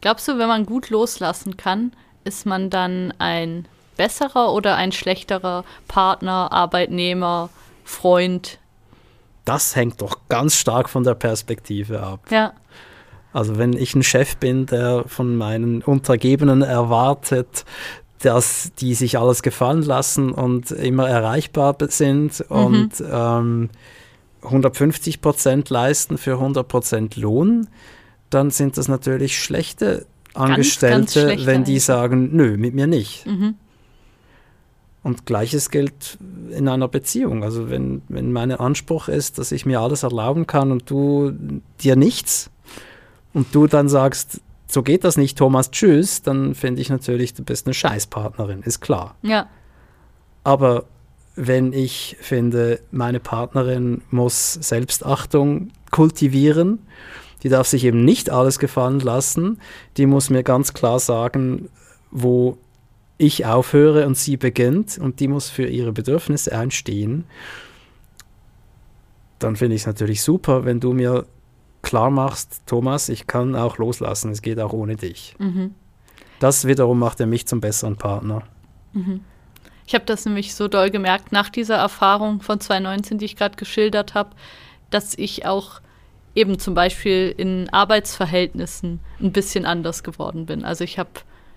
Glaubst 0.00 0.26
du, 0.28 0.38
wenn 0.38 0.48
man 0.48 0.64
gut 0.66 0.88
loslassen 0.90 1.56
kann, 1.56 1.92
ist 2.24 2.46
man 2.46 2.70
dann 2.70 3.12
ein 3.18 3.66
besserer 3.96 4.52
oder 4.52 4.76
ein 4.76 4.92
schlechterer 4.92 5.64
Partner, 5.88 6.50
Arbeitnehmer, 6.52 7.50
Freund? 7.84 8.58
Das 9.44 9.76
hängt 9.76 10.00
doch 10.00 10.18
ganz 10.28 10.54
stark 10.56 10.88
von 10.88 11.02
der 11.04 11.14
Perspektive 11.14 12.02
ab. 12.02 12.20
Ja. 12.30 12.52
Also 13.32 13.58
wenn 13.58 13.74
ich 13.74 13.94
ein 13.94 14.02
Chef 14.02 14.36
bin, 14.36 14.66
der 14.66 15.04
von 15.06 15.36
meinen 15.36 15.82
Untergebenen 15.82 16.62
erwartet, 16.62 17.64
dass 18.18 18.72
die 18.78 18.94
sich 18.94 19.18
alles 19.18 19.42
gefallen 19.42 19.82
lassen 19.82 20.32
und 20.32 20.70
immer 20.72 21.08
erreichbar 21.08 21.76
sind 21.88 22.44
und 22.48 23.02
ähm, 23.10 23.70
150 24.42 25.20
Prozent 25.20 25.70
leisten 25.70 26.18
für 26.18 26.32
100 26.32 26.66
Prozent 26.66 27.16
Lohn, 27.16 27.68
dann 28.30 28.50
sind 28.50 28.76
das 28.76 28.88
natürlich 28.88 29.38
schlechte 29.38 30.06
Angestellte, 30.34 31.20
schlechte 31.20 31.46
wenn 31.46 31.64
die 31.64 31.72
eigentlich. 31.72 31.84
sagen, 31.84 32.30
nö, 32.32 32.56
mit 32.56 32.74
mir 32.74 32.86
nicht. 32.86 33.26
Mhm. 33.26 33.54
Und 35.02 35.24
gleiches 35.24 35.70
gilt 35.70 36.18
in 36.50 36.68
einer 36.68 36.88
Beziehung. 36.88 37.42
Also 37.42 37.70
wenn, 37.70 38.02
wenn 38.08 38.32
mein 38.32 38.52
Anspruch 38.52 39.08
ist, 39.08 39.38
dass 39.38 39.50
ich 39.50 39.64
mir 39.64 39.80
alles 39.80 40.02
erlauben 40.02 40.46
kann 40.46 40.70
und 40.72 40.90
du 40.90 41.32
dir 41.80 41.96
nichts 41.96 42.50
und 43.32 43.54
du 43.54 43.66
dann 43.66 43.88
sagst, 43.88 44.40
so 44.66 44.82
geht 44.82 45.04
das 45.04 45.16
nicht, 45.16 45.36
Thomas, 45.36 45.70
tschüss, 45.70 46.22
dann 46.22 46.54
finde 46.54 46.80
ich 46.80 46.90
natürlich, 46.90 47.34
du 47.34 47.42
bist 47.42 47.66
eine 47.66 47.74
Scheißpartnerin, 47.74 48.62
ist 48.62 48.80
klar. 48.80 49.16
Ja. 49.22 49.48
Aber 50.44 50.84
wenn 51.36 51.72
ich 51.72 52.16
finde, 52.20 52.80
meine 52.90 53.20
Partnerin 53.20 54.02
muss 54.10 54.54
Selbstachtung 54.54 55.70
kultivieren, 55.90 56.80
die 57.42 57.48
darf 57.48 57.66
sich 57.66 57.84
eben 57.84 58.04
nicht 58.04 58.30
alles 58.30 58.58
gefallen 58.58 59.00
lassen, 59.00 59.60
die 59.96 60.06
muss 60.06 60.30
mir 60.30 60.42
ganz 60.42 60.72
klar 60.72 60.98
sagen, 60.98 61.68
wo 62.10 62.58
ich 63.18 63.46
aufhöre 63.46 64.06
und 64.06 64.16
sie 64.16 64.36
beginnt 64.36 64.98
und 64.98 65.20
die 65.20 65.28
muss 65.28 65.50
für 65.50 65.66
ihre 65.66 65.92
Bedürfnisse 65.92 66.56
einstehen, 66.56 67.24
dann 69.38 69.56
finde 69.56 69.76
ich 69.76 69.82
es 69.82 69.86
natürlich 69.86 70.22
super, 70.22 70.64
wenn 70.64 70.80
du 70.80 70.92
mir 70.92 71.26
klar 71.82 72.10
machst, 72.10 72.62
Thomas, 72.66 73.08
ich 73.08 73.26
kann 73.26 73.56
auch 73.56 73.78
loslassen, 73.78 74.30
es 74.30 74.42
geht 74.42 74.58
auch 74.60 74.72
ohne 74.72 74.96
dich. 74.96 75.34
Mhm. 75.38 75.74
Das 76.38 76.66
wiederum 76.66 76.98
macht 76.98 77.20
er 77.20 77.26
mich 77.26 77.46
zum 77.46 77.60
besseren 77.60 77.96
Partner. 77.96 78.42
Ich 79.86 79.94
habe 79.94 80.04
das 80.04 80.24
nämlich 80.24 80.54
so 80.54 80.68
doll 80.68 80.90
gemerkt 80.90 81.32
nach 81.32 81.48
dieser 81.48 81.76
Erfahrung 81.76 82.42
von 82.42 82.60
2019, 82.60 83.18
die 83.18 83.24
ich 83.24 83.36
gerade 83.36 83.56
geschildert 83.56 84.14
habe, 84.14 84.30
dass 84.90 85.16
ich 85.18 85.46
auch 85.46 85.80
eben 86.34 86.58
zum 86.58 86.74
Beispiel 86.74 87.34
in 87.36 87.68
Arbeitsverhältnissen 87.70 89.00
ein 89.20 89.32
bisschen 89.32 89.66
anders 89.66 90.02
geworden 90.02 90.46
bin. 90.46 90.64
Also 90.64 90.84
ich 90.84 90.98
habe 90.98 91.10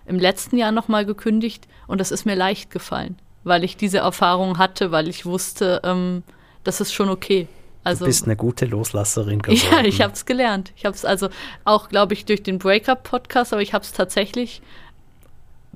im 0.06 0.20
letzten 0.20 0.58
Jahr 0.58 0.72
nochmal 0.72 1.06
gekündigt 1.06 1.68
und 1.88 2.02
das 2.02 2.12
ist 2.12 2.26
mir 2.26 2.36
leicht 2.36 2.72
gefallen, 2.72 3.18
weil 3.44 3.64
ich 3.64 3.78
diese 3.78 4.00
Erfahrung 4.00 4.58
hatte, 4.58 4.92
weil 4.92 5.08
ich 5.08 5.26
wusste, 5.26 5.82
ähm, 5.84 6.24
das 6.64 6.82
ist 6.82 6.94
schon 6.94 7.10
okay. 7.10 7.48
Also, 7.84 8.06
du 8.06 8.10
bist 8.10 8.26
eine 8.26 8.36
gute 8.36 8.66
Loslasserin 8.66 9.42
geworden. 9.42 9.62
Ja, 9.72 9.84
ich 9.84 10.02
habe 10.02 10.14
es 10.14 10.26
gelernt. 10.26 10.72
Ich 10.76 10.86
habe 10.86 10.96
es 10.96 11.06
also 11.06 11.30
auch, 11.66 11.90
glaube 11.90 12.14
ich, 12.14 12.26
durch 12.26 12.44
den 12.44 12.60
Breakup-Podcast, 12.60 13.54
aber 13.54 13.62
ich 13.62 13.74
habe 13.74 13.84
es 13.84 13.92
tatsächlich 13.92 14.62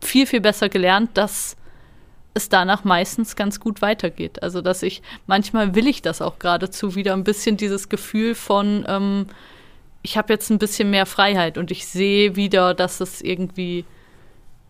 viel, 0.01 0.25
viel 0.25 0.41
besser 0.41 0.69
gelernt, 0.69 1.11
dass 1.15 1.57
es 2.33 2.49
danach 2.49 2.83
meistens 2.83 3.35
ganz 3.35 3.59
gut 3.59 3.81
weitergeht. 3.81 4.41
Also, 4.43 4.61
dass 4.61 4.83
ich, 4.83 5.01
manchmal 5.25 5.75
will 5.75 5.87
ich 5.87 6.01
das 6.01 6.21
auch 6.21 6.39
geradezu 6.39 6.95
wieder 6.95 7.13
ein 7.13 7.23
bisschen 7.23 7.57
dieses 7.57 7.89
Gefühl 7.89 8.35
von, 8.35 8.85
ähm, 8.87 9.27
ich 10.03 10.17
habe 10.17 10.31
jetzt 10.31 10.49
ein 10.49 10.59
bisschen 10.59 10.89
mehr 10.89 11.05
Freiheit 11.05 11.57
und 11.57 11.71
ich 11.71 11.87
sehe 11.87 12.35
wieder, 12.35 12.73
dass 12.73 13.01
es 13.01 13.21
irgendwie 13.21 13.85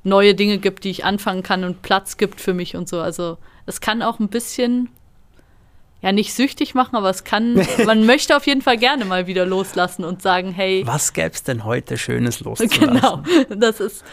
neue 0.03 0.33
Dinge 0.33 0.57
gibt, 0.57 0.85
die 0.85 0.89
ich 0.89 1.05
anfangen 1.05 1.43
kann 1.43 1.63
und 1.63 1.81
Platz 1.81 2.17
gibt 2.17 2.41
für 2.41 2.53
mich 2.53 2.75
und 2.75 2.87
so. 2.89 3.01
Also, 3.01 3.37
es 3.65 3.81
kann 3.81 4.01
auch 4.01 4.19
ein 4.19 4.29
bisschen 4.29 4.89
ja 6.01 6.11
nicht 6.11 6.33
süchtig 6.33 6.75
machen, 6.75 6.95
aber 6.95 7.09
es 7.09 7.23
kann, 7.23 7.55
man 7.85 8.05
möchte 8.05 8.35
auf 8.35 8.45
jeden 8.45 8.61
Fall 8.61 8.77
gerne 8.77 9.05
mal 9.05 9.27
wieder 9.27 9.45
loslassen 9.45 10.03
und 10.03 10.21
sagen, 10.21 10.51
hey. 10.51 10.83
Was 10.85 11.13
gäbe 11.13 11.31
es 11.33 11.43
denn 11.43 11.63
heute 11.63 11.97
Schönes 11.97 12.39
loszulassen? 12.39 12.79
Genau, 12.79 13.23
das 13.49 13.79
ist, 13.79 14.03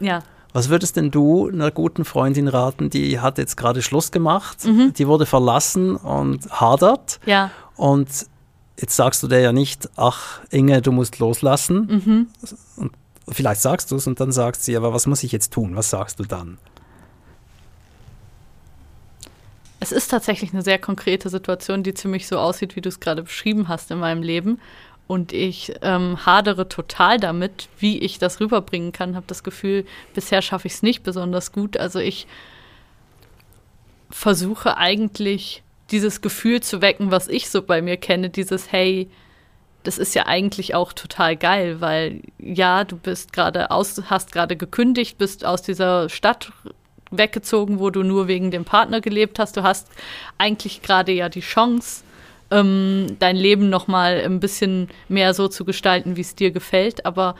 ja. 0.00 0.22
Was 0.52 0.68
würdest 0.68 0.96
denn 0.96 1.10
du 1.10 1.48
einer 1.48 1.70
guten 1.70 2.04
Freundin 2.04 2.48
raten, 2.48 2.90
die 2.90 3.20
hat 3.20 3.38
jetzt 3.38 3.56
gerade 3.56 3.82
Schluss 3.82 4.10
gemacht, 4.10 4.64
mhm. 4.64 4.92
die 4.94 5.06
wurde 5.06 5.26
verlassen 5.26 5.96
und 5.96 6.50
hadert. 6.50 7.20
Ja. 7.24 7.50
Und 7.76 8.08
jetzt 8.78 8.96
sagst 8.96 9.22
du 9.22 9.28
dir 9.28 9.40
ja 9.40 9.52
nicht, 9.52 9.88
ach 9.96 10.40
Inge, 10.50 10.82
du 10.82 10.90
musst 10.90 11.18
loslassen. 11.18 11.86
Mhm. 11.86 12.26
Und 12.76 12.92
vielleicht 13.28 13.60
sagst 13.60 13.92
du 13.92 13.96
es 13.96 14.06
und 14.06 14.18
dann 14.18 14.32
sagt 14.32 14.60
sie, 14.60 14.76
aber 14.76 14.92
was 14.92 15.06
muss 15.06 15.22
ich 15.22 15.30
jetzt 15.30 15.52
tun? 15.52 15.76
Was 15.76 15.90
sagst 15.90 16.18
du 16.18 16.24
dann? 16.24 16.58
Es 19.80 19.92
ist 19.92 20.08
tatsächlich 20.08 20.52
eine 20.52 20.62
sehr 20.62 20.78
konkrete 20.78 21.30
Situation, 21.30 21.82
die 21.82 21.94
ziemlich 21.94 22.28
so 22.28 22.38
aussieht, 22.38 22.76
wie 22.76 22.82
du 22.82 22.88
es 22.90 23.00
gerade 23.00 23.22
beschrieben 23.22 23.68
hast 23.68 23.90
in 23.90 23.98
meinem 23.98 24.22
Leben. 24.22 24.60
Und 25.06 25.32
ich 25.32 25.72
ähm, 25.82 26.24
hadere 26.24 26.68
total 26.68 27.18
damit, 27.18 27.68
wie 27.78 27.98
ich 27.98 28.18
das 28.18 28.38
rüberbringen 28.40 28.92
kann. 28.92 29.16
Habe 29.16 29.26
das 29.26 29.42
Gefühl, 29.42 29.84
bisher 30.14 30.42
schaffe 30.42 30.68
ich 30.68 30.74
es 30.74 30.82
nicht 30.82 31.02
besonders 31.02 31.50
gut. 31.50 31.76
Also 31.76 31.98
ich 31.98 32.28
versuche 34.10 34.76
eigentlich 34.76 35.62
dieses 35.90 36.20
Gefühl 36.20 36.60
zu 36.60 36.82
wecken, 36.82 37.10
was 37.10 37.26
ich 37.26 37.50
so 37.50 37.62
bei 37.62 37.82
mir 37.82 37.96
kenne, 37.96 38.30
dieses 38.30 38.70
Hey, 38.70 39.10
das 39.82 39.98
ist 39.98 40.14
ja 40.14 40.26
eigentlich 40.26 40.74
auch 40.74 40.92
total 40.92 41.36
geil, 41.36 41.80
weil 41.80 42.20
ja, 42.38 42.84
du 42.84 42.96
bist 42.96 43.32
gerade 43.32 43.70
aus, 43.70 44.00
hast 44.10 44.30
gerade 44.30 44.56
gekündigt, 44.56 45.18
bist 45.18 45.44
aus 45.44 45.62
dieser 45.62 46.08
Stadt 46.08 46.52
weggezogen, 47.10 47.78
wo 47.78 47.90
du 47.90 48.02
nur 48.02 48.28
wegen 48.28 48.50
dem 48.50 48.64
Partner 48.64 49.00
gelebt 49.00 49.38
hast. 49.38 49.56
Du 49.56 49.62
hast 49.62 49.88
eigentlich 50.38 50.82
gerade 50.82 51.12
ja 51.12 51.28
die 51.28 51.40
Chance, 51.40 52.02
ähm, 52.50 53.16
dein 53.18 53.36
Leben 53.36 53.70
noch 53.70 53.86
mal 53.86 54.20
ein 54.24 54.40
bisschen 54.40 54.88
mehr 55.08 55.34
so 55.34 55.48
zu 55.48 55.64
gestalten, 55.64 56.16
wie 56.16 56.22
es 56.22 56.34
dir 56.34 56.50
gefällt. 56.50 57.06
Aber 57.06 57.36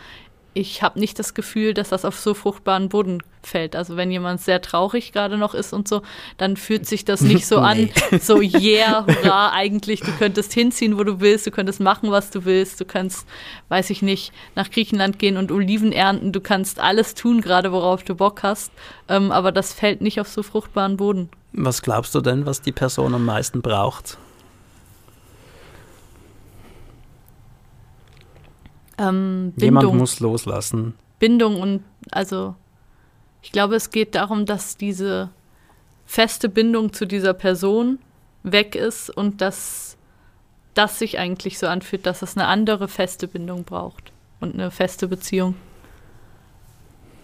ich 0.53 0.83
habe 0.83 0.99
nicht 0.99 1.19
das 1.19 1.35
Gefühl, 1.35 1.75
dass 1.75 1.91
das 1.91 2.05
auf 2.05 2.19
so 2.19 2.35
fruchtbaren 2.35 2.89
Boden 2.89 3.23
fällt. 3.43 3.77
Also 3.77 3.97
wenn 3.97 4.11
jemand 4.11 4.41
sehr 4.41 4.61
traurig 4.61 5.13
gerade 5.13 5.39
noch 5.39 5.55
ist 5.55 5.73
und 5.73 5.87
so, 5.87 6.03
dann 6.39 6.57
fühlt 6.57 6.87
sich 6.87 7.05
das 7.05 7.21
nicht 7.21 7.47
so 7.47 7.61
nee. 7.73 7.93
an, 8.11 8.21
so 8.21 8.41
yeah, 8.41 9.07
hurra, 9.07 9.53
eigentlich, 9.53 10.01
du 10.01 10.11
könntest 10.13 10.53
hinziehen, 10.53 10.99
wo 10.99 11.05
du 11.05 11.21
willst, 11.21 11.47
du 11.47 11.51
könntest 11.51 11.81
machen, 11.81 12.11
was 12.11 12.31
du 12.31 12.45
willst, 12.45 12.81
du 12.81 12.85
kannst, 12.85 13.27
weiß 13.69 13.91
ich 13.91 14.03
nicht, 14.03 14.33
nach 14.57 14.71
Griechenland 14.71 15.19
gehen 15.19 15.37
und 15.37 15.53
Oliven 15.53 15.93
ernten, 15.93 16.33
du 16.33 16.41
kannst 16.41 16.81
alles 16.81 17.15
tun, 17.15 17.41
gerade 17.41 17.73
worauf 17.73 18.03
du 18.03 18.15
Bock 18.15 18.43
hast, 18.43 18.73
ähm, 19.09 19.31
aber 19.31 19.53
das 19.53 19.73
fällt 19.73 20.01
nicht 20.01 20.21
auf 20.21 20.29
so 20.29 20.43
fruchtbaren 20.43 20.97
Boden. 20.97 21.31
Was 21.53 21.83
glaubst 21.83 22.15
du 22.15 22.21
denn, 22.21 22.47
was 22.47 22.61
die 22.61 22.73
Person 22.73 23.15
am 23.15 23.25
meisten 23.25 23.63
braucht? 23.63 24.19
Ähm, 29.01 29.55
Jemand 29.57 29.95
muss 29.95 30.21
loslassen. 30.21 30.95
Bindung 31.19 31.61
und 31.61 31.83
also 32.13 32.55
ich 33.43 33.51
glaube, 33.51 33.75
es 33.75 33.91
geht 33.91 34.15
darum, 34.15 34.45
dass 34.45 34.77
diese 34.77 35.31
feste 36.05 36.49
Bindung 36.49 36.93
zu 36.93 37.07
dieser 37.07 37.33
Person 37.33 37.99
weg 38.43 38.75
ist 38.75 39.11
und 39.11 39.41
dass 39.41 39.97
das 40.75 40.99
sich 40.99 41.19
eigentlich 41.19 41.59
so 41.59 41.67
anfühlt, 41.67 42.05
dass 42.05 42.23
es 42.23 42.37
eine 42.37 42.47
andere 42.47 42.89
feste 42.89 43.27
Bindung 43.27 43.65
braucht 43.65 44.13
und 44.41 44.55
eine 44.55 44.71
feste 44.71 45.09
Beziehung. 45.09 45.55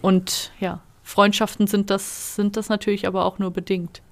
Und 0.01 0.53
ja, 0.59 0.81
Freundschaften 1.03 1.67
sind 1.67 1.91
das, 1.91 2.37
sind 2.37 2.57
das 2.57 2.69
natürlich 2.69 3.07
aber 3.07 3.25
auch 3.25 3.39
nur 3.39 3.51
bedingt. 3.51 4.03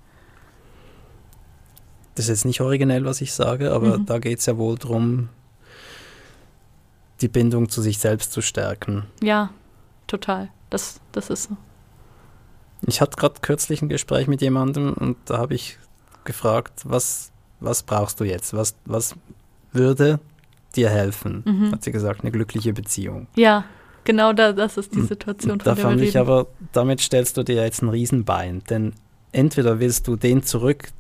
Das 2.15 2.27
ist 2.27 2.29
jetzt 2.29 2.45
nicht 2.45 2.61
originell, 2.61 3.05
was 3.05 3.21
ich 3.21 3.33
sage, 3.33 3.73
aber 3.73 3.99
mhm. 3.99 4.07
da 4.07 4.19
geht 4.19 4.39
es 4.39 4.47
ja 4.47 4.57
wohl 4.57 4.77
darum, 4.77 5.31
die 7.25 7.29
Bindung 7.29 7.71
zu 7.71 7.81
sich 7.81 7.99
selbst 7.99 8.33
zu 8.33 8.43
stärken. 8.43 9.05
Ja, 9.23 9.49
total. 10.07 10.51
Das, 10.69 11.01
das 11.13 11.31
ist 11.31 11.45
so. 11.45 11.57
Ich 12.87 13.01
hatte 13.01 13.17
gerade 13.17 13.41
kürzlich 13.41 13.81
ein 13.81 13.89
Gespräch 13.89 14.29
mit 14.29 14.43
jemandem 14.43 14.93
und 14.93 15.17
da 15.25 15.39
habe 15.39 15.55
ich 15.55 15.79
gefragt, 16.25 16.83
was, 16.85 17.33
was 17.61 17.83
brauchst 17.83 18.21
du 18.21 18.25
jetzt? 18.25 18.53
Was, 18.53 18.77
was 18.85 19.15
würde 19.73 20.21
dir 20.77 20.91
helfen? 20.91 21.43
Mhm. 21.47 21.73
Hat 21.73 21.83
sie 21.83 21.93
gesagt, 21.93 22.21
eine 22.21 22.31
glückliche 22.31 22.75
Beziehung. 22.75 23.27
Ja, 23.37 23.65
genau 24.05 24.35
da, 24.35 24.53
das 24.53 24.77
ist 24.77 24.95
die 24.95 25.01
Situation, 25.01 25.53
und, 25.53 25.63
von 25.63 25.71
da 25.71 25.75
der 25.77 25.83
fand 25.83 26.03
ich 26.03 26.19
aber, 26.19 26.49
damit 26.73 27.01
stellst 27.01 27.39
du 27.39 27.43
dir 27.43 27.63
jetzt 27.63 27.81
ein 27.81 27.89
Riesenbein, 27.89 28.63
denn 28.69 28.93
entweder 29.33 29.81
willst 29.81 30.09
du 30.09 30.17
den 30.17 30.43
zurück, 30.43 30.91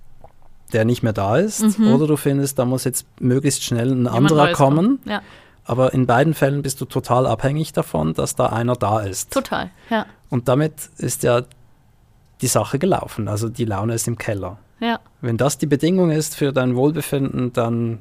der 0.72 0.86
nicht 0.86 1.02
mehr 1.02 1.12
da 1.12 1.36
ist, 1.36 1.78
mhm. 1.78 1.92
oder 1.92 2.06
du 2.06 2.16
findest, 2.16 2.58
da 2.58 2.64
muss 2.64 2.84
jetzt 2.84 3.06
möglichst 3.20 3.62
schnell 3.62 3.90
ein 3.90 4.04
Jemand 4.04 4.16
anderer 4.16 4.52
kommen. 4.52 5.00
Ja 5.04 5.20
aber 5.64 5.94
in 5.94 6.06
beiden 6.06 6.34
Fällen 6.34 6.62
bist 6.62 6.80
du 6.80 6.84
total 6.84 7.26
abhängig 7.26 7.72
davon, 7.72 8.14
dass 8.14 8.34
da 8.36 8.46
einer 8.46 8.74
da 8.74 9.00
ist. 9.00 9.32
Total, 9.32 9.70
ja. 9.90 10.06
Und 10.30 10.48
damit 10.48 10.90
ist 10.98 11.22
ja 11.22 11.42
die 12.40 12.46
Sache 12.46 12.78
gelaufen. 12.78 13.28
Also 13.28 13.48
die 13.48 13.64
Laune 13.64 13.94
ist 13.94 14.06
im 14.06 14.18
Keller. 14.18 14.58
Ja. 14.80 15.00
Wenn 15.20 15.36
das 15.36 15.56
die 15.56 15.66
Bedingung 15.66 16.10
ist 16.10 16.36
für 16.36 16.52
dein 16.52 16.76
Wohlbefinden, 16.76 17.52
dann 17.52 18.00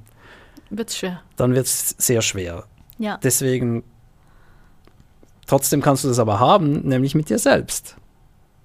wird 0.69 0.89
es 0.89 0.97
schwer. 0.97 1.21
Dann 1.35 1.53
wird 1.53 1.65
es 1.65 1.89
sehr 1.97 2.21
schwer. 2.21 2.65
Ja. 2.97 3.17
Deswegen, 3.23 3.83
trotzdem 5.47 5.81
kannst 5.81 6.03
du 6.03 6.09
das 6.09 6.19
aber 6.19 6.39
haben, 6.39 6.81
nämlich 6.87 7.15
mit 7.15 7.29
dir 7.29 7.39
selbst. 7.39 7.95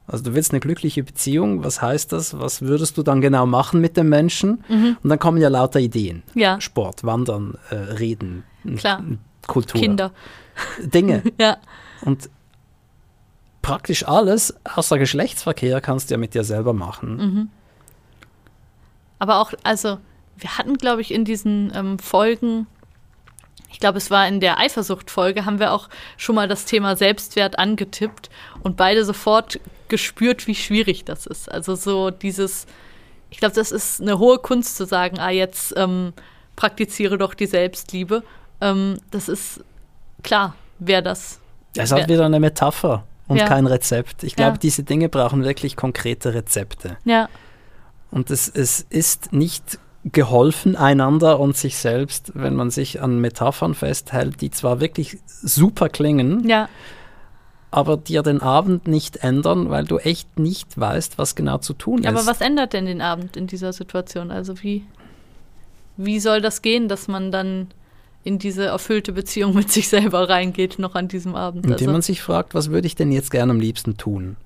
Also 0.09 0.25
du 0.25 0.35
willst 0.35 0.53
eine 0.53 0.61
glückliche 0.61 1.05
Beziehung, 1.05 1.63
was 1.63 1.83
heißt 1.83 2.13
das? 2.13 2.41
Was 2.41 2.63
würdest 2.63 2.97
du 2.97 3.03
dann 3.03 3.21
genau 3.21 3.45
machen 3.45 3.81
mit 3.83 3.99
dem 3.99 4.09
Menschen? 4.09 4.65
Mhm. 4.69 4.97
Und 5.03 5.11
dann 5.11 5.19
kommen 5.19 5.37
ja 5.39 5.49
lauter 5.49 5.81
Ideen. 5.81 6.23
Ja. 6.35 6.59
Sport, 6.63 7.05
Wandern, 7.05 7.59
äh, 7.69 7.75
Reden, 7.75 8.43
Klar. 8.79 9.05
Kultur. 9.47 9.79
Kinder. 9.79 10.13
Dinge. 10.81 11.23
ja. 11.39 11.59
Und 12.01 12.31
praktisch 13.61 14.09
alles 14.09 14.55
außer 14.65 14.99
Geschlechtsverkehr 14.99 15.83
kannst 15.83 16.09
du 16.09 16.15
ja 16.15 16.19
mit 16.19 16.33
dir 16.33 16.43
selber 16.43 16.73
machen. 16.73 17.17
Mhm. 17.17 17.49
Aber 19.19 19.41
auch, 19.41 19.53
also, 19.63 19.99
wir 20.39 20.57
hatten, 20.57 20.79
glaube 20.79 21.03
ich, 21.03 21.13
in 21.13 21.27
diesen 21.27 21.71
ähm, 21.75 21.99
Folgen, 21.99 22.67
ich 23.71 23.81
glaube, 23.81 23.99
es 23.99 24.11
war 24.11 24.27
in 24.27 24.41
der 24.41 24.59
Eifersucht-Folge, 24.59 25.45
haben 25.45 25.61
wir 25.61 25.73
auch 25.73 25.89
schon 26.17 26.35
mal 26.35 26.49
das 26.49 26.65
Thema 26.65 26.97
Selbstwert 26.97 27.59
angetippt 27.59 28.31
und 28.63 28.77
beide 28.77 29.05
sofort 29.05 29.61
gespürt, 29.89 30.47
wie 30.47 30.55
schwierig 30.55 31.05
das 31.05 31.27
ist. 31.27 31.51
Also 31.51 31.75
so 31.75 32.11
dieses, 32.11 32.67
ich 33.31 33.39
glaube, 33.39 33.55
das 33.55 33.71
ist 33.71 34.01
eine 34.01 34.19
hohe 34.19 34.39
Kunst 34.39 34.77
zu 34.77 34.87
sagen, 34.87 35.19
ah, 35.19 35.31
jetzt 35.31 35.75
ähm, 35.77 36.13
praktiziere 36.57 37.19
doch 37.19 37.35
die 37.35 37.47
Selbstliebe. 37.47 38.23
Ähm, 38.61 38.99
das 39.11 39.29
ist 39.29 39.63
klar, 40.23 40.55
wer 40.79 41.03
das. 41.03 41.41
Das 41.75 41.87
ist 41.87 41.93
halt 41.93 42.09
wieder 42.09 42.27
eine 42.27 42.41
Metapher 42.41 43.05
und 43.29 43.37
ja. 43.37 43.47
kein 43.47 43.67
Rezept. 43.67 44.25
Ich 44.25 44.35
glaube, 44.35 44.53
ja. 44.53 44.59
diese 44.59 44.83
Dinge 44.83 45.09
brauchen 45.09 45.45
wirklich 45.45 45.77
konkrete 45.77 46.35
Rezepte. 46.35 46.97
Ja. 47.05 47.29
Und 48.11 48.31
es, 48.31 48.49
es 48.49 48.87
ist 48.89 49.33
nicht 49.33 49.79
geholfen 50.05 50.77
einander 50.77 51.41
und 51.41 51.57
sich 51.57 51.77
selbst, 51.77 52.33
wenn 52.35 52.55
man 52.55 52.71
sich 52.71 53.03
an 53.03 53.21
Metaphern 53.21 53.75
festhält, 53.75 54.41
die 54.41 54.51
zwar 54.51 54.81
wirklich 54.81 55.19
super 55.27 55.89
klingen, 55.89 56.49
ja. 56.49 56.69
aber 57.71 57.97
dir 57.97 58.23
den 58.23 58.41
Abend 58.41 58.87
nicht 58.87 59.19
ändern, 59.19 59.71
weil 59.71 59.85
du 59.85 59.99
echt 59.99 60.39
nicht 60.39 60.79
weißt, 60.79 61.19
was 61.19 61.35
genau 61.35 61.59
zu 61.59 61.75
tun 61.75 62.01
ist. 62.01 62.07
Aber 62.07 62.27
was 62.27 62.41
ändert 62.41 62.73
denn 62.73 62.87
den 62.87 63.03
Abend 63.03 63.37
in 63.37 63.47
dieser 63.47 63.73
Situation? 63.73 64.31
Also 64.31 64.63
wie, 64.63 64.85
wie 65.97 66.21
soll 66.21 66.41
das 66.41 66.63
gehen, 66.63 66.89
dass 66.89 67.09
man 67.09 67.33
dann 67.33 67.69
in 68.25 68.39
diese 68.39 68.67
erfüllte 68.67 69.13
Beziehung 69.13 69.55
mit 69.55 69.71
sich 69.73 69.89
selber 69.89 70.29
reingeht, 70.29 70.79
noch 70.79 70.95
an 70.95 71.09
diesem 71.09 71.35
Abend. 71.35 71.67
Indem 71.67 71.79
also. 71.89 71.93
man 71.93 72.03
sich 72.03 72.23
fragt, 72.23 72.55
was 72.55 72.71
würde 72.71 72.87
ich 72.87 72.95
denn 72.95 73.11
jetzt 73.11 73.31
gerne 73.31 73.51
am 73.51 73.61
liebsten 73.61 73.97
tun? 73.97 74.37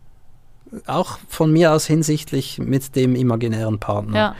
Auch 0.86 1.18
von 1.28 1.52
mir 1.52 1.72
aus 1.72 1.86
hinsichtlich 1.86 2.58
mit 2.58 2.96
dem 2.96 3.14
imaginären 3.14 3.78
Partner. 3.78 4.16
Ja. 4.16 4.36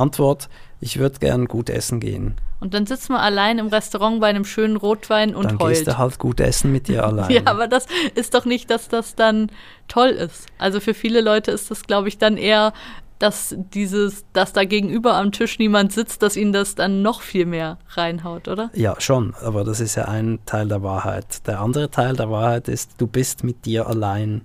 Antwort, 0.00 0.48
ich 0.80 0.98
würde 0.98 1.18
gern 1.18 1.46
gut 1.46 1.68
essen 1.70 2.00
gehen. 2.00 2.34
Und 2.60 2.74
dann 2.74 2.86
sitzt 2.86 3.08
man 3.08 3.20
allein 3.20 3.58
im 3.58 3.68
Restaurant 3.68 4.20
bei 4.20 4.28
einem 4.28 4.44
schönen 4.44 4.76
Rotwein 4.76 5.34
und 5.34 5.44
dann 5.44 5.58
heult. 5.58 5.74
gehst 5.74 5.86
du 5.86 5.98
halt 5.98 6.18
gut 6.18 6.40
essen 6.40 6.72
mit 6.72 6.88
dir 6.88 7.04
allein. 7.06 7.30
Ja, 7.30 7.42
aber 7.46 7.68
das 7.68 7.86
ist 8.14 8.34
doch 8.34 8.44
nicht, 8.44 8.70
dass 8.70 8.88
das 8.88 9.14
dann 9.14 9.50
toll 9.88 10.10
ist. 10.10 10.46
Also 10.58 10.80
für 10.80 10.94
viele 10.94 11.20
Leute 11.20 11.50
ist 11.50 11.70
das, 11.70 11.84
glaube 11.84 12.08
ich, 12.08 12.18
dann 12.18 12.36
eher, 12.36 12.72
dass 13.18 13.54
dieses, 13.74 14.24
dass 14.32 14.52
da 14.52 14.64
gegenüber 14.64 15.14
am 15.14 15.32
Tisch 15.32 15.58
niemand 15.58 15.92
sitzt, 15.92 16.22
dass 16.22 16.36
ihnen 16.36 16.52
das 16.52 16.74
dann 16.74 17.02
noch 17.02 17.20
viel 17.20 17.46
mehr 17.46 17.78
reinhaut, 17.90 18.48
oder? 18.48 18.70
Ja, 18.74 18.98
schon, 18.98 19.34
aber 19.42 19.64
das 19.64 19.80
ist 19.80 19.94
ja 19.94 20.06
ein 20.06 20.38
Teil 20.46 20.68
der 20.68 20.82
Wahrheit. 20.82 21.46
Der 21.46 21.60
andere 21.60 21.90
Teil 21.90 22.16
der 22.16 22.30
Wahrheit 22.30 22.68
ist, 22.68 22.92
du 22.98 23.06
bist 23.06 23.44
mit 23.44 23.66
dir 23.66 23.86
allein. 23.86 24.42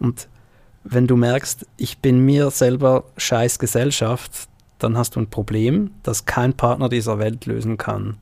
Und 0.00 0.28
wenn 0.82 1.06
du 1.06 1.16
merkst, 1.16 1.66
ich 1.76 1.98
bin 1.98 2.20
mir 2.20 2.50
selber 2.50 3.04
scheiß 3.16 3.58
Gesellschaft, 3.58 4.48
dann 4.78 4.96
hast 4.96 5.16
du 5.16 5.20
ein 5.20 5.30
Problem, 5.30 5.92
das 6.02 6.26
kein 6.26 6.52
Partner 6.54 6.88
dieser 6.88 7.18
Welt 7.18 7.46
lösen 7.46 7.76
kann. 7.76 8.16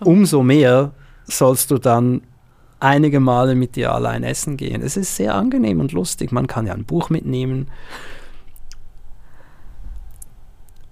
Umso 0.00 0.42
mehr 0.42 0.92
sollst 1.24 1.70
du 1.70 1.78
dann 1.78 2.22
einige 2.80 3.20
Male 3.20 3.54
mit 3.54 3.76
dir 3.76 3.92
allein 3.92 4.22
essen 4.22 4.56
gehen. 4.56 4.82
Es 4.82 4.96
ist 4.96 5.16
sehr 5.16 5.34
angenehm 5.34 5.80
und 5.80 5.92
lustig. 5.92 6.32
Man 6.32 6.46
kann 6.46 6.66
ja 6.66 6.74
ein 6.74 6.84
Buch 6.84 7.10
mitnehmen. 7.10 7.68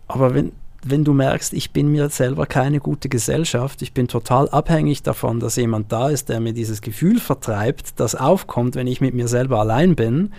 Aber 0.08 0.34
wenn, 0.34 0.52
wenn 0.84 1.04
du 1.04 1.12
merkst, 1.12 1.52
ich 1.52 1.72
bin 1.72 1.90
mir 1.90 2.08
selber 2.08 2.46
keine 2.46 2.80
gute 2.80 3.08
Gesellschaft, 3.08 3.82
ich 3.82 3.92
bin 3.92 4.08
total 4.08 4.48
abhängig 4.48 5.02
davon, 5.02 5.40
dass 5.40 5.56
jemand 5.56 5.92
da 5.92 6.08
ist, 6.08 6.28
der 6.28 6.40
mir 6.40 6.52
dieses 6.52 6.80
Gefühl 6.80 7.20
vertreibt, 7.20 8.00
das 8.00 8.14
aufkommt, 8.14 8.74
wenn 8.74 8.86
ich 8.86 9.00
mit 9.00 9.14
mir 9.14 9.28
selber 9.28 9.60
allein 9.60 9.94
bin, 9.96 10.32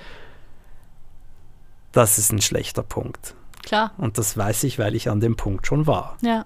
das 1.94 2.18
ist 2.18 2.34
ein 2.34 2.42
schlechter 2.42 2.84
Punkt. 2.84 3.36
Klar. 3.64 3.92
Und 3.98 4.18
das 4.18 4.36
weiß 4.36 4.66
ich, 4.66 4.78
weil 4.78 4.94
ich 4.94 5.10
an 5.10 5.22
dem 5.22 5.38
Punkt 5.38 5.66
schon 5.66 5.88
war. 5.88 6.18
Ja. 6.22 6.46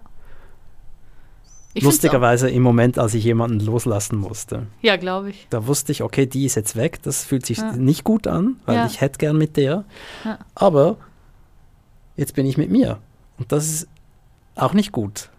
Ich 1.74 1.84
Lustigerweise 1.84 2.50
im 2.50 2.64
Moment, 2.64 2.98
als 2.98 3.14
ich 3.14 3.24
jemanden 3.24 3.60
loslassen 3.60 4.18
musste. 4.18 4.68
Ja, 4.82 4.96
glaube 4.98 5.30
ich. 5.30 5.48
Da 5.50 5.68
wusste 5.68 5.92
ich, 5.92 6.02
okay, 6.02 6.26
die 6.26 6.46
ist 6.46 6.56
jetzt 6.56 6.76
weg, 6.76 7.02
das 7.04 7.24
fühlt 7.24 7.46
sich 7.46 7.60
ja. 7.60 7.72
nicht 7.74 8.04
gut 8.04 8.26
an, 8.26 8.60
weil 8.66 8.78
ja. 8.78 8.86
ich 8.88 9.00
hätte 9.00 9.20
gern 9.20 9.38
mit 9.38 9.58
der. 9.58 9.86
Ja. 10.26 10.40
Aber 10.56 10.98
jetzt 12.16 12.34
bin 12.34 12.46
ich 12.46 12.58
mit 12.58 12.72
mir. 12.72 13.00
Und 13.38 13.52
das 13.52 13.68
ist 13.68 13.88
auch 14.56 14.74
nicht 14.74 14.92
gut. 14.92 15.30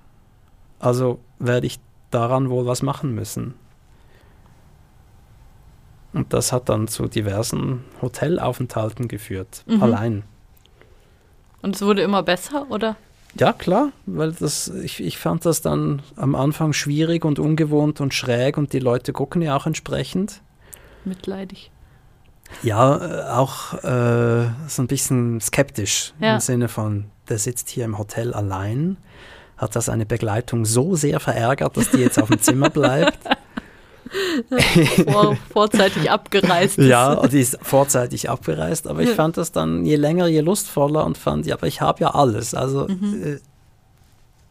Also 0.79 1.19
werde 1.39 1.67
ich 1.67 1.81
daran 2.11 2.51
wohl 2.51 2.67
was 2.67 2.83
machen 2.83 3.15
müssen. 3.15 3.55
Und 6.13 6.33
das 6.33 6.53
hat 6.53 6.69
dann 6.69 6.89
zu 6.89 7.07
diversen 7.07 7.85
Hotelaufenthalten 8.01 9.09
geführt, 9.09 9.63
mhm. 9.67 9.83
allein. 9.83 10.23
Und 11.61 11.77
es 11.77 11.83
wurde 11.83 12.03
immer 12.03 12.23
besser, 12.23 12.67
oder? 12.71 12.97
Ja, 13.39 13.53
klar, 13.53 13.93
weil 14.07 14.33
das, 14.33 14.69
ich, 14.69 15.01
ich 15.01 15.19
fand 15.19 15.45
das 15.45 15.61
dann 15.61 16.03
am 16.17 16.35
Anfang 16.35 16.73
schwierig 16.73 17.25
und 17.25 17.39
ungewohnt 17.39 18.01
und 18.01 18.15
schräg 18.15 18.57
und 18.57 18.73
die 18.73 18.79
Leute 18.79 19.13
gucken 19.13 19.43
ja 19.43 19.57
auch 19.57 19.67
entsprechend. 19.67 20.41
Mitleidig. 21.05 21.71
Ja, 22.63 22.97
äh, 22.97 23.31
auch 23.31 23.75
äh, 23.85 24.49
so 24.67 24.83
ein 24.83 24.87
bisschen 24.87 25.41
skeptisch 25.41 26.15
ja. 26.21 26.35
im 26.35 26.41
Sinne 26.41 26.69
von, 26.69 27.05
der 27.29 27.39
sitzt 27.39 27.69
hier 27.69 27.85
im 27.85 27.99
Hotel 27.99 28.33
allein, 28.33 28.97
hat 29.59 29.77
das 29.77 29.89
eine 29.89 30.07
Begleitung 30.07 30.65
so 30.65 30.97
sehr 30.97 31.21
verärgert, 31.21 31.77
dass 31.77 31.91
die 31.91 31.99
jetzt 31.99 32.21
auf 32.21 32.29
dem 32.29 32.41
Zimmer 32.41 32.71
bleibt. 32.71 33.19
Vor, 35.11 35.37
vorzeitig 35.53 36.11
abgereist 36.11 36.79
ist. 36.79 36.87
Ja, 36.87 37.27
die 37.27 37.41
ist 37.41 37.59
vorzeitig 37.63 38.31
abgereist, 38.31 38.87
aber 38.87 39.03
ich 39.03 39.11
fand 39.11 39.37
das 39.37 39.53
dann 39.53 39.85
je 39.85 39.97
länger, 39.97 40.27
je 40.27 40.41
lustvoller 40.41 41.05
und 41.05 41.19
fand, 41.19 41.47
ja, 41.47 41.55
aber 41.55 41.67
ich 41.67 41.81
habe 41.81 42.01
ja 42.01 42.15
alles. 42.15 42.55
Also 42.55 42.89
mhm. 42.89 43.23
äh, 43.23 43.39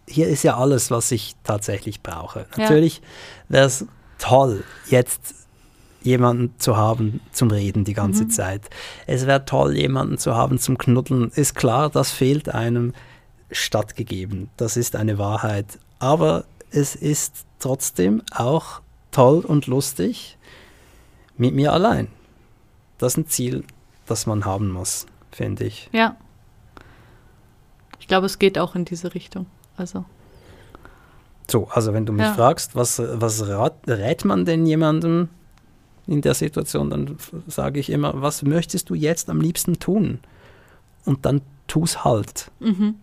hier 0.09 0.27
ist 0.27 0.43
ja 0.43 0.57
alles, 0.57 0.91
was 0.91 1.11
ich 1.11 1.35
tatsächlich 1.43 2.01
brauche. 2.01 2.45
Natürlich 2.55 3.01
wäre 3.49 3.65
es 3.65 3.85
toll, 4.17 4.63
jetzt 4.89 5.35
jemanden 6.01 6.53
zu 6.57 6.77
haben 6.77 7.19
zum 7.31 7.51
Reden 7.51 7.83
die 7.83 7.93
ganze 7.93 8.23
mhm. 8.23 8.29
Zeit. 8.29 8.61
Es 9.05 9.27
wäre 9.27 9.45
toll, 9.45 9.75
jemanden 9.75 10.17
zu 10.17 10.35
haben 10.35 10.57
zum 10.57 10.77
Knuddeln. 10.77 11.31
Ist 11.35 11.55
klar, 11.55 11.89
das 11.89 12.11
fehlt 12.11 12.49
einem 12.49 12.93
stattgegeben. 13.51 14.49
Das 14.57 14.77
ist 14.77 14.95
eine 14.95 15.17
Wahrheit. 15.17 15.79
Aber 15.99 16.45
es 16.71 16.95
ist 16.95 17.45
trotzdem 17.59 18.21
auch 18.31 18.81
toll 19.17 19.39
und 19.39 19.65
lustig 19.65 20.37
mit 21.37 21.55
mir 21.55 21.73
allein. 21.73 22.07
Das 22.99 23.13
ist 23.13 23.17
ein 23.17 23.27
Ziel, 23.27 23.63
das 24.05 24.27
man 24.27 24.45
haben 24.45 24.69
muss, 24.69 25.07
finde 25.31 25.63
ich. 25.63 25.89
Ja. 25.91 26.17
Ich 27.99 28.07
glaube, 28.07 28.27
es 28.27 28.37
geht 28.37 28.59
auch 28.59 28.75
in 28.75 28.85
diese 28.85 29.15
Richtung. 29.15 29.47
Also. 29.75 30.05
So, 31.49 31.67
also 31.69 31.93
wenn 31.93 32.05
du 32.05 32.13
mich 32.13 32.27
ja. 32.27 32.33
fragst, 32.35 32.75
was, 32.75 32.99
was 32.99 33.47
rat, 33.47 33.73
rät 33.87 34.23
man 34.23 34.45
denn 34.45 34.67
jemandem 34.67 35.29
in 36.05 36.21
der 36.21 36.35
Situation, 36.35 36.91
dann 36.91 37.17
sage 37.47 37.79
ich 37.79 37.89
immer, 37.89 38.21
was 38.21 38.43
möchtest 38.43 38.91
du 38.91 38.93
jetzt 38.93 39.31
am 39.31 39.41
liebsten 39.41 39.79
tun? 39.79 40.19
Und 41.05 41.25
dann 41.25 41.41
tu 41.65 41.83
es 41.85 42.03
halt. 42.03 42.51
Mhm. 42.59 42.95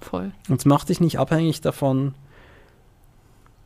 Voll. 0.00 0.32
Und 0.48 0.66
mach 0.66 0.84
dich 0.84 0.98
nicht 0.98 1.20
abhängig 1.20 1.60
davon, 1.60 2.14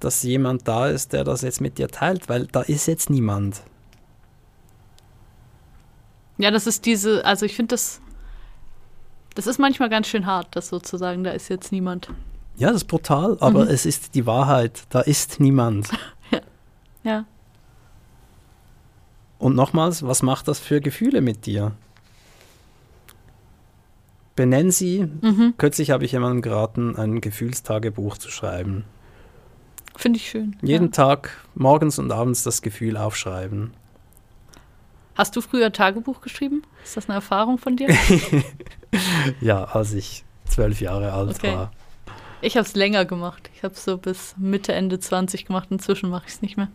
dass 0.00 0.22
jemand 0.22 0.66
da 0.66 0.88
ist, 0.88 1.12
der 1.12 1.24
das 1.24 1.42
jetzt 1.42 1.60
mit 1.60 1.78
dir 1.78 1.88
teilt, 1.88 2.28
weil 2.28 2.46
da 2.46 2.62
ist 2.62 2.86
jetzt 2.86 3.10
niemand. 3.10 3.62
Ja, 6.38 6.50
das 6.50 6.66
ist 6.66 6.86
diese, 6.86 7.24
also 7.24 7.44
ich 7.44 7.54
finde 7.54 7.74
das, 7.74 8.00
das 9.34 9.46
ist 9.46 9.58
manchmal 9.58 9.90
ganz 9.90 10.08
schön 10.08 10.26
hart, 10.26 10.48
das 10.56 10.68
sozusagen, 10.68 11.22
da 11.22 11.32
ist 11.32 11.48
jetzt 11.50 11.70
niemand. 11.70 12.08
Ja, 12.56 12.68
das 12.68 12.78
ist 12.78 12.88
brutal, 12.88 13.36
aber 13.40 13.66
mhm. 13.66 13.70
es 13.70 13.86
ist 13.86 14.14
die 14.14 14.26
Wahrheit, 14.26 14.84
da 14.88 15.00
ist 15.00 15.38
niemand. 15.38 15.88
ja. 16.30 16.40
ja. 17.04 17.24
Und 19.38 19.54
nochmals, 19.54 20.02
was 20.06 20.22
macht 20.22 20.48
das 20.48 20.58
für 20.58 20.80
Gefühle 20.80 21.20
mit 21.20 21.46
dir? 21.46 21.72
Benenn 24.36 24.70
sie. 24.70 25.06
Mhm. 25.20 25.54
Kürzlich 25.58 25.90
habe 25.90 26.04
ich 26.04 26.12
jemandem 26.12 26.40
geraten, 26.42 26.96
ein 26.96 27.20
Gefühlstagebuch 27.20 28.16
zu 28.16 28.30
schreiben. 28.30 28.84
Finde 29.96 30.18
ich 30.18 30.30
schön. 30.30 30.56
Jeden 30.62 30.86
ja. 30.86 30.90
Tag, 30.92 31.44
morgens 31.54 31.98
und 31.98 32.10
abends 32.10 32.42
das 32.42 32.62
Gefühl 32.62 32.96
aufschreiben. 32.96 33.72
Hast 35.14 35.36
du 35.36 35.40
früher 35.40 35.72
Tagebuch 35.72 36.20
geschrieben? 36.20 36.62
Ist 36.82 36.96
das 36.96 37.08
eine 37.08 37.16
Erfahrung 37.16 37.58
von 37.58 37.76
dir? 37.76 37.88
ja, 39.40 39.64
als 39.64 39.92
ich 39.92 40.24
zwölf 40.46 40.80
Jahre 40.80 41.12
alt 41.12 41.36
okay. 41.36 41.54
war. 41.54 41.72
Ich 42.40 42.56
habe 42.56 42.66
es 42.66 42.74
länger 42.74 43.04
gemacht. 43.04 43.50
Ich 43.54 43.62
habe 43.62 43.74
es 43.74 43.84
so 43.84 43.98
bis 43.98 44.34
Mitte, 44.38 44.72
Ende 44.72 44.98
20 44.98 45.44
gemacht. 45.44 45.68
Inzwischen 45.70 46.08
mache 46.08 46.24
ich 46.26 46.34
es 46.34 46.42
nicht 46.42 46.56
mehr. 46.56 46.68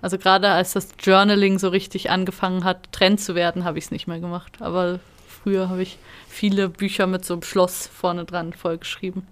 Also 0.00 0.18
gerade 0.18 0.48
als 0.50 0.72
das 0.72 0.88
Journaling 1.00 1.60
so 1.60 1.68
richtig 1.68 2.10
angefangen 2.10 2.64
hat, 2.64 2.90
Trend 2.90 3.20
zu 3.20 3.36
werden, 3.36 3.64
habe 3.64 3.78
ich 3.78 3.84
es 3.84 3.90
nicht 3.92 4.08
mehr 4.08 4.18
gemacht. 4.18 4.60
Aber 4.60 4.98
früher 5.28 5.68
habe 5.68 5.82
ich 5.82 5.98
viele 6.28 6.68
Bücher 6.68 7.06
mit 7.06 7.24
so 7.24 7.34
einem 7.34 7.42
Schloss 7.42 7.86
vorne 7.86 8.24
dran 8.24 8.52
vollgeschrieben. 8.52 9.28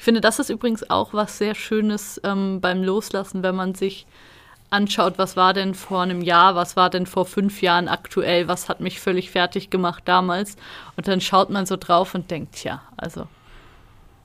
Ich 0.00 0.04
finde, 0.04 0.22
das 0.22 0.38
ist 0.38 0.48
übrigens 0.48 0.88
auch 0.88 1.12
was 1.12 1.36
sehr 1.36 1.54
Schönes 1.54 2.18
ähm, 2.24 2.62
beim 2.62 2.82
Loslassen, 2.82 3.42
wenn 3.42 3.54
man 3.54 3.74
sich 3.74 4.06
anschaut, 4.70 5.18
was 5.18 5.36
war 5.36 5.52
denn 5.52 5.74
vor 5.74 6.00
einem 6.00 6.22
Jahr, 6.22 6.54
was 6.54 6.74
war 6.74 6.88
denn 6.88 7.04
vor 7.04 7.26
fünf 7.26 7.60
Jahren 7.60 7.86
aktuell, 7.86 8.48
was 8.48 8.70
hat 8.70 8.80
mich 8.80 8.98
völlig 8.98 9.30
fertig 9.30 9.68
gemacht 9.68 10.04
damals. 10.06 10.56
Und 10.96 11.06
dann 11.06 11.20
schaut 11.20 11.50
man 11.50 11.66
so 11.66 11.76
drauf 11.76 12.14
und 12.14 12.30
denkt, 12.30 12.64
ja, 12.64 12.80
also 12.96 13.26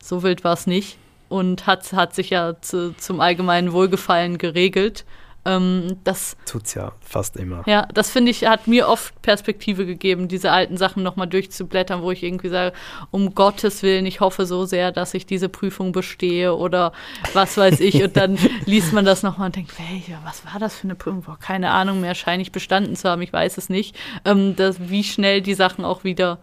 so 0.02 0.24
wild 0.24 0.46
war 0.46 0.54
es 0.54 0.66
nicht. 0.66 0.98
Und 1.28 1.68
hat, 1.68 1.92
hat 1.92 2.16
sich 2.16 2.30
ja 2.30 2.54
zu, 2.62 2.96
zum 2.96 3.20
allgemeinen 3.20 3.74
Wohlgefallen 3.74 4.38
geregelt. 4.38 5.04
Ähm, 5.46 5.98
das 6.04 6.36
tut's 6.46 6.74
ja 6.74 6.94
fast 7.02 7.38
immer. 7.38 7.64
Ja, 7.68 7.88
das 7.94 8.10
finde 8.10 8.32
ich, 8.32 8.46
hat 8.46 8.68
mir 8.68 8.88
oft 8.88 9.22
Perspektive 9.22 9.86
gegeben, 9.86 10.28
diese 10.28 10.52
alten 10.52 10.76
Sachen 10.78 11.04
nochmal 11.04 11.28
durchzublättern, 11.28 12.02
wo 12.02 12.12
ich 12.12 12.24
irgendwie 12.24 12.50
sage, 12.50 12.74
um 13.12 13.36
Gottes 13.36 13.84
Willen, 13.84 14.08
ich 14.08 14.22
hoffe 14.22 14.48
so 14.48 14.66
sehr, 14.66 14.92
dass 14.92 15.14
ich 15.14 15.28
diese 15.28 15.48
Prüfung 15.48 15.92
bestehe 15.92 16.56
oder 16.56 16.94
was 17.34 17.58
weiß 17.58 17.80
ich. 17.80 18.02
Und 18.04 18.18
dann 18.18 18.40
liest 18.66 18.92
man 18.92 19.06
das 19.06 19.22
nochmal 19.22 19.48
und 19.48 19.56
denkt, 19.56 19.74
welche, 19.78 20.18
was 20.24 20.46
war 20.46 20.60
das 20.60 20.76
für 20.76 20.86
eine 20.86 20.96
Prüfung? 20.96 21.22
Boah, 21.22 21.38
keine 21.40 21.72
Ahnung 21.72 22.02
mehr, 22.02 22.16
scheine 22.16 22.42
ich 22.42 22.52
bestanden 22.52 22.96
zu 22.96 23.10
haben, 23.10 23.22
ich 23.22 23.32
weiß 23.32 23.58
es 23.58 23.70
nicht. 23.70 23.96
Ähm, 24.26 24.56
das, 24.56 24.90
wie 24.90 25.04
schnell 25.04 25.42
die 25.42 25.54
Sachen 25.54 25.86
auch 25.86 26.04
wieder, 26.04 26.40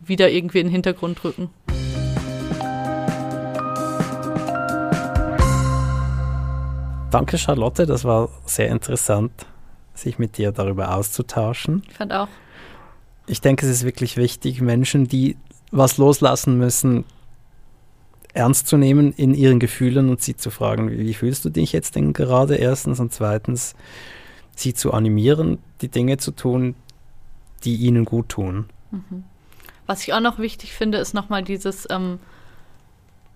wieder 0.00 0.30
irgendwie 0.30 0.58
in 0.58 0.66
den 0.66 0.72
Hintergrund 0.72 1.22
rücken. 1.22 1.50
Danke, 7.10 7.38
Charlotte. 7.38 7.86
Das 7.86 8.04
war 8.04 8.28
sehr 8.46 8.68
interessant, 8.68 9.32
sich 9.94 10.18
mit 10.18 10.38
dir 10.38 10.52
darüber 10.52 10.94
auszutauschen. 10.94 11.82
Ich 11.88 11.96
fand 11.96 12.12
auch. 12.12 12.28
Ich 13.26 13.40
denke, 13.40 13.66
es 13.66 13.72
ist 13.72 13.84
wirklich 13.84 14.16
wichtig, 14.16 14.60
Menschen, 14.60 15.08
die 15.08 15.36
was 15.70 15.98
loslassen 15.98 16.58
müssen, 16.58 17.04
ernst 18.32 18.66
zu 18.66 18.76
nehmen 18.76 19.12
in 19.12 19.34
ihren 19.34 19.58
Gefühlen 19.58 20.08
und 20.08 20.22
sie 20.22 20.36
zu 20.36 20.50
fragen, 20.50 20.90
wie 20.90 21.14
fühlst 21.14 21.44
du 21.44 21.50
dich 21.50 21.72
jetzt 21.72 21.96
denn 21.96 22.12
gerade 22.12 22.56
erstens 22.56 23.00
und 23.00 23.12
zweitens 23.12 23.74
sie 24.54 24.74
zu 24.74 24.92
animieren, 24.92 25.58
die 25.80 25.88
Dinge 25.88 26.18
zu 26.18 26.30
tun, 26.32 26.74
die 27.64 27.76
ihnen 27.76 28.04
gut 28.04 28.28
tun. 28.28 28.66
Was 29.86 30.02
ich 30.02 30.12
auch 30.12 30.20
noch 30.20 30.38
wichtig 30.38 30.72
finde, 30.74 30.98
ist 30.98 31.14
nochmal 31.14 31.42
dieses 31.42 31.86
ähm, 31.90 32.20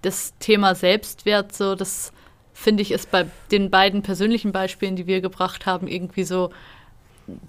das 0.02 0.34
Thema 0.38 0.74
Selbstwert. 0.74 1.54
So, 1.54 1.74
das 1.74 2.12
finde 2.54 2.82
ich 2.82 2.92
ist 2.92 3.10
bei 3.10 3.26
den 3.50 3.70
beiden 3.70 4.02
persönlichen 4.02 4.52
Beispielen, 4.52 4.96
die 4.96 5.06
wir 5.06 5.20
gebracht 5.20 5.66
haben, 5.66 5.88
irgendwie 5.88 6.24
so 6.24 6.50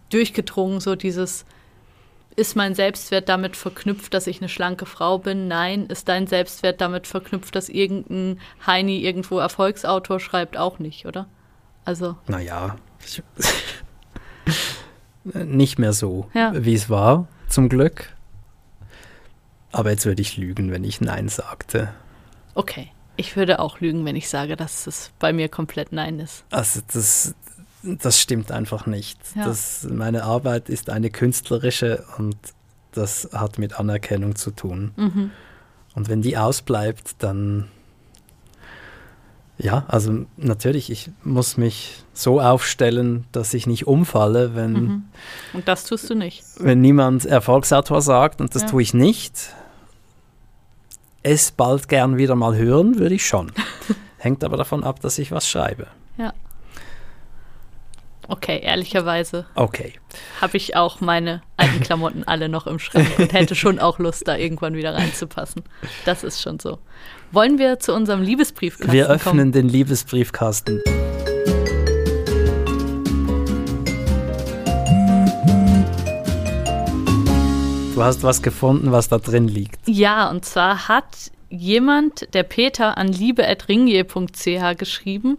durchgedrungen. 0.09 0.81
So 0.81 0.95
dieses 0.95 1.45
ist 2.35 2.57
mein 2.57 2.75
Selbstwert 2.75 3.29
damit 3.29 3.55
verknüpft, 3.55 4.13
dass 4.13 4.27
ich 4.27 4.41
eine 4.41 4.49
schlanke 4.49 4.85
Frau 4.85 5.19
bin? 5.19 5.47
Nein. 5.47 5.85
Ist 5.85 6.09
dein 6.09 6.27
Selbstwert 6.27 6.81
damit 6.81 7.07
verknüpft, 7.07 7.55
dass 7.55 7.69
irgendein 7.69 8.41
Heini 8.67 8.97
irgendwo 8.99 9.39
Erfolgsautor 9.39 10.19
schreibt? 10.19 10.57
Auch 10.57 10.79
nicht, 10.79 11.05
oder? 11.05 11.27
Also. 11.85 12.17
Naja, 12.27 12.75
nicht 15.23 15.79
mehr 15.79 15.93
so, 15.93 16.29
Ja. 16.33 16.51
wie 16.55 16.73
es 16.73 16.89
war, 16.89 17.27
zum 17.47 17.69
Glück. 17.69 18.13
Aber 19.71 19.91
jetzt 19.91 20.05
würde 20.05 20.21
ich 20.21 20.37
lügen, 20.37 20.71
wenn 20.71 20.83
ich 20.83 21.01
Nein 21.01 21.29
sagte. 21.29 21.93
Okay. 22.53 22.91
Ich 23.17 23.35
würde 23.37 23.59
auch 23.59 23.79
lügen, 23.79 24.03
wenn 24.05 24.15
ich 24.15 24.27
sage, 24.29 24.55
dass 24.55 24.87
es 24.87 25.11
bei 25.19 25.31
mir 25.33 25.47
komplett 25.49 25.91
Nein 25.91 26.19
ist. 26.19 26.43
Also 26.51 26.81
das, 26.93 27.33
das 27.83 28.19
stimmt 28.19 28.51
einfach 28.51 28.85
nicht. 28.85 29.17
Ja. 29.35 29.45
Das, 29.45 29.87
meine 29.89 30.23
Arbeit 30.23 30.69
ist 30.69 30.89
eine 30.89 31.09
künstlerische 31.09 32.03
und 32.17 32.35
das 32.91 33.29
hat 33.33 33.57
mit 33.57 33.79
Anerkennung 33.79 34.35
zu 34.35 34.51
tun. 34.51 34.91
Mhm. 34.95 35.31
Und 35.95 36.09
wenn 36.09 36.21
die 36.21 36.37
ausbleibt, 36.37 37.15
dann 37.19 37.67
ja, 39.57 39.85
also 39.87 40.25
natürlich, 40.35 40.89
ich 40.89 41.09
muss 41.23 41.55
mich 41.55 42.03
so 42.13 42.41
aufstellen, 42.41 43.23
dass 43.31 43.53
ich 43.53 43.67
nicht 43.67 43.87
umfalle, 43.87 44.53
wenn, 44.53 44.73
Mhm. 44.73 45.03
Und 45.53 45.67
das 45.69 45.85
tust 45.85 46.09
du 46.09 46.15
nicht. 46.15 46.43
wenn 46.59 46.81
niemand 46.81 47.25
Erfolgsautor 47.25 48.01
sagt 48.01 48.41
und 48.41 48.53
das 48.53 48.63
Ja. 48.63 48.67
tue 48.67 48.81
ich 48.81 48.93
nicht. 48.93 49.53
Es 51.27 51.51
bald 51.51 51.89
gern 51.89 52.17
wieder 52.17 52.35
mal 52.35 52.55
hören, 52.55 52.99
würde 52.99 53.15
ich 53.15 53.25
schon. 53.25 53.51
Hängt 54.19 54.43
aber 54.43 54.57
davon 54.57 54.83
ab, 54.83 54.99
dass 54.99 55.17
ich 55.17 55.31
was 55.31 55.49
schreibe. 55.49 55.87
Ja. 56.19 56.33
Okay, 58.27 58.59
ehrlicherweise 58.61 59.47
Okay. 59.55 59.93
habe 60.39 60.55
ich 60.57 60.75
auch 60.75 61.01
meine 61.01 61.41
alten 61.57 61.79
Klamotten 61.79 62.23
alle 62.27 62.47
noch 62.47 62.67
im 62.67 62.77
Schrank 62.77 63.07
und 63.17 63.33
hätte 63.33 63.55
schon 63.55 63.79
auch 63.79 63.97
Lust, 63.97 64.27
da 64.27 64.35
irgendwann 64.37 64.75
wieder 64.75 64.93
reinzupassen. 64.93 65.63
Das 66.05 66.23
ist 66.23 66.43
schon 66.43 66.59
so. 66.59 66.77
Wollen 67.31 67.57
wir 67.57 67.79
zu 67.79 67.95
unserem 67.95 68.21
Liebesbriefkasten 68.21 68.93
Wir 68.93 69.09
öffnen 69.09 69.37
kommen? 69.37 69.51
den 69.51 69.67
Liebesbriefkasten. 69.67 70.83
Du 77.95 78.03
hast 78.03 78.23
was 78.23 78.41
gefunden, 78.41 78.91
was 78.91 79.07
da 79.07 79.19
drin 79.19 79.47
liegt. 79.47 79.79
Ja, 79.87 80.29
und 80.29 80.43
zwar 80.43 80.89
hat 80.89 81.31
jemand, 81.49 82.33
der 82.33 82.43
Peter, 82.43 82.97
an 82.97 83.07
liebe.ringier.ch 83.07 84.77
geschrieben. 84.77 85.37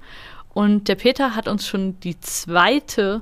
Und 0.55 0.89
der 0.89 0.95
Peter 0.95 1.37
hat 1.37 1.49
uns 1.49 1.69
schon 1.69 2.01
die 2.01 2.19
zweite 2.19 3.21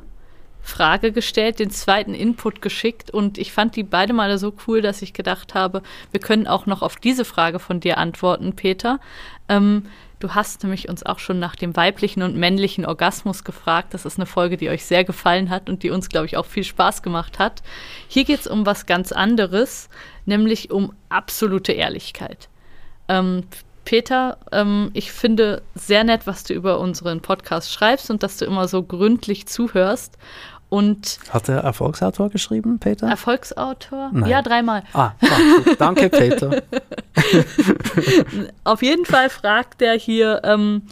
Frage 0.63 1.11
gestellt, 1.11 1.59
den 1.59 1.71
zweiten 1.71 2.15
Input 2.15 2.63
geschickt. 2.63 3.11
Und 3.11 3.37
ich 3.37 3.53
fand 3.53 3.75
die 3.75 3.83
beide 3.83 4.13
Male 4.13 4.39
so 4.39 4.55
cool, 4.69 4.81
dass 4.83 5.03
ich 5.03 5.13
gedacht 5.15 5.53
habe, 5.55 5.83
wir 6.13 6.21
können 6.21 6.47
auch 6.47 6.67
noch 6.67 6.83
auf 6.83 6.95
diese 6.95 7.25
Frage 7.25 7.59
von 7.59 7.81
dir 7.81 7.99
antworten, 7.99 8.55
Peter. 8.55 9.01
Ähm, 9.49 9.87
du 10.25 10.35
hast 10.35 10.63
nämlich 10.63 10.89
uns 10.89 11.05
auch 11.05 11.19
schon 11.19 11.39
nach 11.39 11.55
dem 11.55 11.77
weiblichen 11.77 12.23
und 12.23 12.35
männlichen 12.35 12.87
Orgasmus 12.87 13.45
gefragt. 13.45 13.93
Das 13.93 14.07
ist 14.07 14.19
eine 14.19 14.25
Folge, 14.25 14.57
die 14.57 14.71
euch 14.71 14.87
sehr 14.87 15.05
gefallen 15.05 15.51
hat 15.51 15.69
und 15.69 15.83
die 15.83 15.91
uns, 15.91 16.09
glaube 16.09 16.25
ich, 16.25 16.39
auch 16.39 16.47
viel 16.47 16.65
Spaß 16.65 17.03
gemacht 17.03 17.39
hat. 17.39 17.63
Hier 18.09 18.25
geht 18.25 18.41
es 18.41 18.47
um 18.47 18.65
was 18.65 18.87
ganz 18.87 19.13
anderes, 19.13 19.91
nämlich 20.25 20.71
um 20.71 20.95
absolute 21.11 21.73
Ehrlichkeit. 21.73 22.49
Ähm, 23.09 23.43
Peter, 23.85 24.39
ähm, 24.51 24.91
ich 24.95 25.13
finde 25.13 25.61
sehr 25.75 26.05
nett, 26.05 26.27
was 26.27 26.43
du 26.45 26.55
über 26.55 26.81
unseren 26.81 27.21
Podcast 27.21 27.71
schreibst 27.71 28.11
und 28.11 28.23
dass 28.23 28.39
du 28.39 28.47
immer 28.47 28.67
so 28.67 28.83
gründlich 28.83 29.47
zuhörst. 29.47 30.17
Und 30.69 31.19
Hat 31.31 31.49
der 31.49 31.59
Erfolgsautor 31.59 32.31
geschrieben, 32.31 32.79
Peter? 32.79 33.09
Erfolgsautor? 33.09 34.11
Nein. 34.13 34.29
Ja, 34.29 34.43
dreimal. 34.43 34.83
ah, 34.93 35.13
danke, 35.21 35.77
danke 35.77 36.09
Peter. 36.11 36.63
Auf 38.65 38.83
jeden 38.83 39.05
Fall 39.05 39.31
fragt 39.31 39.83
er 39.83 39.95
hier, 39.95 40.41
ähm, 40.45 40.83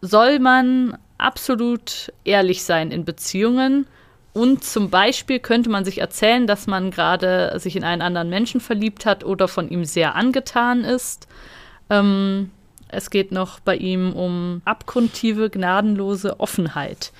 soll 0.00 0.38
man 0.38 0.96
absolut 1.18 2.12
ehrlich 2.24 2.62
sein 2.62 2.90
in 2.90 3.04
Beziehungen? 3.04 3.86
Und 4.32 4.62
zum 4.62 4.88
Beispiel 4.88 5.40
könnte 5.40 5.68
man 5.68 5.84
sich 5.84 5.98
erzählen, 5.98 6.46
dass 6.46 6.66
man 6.66 6.90
gerade 6.90 7.58
sich 7.58 7.74
in 7.74 7.84
einen 7.84 8.02
anderen 8.02 8.30
Menschen 8.30 8.60
verliebt 8.60 9.04
hat 9.04 9.24
oder 9.24 9.48
von 9.48 9.68
ihm 9.68 9.84
sehr 9.84 10.14
angetan 10.14 10.84
ist. 10.84 11.26
Ähm, 11.90 12.50
es 12.88 13.10
geht 13.10 13.32
noch 13.32 13.60
bei 13.60 13.76
ihm 13.76 14.12
um 14.12 14.62
abgrundtiefe, 14.64 15.50
gnadenlose 15.50 16.40
Offenheit. 16.40 17.12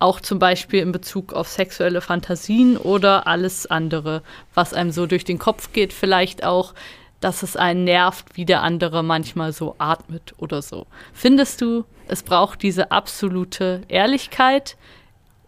Auch 0.00 0.20
zum 0.20 0.38
Beispiel 0.38 0.80
in 0.80 0.92
Bezug 0.92 1.32
auf 1.34 1.46
sexuelle 1.46 2.00
Fantasien 2.00 2.76
oder 2.76 3.26
alles 3.26 3.66
andere, 3.66 4.22
was 4.54 4.74
einem 4.74 4.90
so 4.90 5.06
durch 5.06 5.24
den 5.24 5.38
Kopf 5.38 5.72
geht. 5.72 5.92
Vielleicht 5.92 6.42
auch, 6.42 6.74
dass 7.20 7.42
es 7.42 7.56
einen 7.56 7.84
nervt, 7.84 8.26
wie 8.34 8.46
der 8.46 8.62
andere 8.62 9.04
manchmal 9.04 9.52
so 9.52 9.76
atmet 9.78 10.34
oder 10.38 10.62
so. 10.62 10.86
Findest 11.12 11.60
du, 11.60 11.84
es 12.08 12.22
braucht 12.22 12.62
diese 12.62 12.90
absolute 12.90 13.82
Ehrlichkeit? 13.88 14.76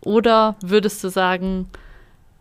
Oder 0.02 0.56
würdest 0.60 1.02
du 1.02 1.08
sagen, 1.08 1.68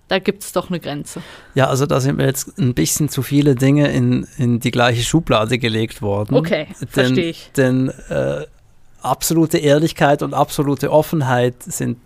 da 0.10 0.20
gibt 0.20 0.44
es 0.44 0.52
doch 0.52 0.70
eine 0.70 0.82
Grenze? 0.82 1.22
Ja, 1.56 1.68
also 1.68 1.86
da 1.86 2.02
sind 2.02 2.18
mir 2.18 2.26
jetzt 2.26 2.58
ein 2.58 2.74
bisschen 2.74 3.08
zu 3.08 3.22
viele 3.22 3.56
Dinge 3.56 3.90
in, 3.90 4.28
in 4.38 4.60
die 4.60 4.72
gleiche 4.72 5.04
Schublade 5.04 5.58
gelegt 5.58 6.02
worden. 6.02 6.36
Okay, 6.36 6.68
verstehe 6.90 7.30
ich. 7.30 7.52
Denn 7.56 7.88
äh, 8.10 8.46
absolute 9.02 9.58
Ehrlichkeit 9.58 10.22
und 10.22 10.34
absolute 10.34 10.92
Offenheit 10.92 11.62
sind, 11.64 11.98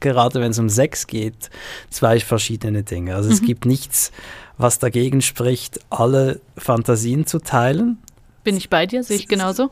gerade 0.00 0.40
wenn 0.40 0.50
es 0.52 0.58
um 0.58 0.68
Sex 0.68 1.06
geht, 1.06 1.50
zwei 1.90 2.20
verschiedene 2.20 2.82
Dinge. 2.82 3.14
Also 3.14 3.30
es 3.30 3.42
Mhm. 3.42 3.46
gibt 3.46 3.64
nichts, 3.66 4.12
was 4.56 4.78
dagegen 4.78 5.22
spricht, 5.22 5.80
alle 5.90 6.40
Fantasien 6.56 7.26
zu 7.26 7.38
teilen. 7.40 7.98
Bin 8.44 8.56
ich 8.56 8.70
bei 8.70 8.86
dir? 8.86 9.02
Sehe 9.02 9.16
ich 9.16 9.28
genauso? 9.28 9.70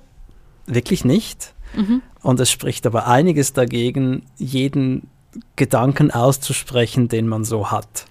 Wirklich 0.67 1.05
nicht. 1.05 1.55
Mhm. 1.75 2.03
Und 2.23 2.41
es 2.41 2.51
spricht 2.51 2.87
aber 2.87 3.07
einiges 3.07 3.53
dagegen, 3.53 4.25
jeden 4.37 5.09
Gedanken 5.57 6.11
auszusprechen, 6.11 7.09
den 7.09 7.29
man 7.29 7.45
so 7.45 7.71
hat. 7.71 8.07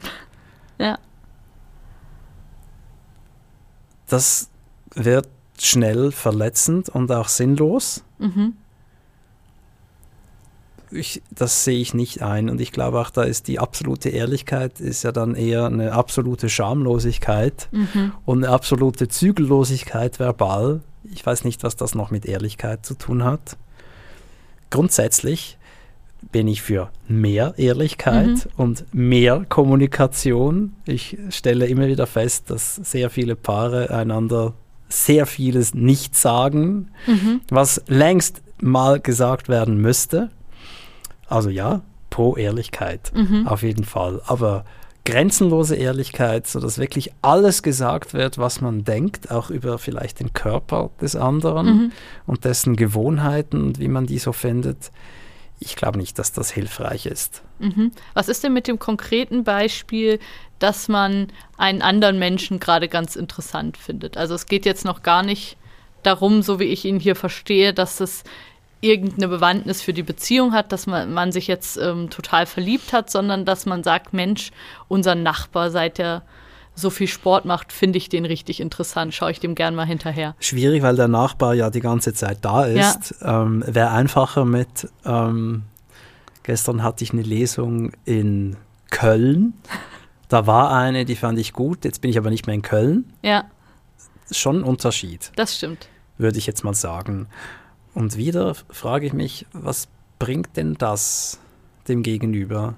Ja. 0.78 0.98
Das 4.08 4.50
wird 4.94 5.28
schnell 5.60 6.12
verletzend 6.12 6.90
und 6.90 7.12
auch 7.12 7.28
sinnlos. 7.28 8.04
Mhm. 8.20 8.54
Ich, 10.92 11.22
das 11.32 11.64
sehe 11.64 11.80
ich 11.80 11.94
nicht 11.94 12.22
ein 12.22 12.50
und 12.50 12.62
ich 12.62 12.72
glaube 12.72 13.00
auch, 13.02 13.10
da 13.10 13.24
ist 13.24 13.48
die 13.48 13.60
absolute 13.60 14.10
Ehrlichkeit 14.10 14.80
ist 14.80 15.04
ja 15.04 15.12
dann 15.12 15.36
eher 15.36 15.66
eine 15.66 15.92
absolute 15.94 16.48
Schamlosigkeit 16.48 17.68
Mhm. 17.72 18.14
und 18.26 18.44
eine 18.44 18.54
absolute 18.54 19.08
Zügellosigkeit 19.08 20.20
verbal. 20.20 20.82
Ich 21.12 21.26
weiß 21.26 21.44
nicht, 21.44 21.64
was 21.64 21.76
das 21.76 21.96
noch 21.96 22.12
mit 22.12 22.26
Ehrlichkeit 22.26 22.86
zu 22.86 22.94
tun 22.94 23.24
hat. 23.24 23.58
Grundsätzlich 24.70 25.58
bin 26.32 26.48
ich 26.48 26.62
für 26.62 26.90
mehr 27.08 27.54
Ehrlichkeit 27.58 28.28
Mhm. 28.28 28.42
und 28.56 28.86
mehr 28.94 29.46
Kommunikation. 29.50 30.76
Ich 30.86 31.18
stelle 31.30 31.66
immer 31.68 31.88
wieder 31.88 32.08
fest, 32.08 32.50
dass 32.52 32.76
sehr 32.76 33.10
viele 33.10 33.36
Paare 33.36 33.90
einander 33.90 34.54
sehr 34.90 35.26
vieles 35.26 35.74
nicht 35.74 36.16
sagen, 36.16 36.90
Mhm. 37.08 37.42
was 37.50 37.82
längst 37.88 38.42
mal 38.62 39.00
gesagt 39.00 39.50
werden 39.50 39.78
müsste. 39.82 40.30
Also 41.28 41.50
ja, 41.50 41.82
pro 42.10 42.36
Ehrlichkeit, 42.36 43.12
Mhm. 43.16 43.48
auf 43.48 43.64
jeden 43.64 43.84
Fall. 43.84 44.22
Aber 44.26 44.64
grenzenlose 45.04 45.76
Ehrlichkeit, 45.76 46.48
sodass 46.48 46.78
wirklich 46.80 47.12
alles 47.22 47.62
gesagt 47.62 48.14
wird, 48.14 48.38
was 48.38 48.62
man 48.62 48.84
denkt, 48.84 49.30
auch 49.32 49.50
über 49.52 49.78
vielleicht 49.78 50.20
den 50.20 50.34
Körper 50.34 50.90
des 51.02 51.16
anderen 51.16 51.66
Mhm. 51.68 51.92
und 52.26 52.46
dessen 52.46 52.76
Gewohnheiten 52.76 53.62
und 53.64 53.80
wie 53.80 53.88
man 53.88 54.06
die 54.08 54.18
so 54.20 54.32
findet. 54.34 54.92
Ich 55.60 55.76
glaube 55.76 55.98
nicht, 55.98 56.20
dass 56.20 56.32
das 56.32 56.52
hilfreich 56.52 57.06
ist. 57.06 57.42
Mhm. 57.60 57.92
Was 58.14 58.28
ist 58.28 58.44
denn 58.44 58.54
mit 58.54 58.68
dem 58.68 58.80
konkreten 58.80 59.44
Beispiel, 59.44 60.20
dass 60.60 60.88
man 60.88 61.28
einen 61.58 61.82
anderen 61.82 62.20
Menschen 62.20 62.60
gerade 62.60 62.88
ganz 62.88 63.16
interessant 63.16 63.78
findet? 63.78 64.18
Also 64.18 64.36
es 64.36 64.48
geht 64.48 64.66
jetzt 64.66 64.86
noch 64.86 65.02
gar 65.02 65.24
nicht 65.24 65.58
darum, 66.04 66.42
so 66.42 66.60
wie 66.60 66.66
ich 66.66 66.86
ihn 66.86 67.00
hier 67.00 67.16
verstehe, 67.16 67.74
dass 67.74 68.00
es 68.00 68.24
irgendeine 68.82 69.28
Bewandtnis 69.28 69.82
für 69.82 69.94
die 69.94 70.04
Beziehung 70.04 70.54
hat, 70.54 70.72
dass 70.72 70.86
man, 70.86 71.14
man 71.14 71.32
sich 71.32 71.48
jetzt 71.48 71.78
ähm, 71.78 72.10
total 72.10 72.46
verliebt 72.46 72.94
hat, 72.94 73.10
sondern 73.10 73.46
dass 73.46 73.66
man 73.66 73.84
sagt, 73.84 74.14
Mensch, 74.14 74.52
unser 74.88 75.16
Nachbar, 75.16 75.72
seit 75.72 76.00
er 76.00 76.22
so 76.76 76.90
viel 76.90 77.08
Sport 77.08 77.46
macht, 77.46 77.72
finde 77.72 77.98
ich 77.98 78.10
den 78.10 78.26
richtig 78.26 78.60
interessant, 78.60 79.14
schaue 79.14 79.32
ich 79.32 79.40
dem 79.40 79.56
gern 79.56 79.76
mal 79.76 79.86
hinterher. 79.86 80.36
Schwierig, 80.40 80.84
weil 80.84 80.96
der 80.96 81.08
Nachbar 81.08 81.54
ja 81.54 81.70
die 81.70 81.80
ganze 81.80 82.14
Zeit 82.14 82.40
da 82.42 82.66
ist. 82.66 83.16
Ähm, 83.22 83.64
Wäre 83.66 83.92
einfacher 83.92 84.46
mit, 84.46 84.90
ähm, 85.06 85.64
gestern 86.44 86.84
hatte 86.84 87.04
ich 87.04 87.14
eine 87.14 87.22
Lesung 87.24 87.92
in 88.06 88.58
Köln 88.92 89.54
da 90.28 90.48
war 90.48 90.72
eine, 90.72 91.06
die 91.06 91.16
fand 91.16 91.40
ich 91.40 91.54
gut, 91.54 91.86
jetzt 91.86 92.02
bin 92.02 92.10
ich 92.12 92.18
aber 92.18 92.30
nicht 92.30 92.48
mehr 92.48 92.56
in 92.56 92.62
Köln. 92.62 93.14
Ja, 93.22 93.46
Schon 94.32 94.58
ein 94.58 94.64
Unterschied, 94.64 95.32
das 95.36 95.56
stimmt. 95.56 95.88
würde 96.18 96.40
ich 96.40 96.48
jetzt 96.48 96.64
mal 96.64 96.74
sagen. 96.74 97.28
Und 97.94 98.18
wieder 98.18 98.56
frage 98.70 99.06
ich 99.06 99.14
mich, 99.14 99.46
was 99.54 99.88
bringt 100.18 100.58
denn 100.58 100.74
das 100.74 101.40
dem 101.88 102.02
Gegenüber? 102.02 102.74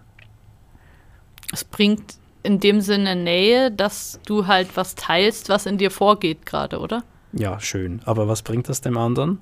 Es 1.53 1.63
bringt 1.63 2.17
in 2.43 2.59
dem 2.59 2.81
Sinne 2.81 3.15
Nähe, 3.15 3.71
dass 3.71 4.19
du 4.25 4.47
halt 4.47 4.75
was 4.75 4.95
teilst, 4.95 5.49
was 5.49 5.65
in 5.65 5.77
dir 5.77 5.91
vorgeht 5.91 6.45
gerade, 6.45 6.79
oder? 6.79 7.03
Ja, 7.33 7.59
schön. 7.59 8.01
Aber 8.05 8.27
was 8.27 8.41
bringt 8.41 8.69
das 8.69 8.81
dem 8.81 8.97
anderen? 8.97 9.39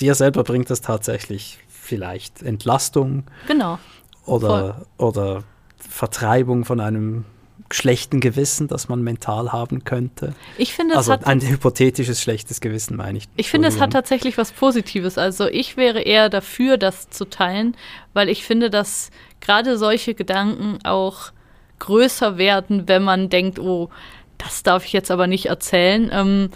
Dir 0.00 0.14
selber 0.14 0.42
bringt 0.42 0.70
das 0.70 0.80
tatsächlich 0.80 1.58
vielleicht 1.68 2.42
Entlastung 2.42 3.24
Genau. 3.46 3.78
oder, 4.26 4.86
oder 4.96 5.44
Vertreibung 5.78 6.64
von 6.64 6.80
einem 6.80 7.24
schlechten 7.70 8.20
Gewissen, 8.20 8.68
das 8.68 8.88
man 8.88 9.02
mental 9.02 9.52
haben 9.52 9.84
könnte. 9.84 10.34
Ich 10.58 10.74
finde, 10.74 10.94
es 10.94 10.98
Also 10.98 11.12
hat 11.12 11.26
ein 11.26 11.40
hypothetisches 11.40 12.20
schlechtes 12.20 12.60
Gewissen, 12.60 12.96
meine 12.96 13.18
ich. 13.18 13.28
Ich 13.36 13.50
finde, 13.50 13.68
es 13.68 13.80
hat 13.80 13.92
tatsächlich 13.92 14.36
was 14.38 14.52
Positives. 14.52 15.18
Also 15.18 15.46
ich 15.46 15.76
wäre 15.76 16.00
eher 16.00 16.28
dafür, 16.28 16.76
das 16.76 17.10
zu 17.10 17.24
teilen, 17.24 17.76
weil 18.12 18.28
ich 18.28 18.44
finde, 18.44 18.70
dass 18.70 19.10
gerade 19.44 19.78
solche 19.78 20.14
Gedanken 20.14 20.78
auch 20.84 21.32
größer 21.78 22.38
werden, 22.38 22.88
wenn 22.88 23.02
man 23.02 23.28
denkt, 23.28 23.58
oh, 23.58 23.90
das 24.38 24.62
darf 24.62 24.84
ich 24.84 24.92
jetzt 24.92 25.10
aber 25.10 25.26
nicht 25.26 25.46
erzählen. 25.46 26.10
Ähm, 26.12 26.50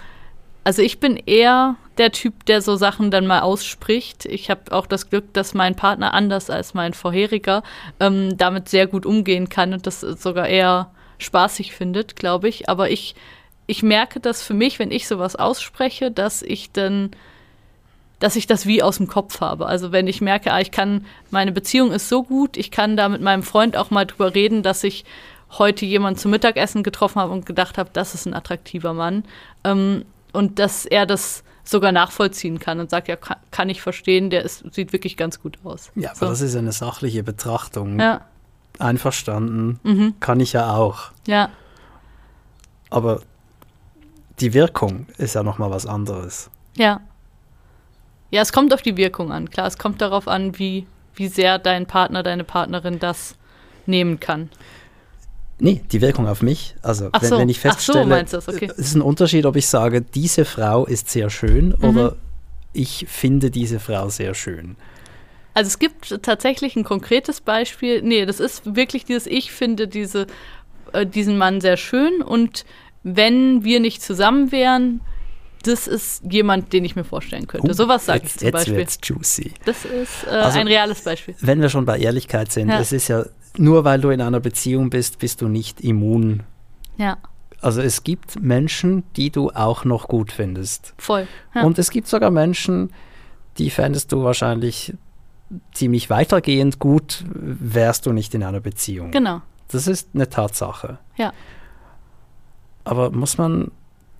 also 0.65 0.83
ich 0.83 1.01
bin 1.01 1.17
eher 1.17 1.77
der 1.97 2.13
Typ, 2.13 2.45
der 2.47 2.63
so 2.63 2.77
Sachen 2.77 3.11
dann 3.11 3.27
mal 3.27 3.41
ausspricht. 3.41 4.25
Ich 4.27 4.51
habe 4.51 4.73
auch 4.73 4.87
das 4.87 5.11
Glück, 5.11 5.33
dass 5.33 5.55
mein 5.55 5.75
Partner 5.75 6.15
anders 6.15 6.51
als 6.51 6.75
mein 6.75 6.95
vorheriger 6.95 7.63
ähm, 8.01 8.37
damit 8.37 8.69
sehr 8.69 8.87
gut 8.87 9.07
umgehen 9.07 9.49
kann 9.49 9.73
und 9.73 9.87
das 9.87 10.01
sogar 10.01 10.47
eher 10.47 10.91
spaßig 11.19 11.73
findet, 11.73 12.17
glaube 12.17 12.49
ich. 12.49 12.69
Aber 12.69 12.91
ich, 12.91 13.15
ich 13.67 13.83
merke 13.83 14.21
das 14.21 14.43
für 14.43 14.55
mich, 14.55 14.79
wenn 14.79 14.91
ich 14.91 15.09
sowas 15.09 15.37
ausspreche, 15.37 16.11
dass 16.11 16.43
ich 16.43 16.71
dann, 16.73 17.11
dass 18.19 18.37
ich 18.37 18.47
das 18.47 18.67
wie 18.67 18.83
aus 18.83 18.97
dem 18.97 19.07
Kopf 19.07 19.41
habe. 19.41 19.67
Also 19.67 19.93
wenn 19.93 20.07
ich 20.07 20.21
merke, 20.21 20.53
ah, 20.53 20.61
ich 20.61 20.71
kann, 20.71 21.07
meine 21.31 21.53
Beziehung 21.53 21.93
ist 21.93 22.09
so 22.09 22.23
gut, 22.23 22.57
ich 22.57 22.71
kann 22.71 22.97
da 22.97 23.09
mit 23.09 23.21
meinem 23.21 23.43
Freund 23.43 23.77
auch 23.77 23.91
mal 23.91 24.07
drüber 24.07 24.35
reden, 24.35 24.63
dass 24.63 24.83
ich 24.85 25.05
heute 25.59 25.87
jemanden 25.87 26.19
zum 26.19 26.31
Mittagessen 26.33 26.83
getroffen 26.83 27.21
habe 27.21 27.33
und 27.33 27.47
gedacht 27.47 27.79
habe, 27.79 27.91
das 27.93 28.15
ist 28.15 28.27
ein 28.27 28.35
attraktiver 28.35 28.93
Mann. 28.93 29.25
Ähm, 29.65 30.05
und 30.33 30.59
dass 30.59 30.85
er 30.85 31.07
das 31.07 31.43
sogar 31.65 31.93
nachvollziehen 31.93 32.59
kann 32.59 32.81
und 32.81 32.91
sagt, 32.91 33.09
ja, 33.09 33.17
kann, 33.17 33.37
kann 33.51 33.69
ich 33.69 33.81
verstehen, 33.83 34.31
der 34.31 34.43
ist, 34.45 34.65
sieht 34.75 34.93
wirklich 34.93 35.17
ganz 35.17 35.41
gut 35.41 35.59
aus. 35.65 35.91
Ja, 35.95 36.11
aber 36.11 36.19
So. 36.19 36.27
das 36.27 36.41
ist 36.41 36.57
eine 36.57 36.73
sachliche 36.73 37.23
Betrachtung. 37.23 37.99
Ja, 38.01 38.23
Einverstanden. 38.79 39.79
mhm. 39.83 40.15
Kann 40.21 40.41
ich 40.41 40.53
ja 40.53 40.75
auch. 40.75 41.11
ja, 41.27 41.51
Aber 42.91 43.21
die 44.41 44.55
Wirkung 44.55 45.07
ist 45.19 45.35
ja 45.35 45.43
nochmal 45.43 45.71
was 45.71 45.87
anderes. 45.87 46.51
ja. 46.77 47.01
Ja, 48.31 48.43
es 48.43 48.53
kommt 48.53 48.75
auf 48.75 48.83
die 48.83 48.97
Wirkung 48.97 49.33
an. 49.33 49.51
Klar, 49.51 49.67
es 49.67 49.79
kommt 49.79 50.01
darauf 50.01 50.29
an, 50.29 50.59
wie, 50.59 50.87
wie 51.15 51.29
sehr 51.29 51.59
dein 51.59 51.87
Partner, 51.87 52.23
deine 52.23 52.45
Partnerin 52.45 52.99
das 52.99 53.37
nehmen 53.87 54.21
kann. 54.21 54.51
Nee, 55.61 55.83
die 55.91 56.01
Wirkung 56.01 56.29
auf 56.29 56.43
mich. 56.43 56.77
Also 56.83 57.11
wenn, 57.19 57.29
so. 57.29 57.39
wenn 57.39 57.49
ich 57.49 57.57
so, 57.57 57.63
feststelle, 57.63 58.07
meinst 58.07 58.33
du 58.33 58.37
das, 58.37 58.49
okay. 58.49 58.69
es 58.71 58.79
ist 58.79 58.95
ein 58.95 59.03
Unterschied, 59.03 59.45
ob 59.45 59.57
ich 59.57 59.67
sage, 59.67 60.03
diese 60.03 60.45
Frau 60.45 60.87
ist 60.87 61.11
sehr 61.11 61.31
schön 61.31 61.75
Mhm. 61.79 61.85
oder 61.85 62.17
ich 62.73 63.07
finde 63.09 63.51
diese 63.51 63.81
Frau 63.81 64.09
sehr 64.09 64.35
schön. 64.35 64.77
Also 65.55 65.69
es 65.69 65.79
gibt 65.81 66.23
tatsächlich 66.23 66.77
ein 66.77 66.85
konkretes 66.85 67.41
Beispiel. 67.41 68.03
Nee, 68.03 68.25
das 68.27 68.39
ist 68.39 68.77
wirklich 68.77 69.05
dieses, 69.05 69.27
ich 69.27 69.51
finde 69.51 69.89
diese, 69.89 70.29
äh, 70.93 71.05
diesen 71.05 71.37
Mann 71.39 71.61
sehr 71.61 71.77
schön 71.77 72.23
und 72.23 72.65
wenn 73.03 73.65
wir 73.65 73.81
nicht 73.81 74.03
zusammen 74.03 74.53
wären, 74.53 75.01
das 75.69 75.87
ist 75.87 76.23
jemand, 76.31 76.73
den 76.73 76.85
ich 76.85 76.97
mir 76.97 77.05
vorstellen 77.05 77.47
könnte. 77.47 77.69
Uh, 77.71 77.73
Sowas 77.73 78.07
sage 78.07 78.23
ich 78.27 78.33
zum 78.37 78.47
jetzt 78.47 78.53
Beispiel. 78.55 78.77
wird's 78.77 78.99
juicy. 79.03 79.53
Das 79.65 79.85
ist 79.85 80.25
äh, 80.27 80.31
Also- 80.31 80.59
ein 80.59 80.67
reales 80.67 81.03
Beispiel. 81.03 81.35
Wenn 81.41 81.61
wir 81.61 81.69
schon 81.69 81.85
bei 81.85 81.99
Ehrlichkeit 81.99 82.51
sind, 82.53 82.69
Ja. 82.69 82.81
es 82.81 82.93
ist 82.93 83.09
ja 83.09 83.25
nur 83.57 83.85
weil 83.85 84.01
du 84.01 84.11
in 84.11 84.21
einer 84.21 84.41
Beziehung 84.41 84.91
bist, 84.91 85.19
bist 85.19 85.41
du 85.43 85.49
nicht 85.49 85.81
immun. 85.81 86.43
Ja, 86.97 87.17
Also 87.61 87.81
es 87.81 88.05
gibt 88.05 88.41
Menschen, 88.41 89.03
die 89.17 89.31
du 89.31 89.51
auch 89.51 89.85
noch 89.85 90.09
gut 90.09 90.31
findest. 90.33 90.95
voll. 90.99 91.27
Ja. 91.55 91.63
Und 91.65 91.79
es 91.79 91.91
gibt 91.91 92.07
sogar 92.09 92.31
Menschen, 92.31 92.93
die 93.59 93.71
fändest 93.71 94.13
du 94.13 94.23
wahrscheinlich 94.23 94.95
ziemlich 95.73 96.11
weitergehend 96.11 96.79
gut, 96.79 97.25
wärst 97.33 98.07
du 98.07 98.13
nicht 98.13 98.35
in 98.35 98.43
einer 98.45 98.61
Beziehung. 98.61 99.11
genau. 99.11 99.41
Das 99.71 99.87
ist 99.87 100.11
eine 100.15 100.29
Tatsache. 100.31 100.99
Ja. 101.17 101.33
Aber 102.85 103.11
muss 103.11 103.37
man 103.39 103.71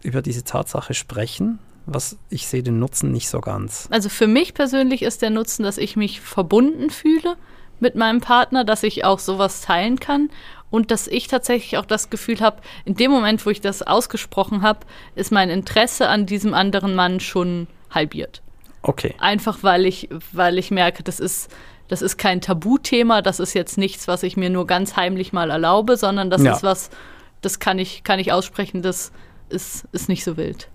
über 0.03 0.23
diese 0.23 0.45
Tatsache 0.45 0.95
sprechen? 0.95 1.59
Was 1.87 2.19
ich 2.29 2.47
sehe 2.47 2.63
den 2.63 2.79
Nutzen 2.79 3.13
nicht 3.13 3.29
so 3.31 3.41
ganz. 3.41 3.89
Also 3.91 4.11
für 4.11 4.27
mich 4.27 4.53
persönlich 4.53 5.03
ist 5.03 5.23
der 5.23 5.31
Nutzen, 5.31 5.63
dass 5.63 5.79
ich 5.79 5.97
mich 5.97 6.21
verbunden 6.21 6.91
fühle 6.91 7.37
mit 7.81 7.95
meinem 7.95 8.21
Partner, 8.21 8.65
dass 8.65 8.83
ich 8.83 9.05
auch 9.05 9.19
sowas 9.19 9.63
teilen 9.63 9.99
kann 9.99 10.29
und 10.71 10.91
dass 10.91 11.07
ich 11.07 11.29
tatsächlich 11.29 11.79
auch 11.79 11.87
das 11.87 12.11
Gefühl 12.11 12.41
habe, 12.41 12.59
in 12.85 12.95
dem 12.95 13.11
Moment, 13.11 13.47
wo 13.47 13.51
ich 13.51 13.63
das 13.63 13.81
ausgesprochen 13.81 14.61
habe, 14.61 14.81
ist 15.15 15.33
mein 15.33 15.49
Interesse 15.49 16.09
an 16.09 16.27
diesem 16.27 16.53
anderen 16.53 16.95
Mann 16.95 17.21
schon 17.21 17.69
halbiert. 17.91 18.43
Okay. 18.83 19.15
Einfach 19.19 19.59
weil 19.63 19.87
ich, 19.87 20.11
weil 20.33 20.59
ich 20.59 20.71
merke, 20.71 21.03
das 21.03 21.21
ist, 21.21 21.51
das 21.89 22.03
ist 22.03 22.19
kein 22.19 22.43
Tabuthema, 22.43 23.23
das 23.23 23.41
ist 23.41 23.55
jetzt 23.55 23.79
nichts, 23.79 24.07
was 24.09 24.23
ich 24.25 24.37
mir 24.37 24.51
nur 24.51 24.67
ganz 24.67 24.95
heimlich 24.97 25.33
mal 25.33 25.49
erlaube, 25.51 25.97
sondern 25.97 26.29
das 26.29 26.43
Ja. 26.43 26.53
ist 26.53 26.63
was, 26.63 26.91
das 27.41 27.61
kann 27.61 27.79
ich, 27.79 28.05
kann 28.05 28.19
ich 28.19 28.31
aussprechen, 28.31 28.83
das 28.83 29.11
ist, 29.51 29.87
ist 29.93 30.09
nicht 30.09 30.25
so 30.25 30.37
wild. 30.37 30.69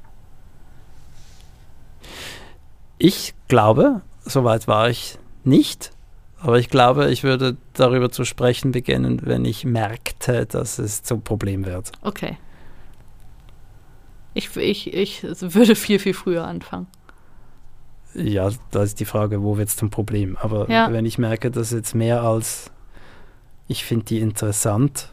Ich 2.98 3.34
glaube, 3.48 4.02
soweit 4.24 4.68
war 4.68 4.90
ich 4.90 5.18
nicht, 5.44 5.92
aber 6.40 6.60
ich 6.60 6.70
glaube, 6.70 7.12
ich 7.12 7.24
würde 7.24 7.58
darüber 7.74 8.10
zu 8.12 8.24
sprechen 8.26 8.72
beginnen, 8.72 9.22
wenn 9.24 9.46
ich 9.46 9.66
merkte, 9.66 10.46
dass 10.46 10.80
es 10.80 11.04
zum 11.04 11.22
Problem 11.22 11.66
wird. 11.66 11.92
Okay. 12.02 12.38
Ich, 14.36 14.56
ich, 14.56 14.94
ich 14.94 15.24
würde 15.24 15.76
viel, 15.76 16.00
viel 16.00 16.14
früher 16.14 16.46
anfangen. 16.46 16.88
Ja, 18.16 18.50
da 18.72 18.84
ist 18.84 19.00
die 19.00 19.06
Frage, 19.06 19.42
wo 19.44 19.58
wird 19.58 19.70
es 19.70 19.76
zum 19.76 19.90
Problem? 19.90 20.38
Aber 20.38 20.70
Ja. 20.70 20.92
wenn 20.92 21.06
ich 21.06 21.18
merke, 21.18 21.52
dass 21.52 21.72
jetzt 21.72 21.96
mehr 21.96 22.22
als 22.24 22.72
ich 23.68 23.86
finde 23.86 24.06
die 24.06 24.20
interessant, 24.20 25.10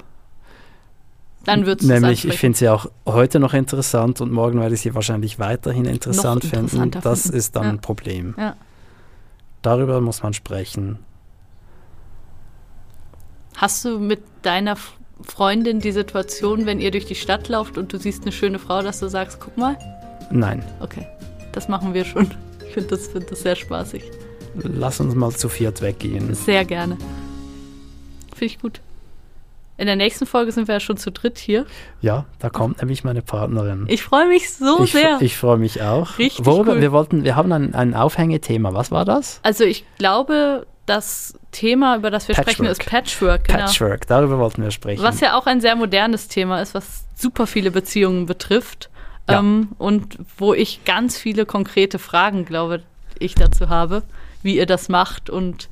Dann 1.45 1.65
wird 1.67 1.81
es 1.81 1.87
nämlich 1.87 2.27
ich 2.27 2.39
finde 2.39 2.59
sie 2.59 2.69
auch 2.69 2.87
heute 3.07 3.41
noch 3.41 3.55
interessant 3.55 4.21
und 4.21 4.31
morgen 4.31 4.61
werde 4.61 4.75
ich 4.75 4.83
sie 4.83 4.95
wahrscheinlich 4.95 5.39
weiterhin 5.39 5.87
interessant 5.87 6.45
finden, 6.45 6.91
das 7.03 7.23
finden. 7.23 7.37
ist 7.39 7.57
dann 7.57 7.65
Ja. 7.65 7.71
ein 7.71 7.81
Problem. 7.81 8.35
Ja. 8.39 8.57
Darüber 9.63 10.01
muss 10.01 10.23
man 10.23 10.35
sprechen. 10.35 10.99
Hast 13.57 13.85
du 13.85 13.99
mit 13.99 14.23
deiner 14.43 14.77
Freundin 15.23 15.81
die 15.81 15.93
Situation, 15.93 16.67
wenn 16.67 16.81
ihr 16.81 16.91
durch 16.91 17.05
die 17.07 17.15
Stadt 17.15 17.49
lauft 17.49 17.77
und 17.79 17.93
du 17.93 17.99
siehst 17.99 18.23
eine 18.23 18.33
schöne 18.33 18.59
Frau, 18.59 18.83
dass 18.83 19.01
du 19.01 19.09
sagst, 19.09 19.39
guck 19.41 19.57
mal? 19.57 19.77
Nein, 20.31 20.63
Okay, 20.81 21.07
das 21.53 21.69
machen 21.69 21.93
wir 21.93 22.05
schon. 22.05 22.31
Ich 22.67 22.75
finde 22.75 22.91
das, 22.91 23.09
find 23.09 23.31
das 23.31 23.43
sehr 23.43 23.57
spaßig. 23.57 24.05
lass 24.55 25.01
uns 25.01 25.15
mal 25.15 25.33
zu 25.33 25.49
viert 25.49 25.83
weggehen. 25.83 26.35
Sehr 26.35 26.65
gerne. 26.65 26.97
Finde 28.33 28.45
ich 28.47 28.59
gut. 28.61 28.81
In 29.81 29.87
der 29.87 29.97
nächsten 29.97 30.27
Folge 30.27 30.53
sind 30.53 30.69
wir 30.69 30.75
ja 30.75 30.81
schon 30.81 30.99
zu 30.99 31.11
dritt 31.11 31.39
hier. 31.39 31.65
Ja, 32.03 32.27
da 32.39 32.51
kommt 32.51 32.83
nämlich 32.83 33.03
meine 33.03 33.23
Partnerin. 33.23 33.87
Ich 33.89 34.03
freue 34.03 34.29
mich 34.29 34.53
so 34.53 34.85
ich, 34.85 34.93
sehr. 34.93 35.17
ich 35.23 35.39
freue 35.39 35.57
mich 35.57 35.81
auch. 35.81 36.19
Richtig 36.19 36.45
Worüber, 36.45 36.73
cool. 36.73 36.83
wir 36.83 36.93
wollten, 36.93 37.25
wir 37.25 37.35
haben 37.35 37.51
ein, 37.51 37.75
ein 37.75 37.95
Aufhängethema. 37.95 38.75
Was 38.75 38.91
war 38.91 39.07
das? 39.07 39.41
also 39.43 39.65
ich 39.65 39.87
glaube, 39.97 40.67
das 40.85 41.33
Thema, 41.51 41.97
über 41.97 42.11
das 42.11 42.29
wir 42.29 42.35
sprechen, 42.35 42.67
ist 42.67 42.85
Patchwork. 42.85 43.45
Genau. 43.45 43.61
Patchwork. 43.61 44.07
Darüber 44.07 44.39
wollten 44.39 44.63
wir 44.63 44.71
sprechen. 44.71 45.03
Was 45.03 45.21
ja 45.21 45.39
auch 45.39 45.47
ein 45.47 45.63
sehr 45.63 45.77
modernes 45.77 46.29
Thema 46.29 46.61
ist, 46.61 46.75
was 46.75 47.07
super 47.15 47.47
viele 47.47 47.71
Beziehungen 47.71 48.27
betrifft. 48.27 48.91
Ja. 49.31 49.39
Ähm, 49.39 49.69
und 49.79 50.19
wo 50.37 50.53
ich 50.53 50.85
ganz 50.85 51.17
viele 51.17 51.47
konkrete 51.47 51.99
Fragen, 51.99 52.45
glaube 52.45 52.83
ich, 53.19 53.35
dazu 53.35 53.71
habe, 53.71 54.03
wie 54.43 54.59
ihr 54.59 54.67
das 54.67 54.91
macht 54.91 55.31
und 55.31 55.71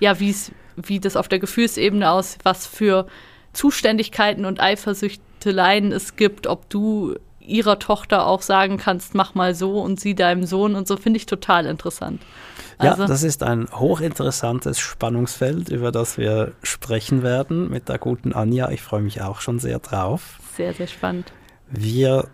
ja, 0.00 0.18
wie's, 0.18 0.50
wie 0.76 0.98
das 0.98 1.14
auf 1.14 1.28
der 1.28 1.40
Gefühlsebene 1.40 2.10
aus, 2.10 2.38
was 2.42 2.66
für 2.66 3.06
Zuständigkeiten 3.54 4.44
und 4.44 4.60
Eifersüchteleien 4.60 5.92
es 5.92 6.16
gibt, 6.16 6.46
ob 6.46 6.68
du 6.68 7.14
ihrer 7.40 7.78
Tochter 7.78 8.26
auch 8.26 8.42
sagen 8.42 8.78
kannst, 8.78 9.14
mach 9.14 9.34
mal 9.34 9.54
so 9.54 9.80
und 9.80 10.00
sie 10.00 10.14
deinem 10.14 10.44
Sohn 10.44 10.74
und 10.74 10.88
so, 10.88 10.96
finde 10.96 11.18
ich 11.18 11.26
total 11.26 11.66
interessant. 11.66 12.22
Also, 12.78 13.02
ja, 13.02 13.08
das 13.08 13.22
ist 13.22 13.42
ein 13.42 13.68
hochinteressantes 13.70 14.80
Spannungsfeld, 14.80 15.68
über 15.68 15.92
das 15.92 16.18
wir 16.18 16.52
sprechen 16.62 17.22
werden 17.22 17.70
mit 17.70 17.88
der 17.88 17.98
guten 17.98 18.32
Anja. 18.32 18.70
Ich 18.70 18.82
freue 18.82 19.02
mich 19.02 19.22
auch 19.22 19.40
schon 19.40 19.58
sehr 19.58 19.78
drauf. 19.78 20.40
sehr, 20.56 20.72
sehr 20.72 20.86
spannend. 20.86 21.32
Wir 21.70 22.28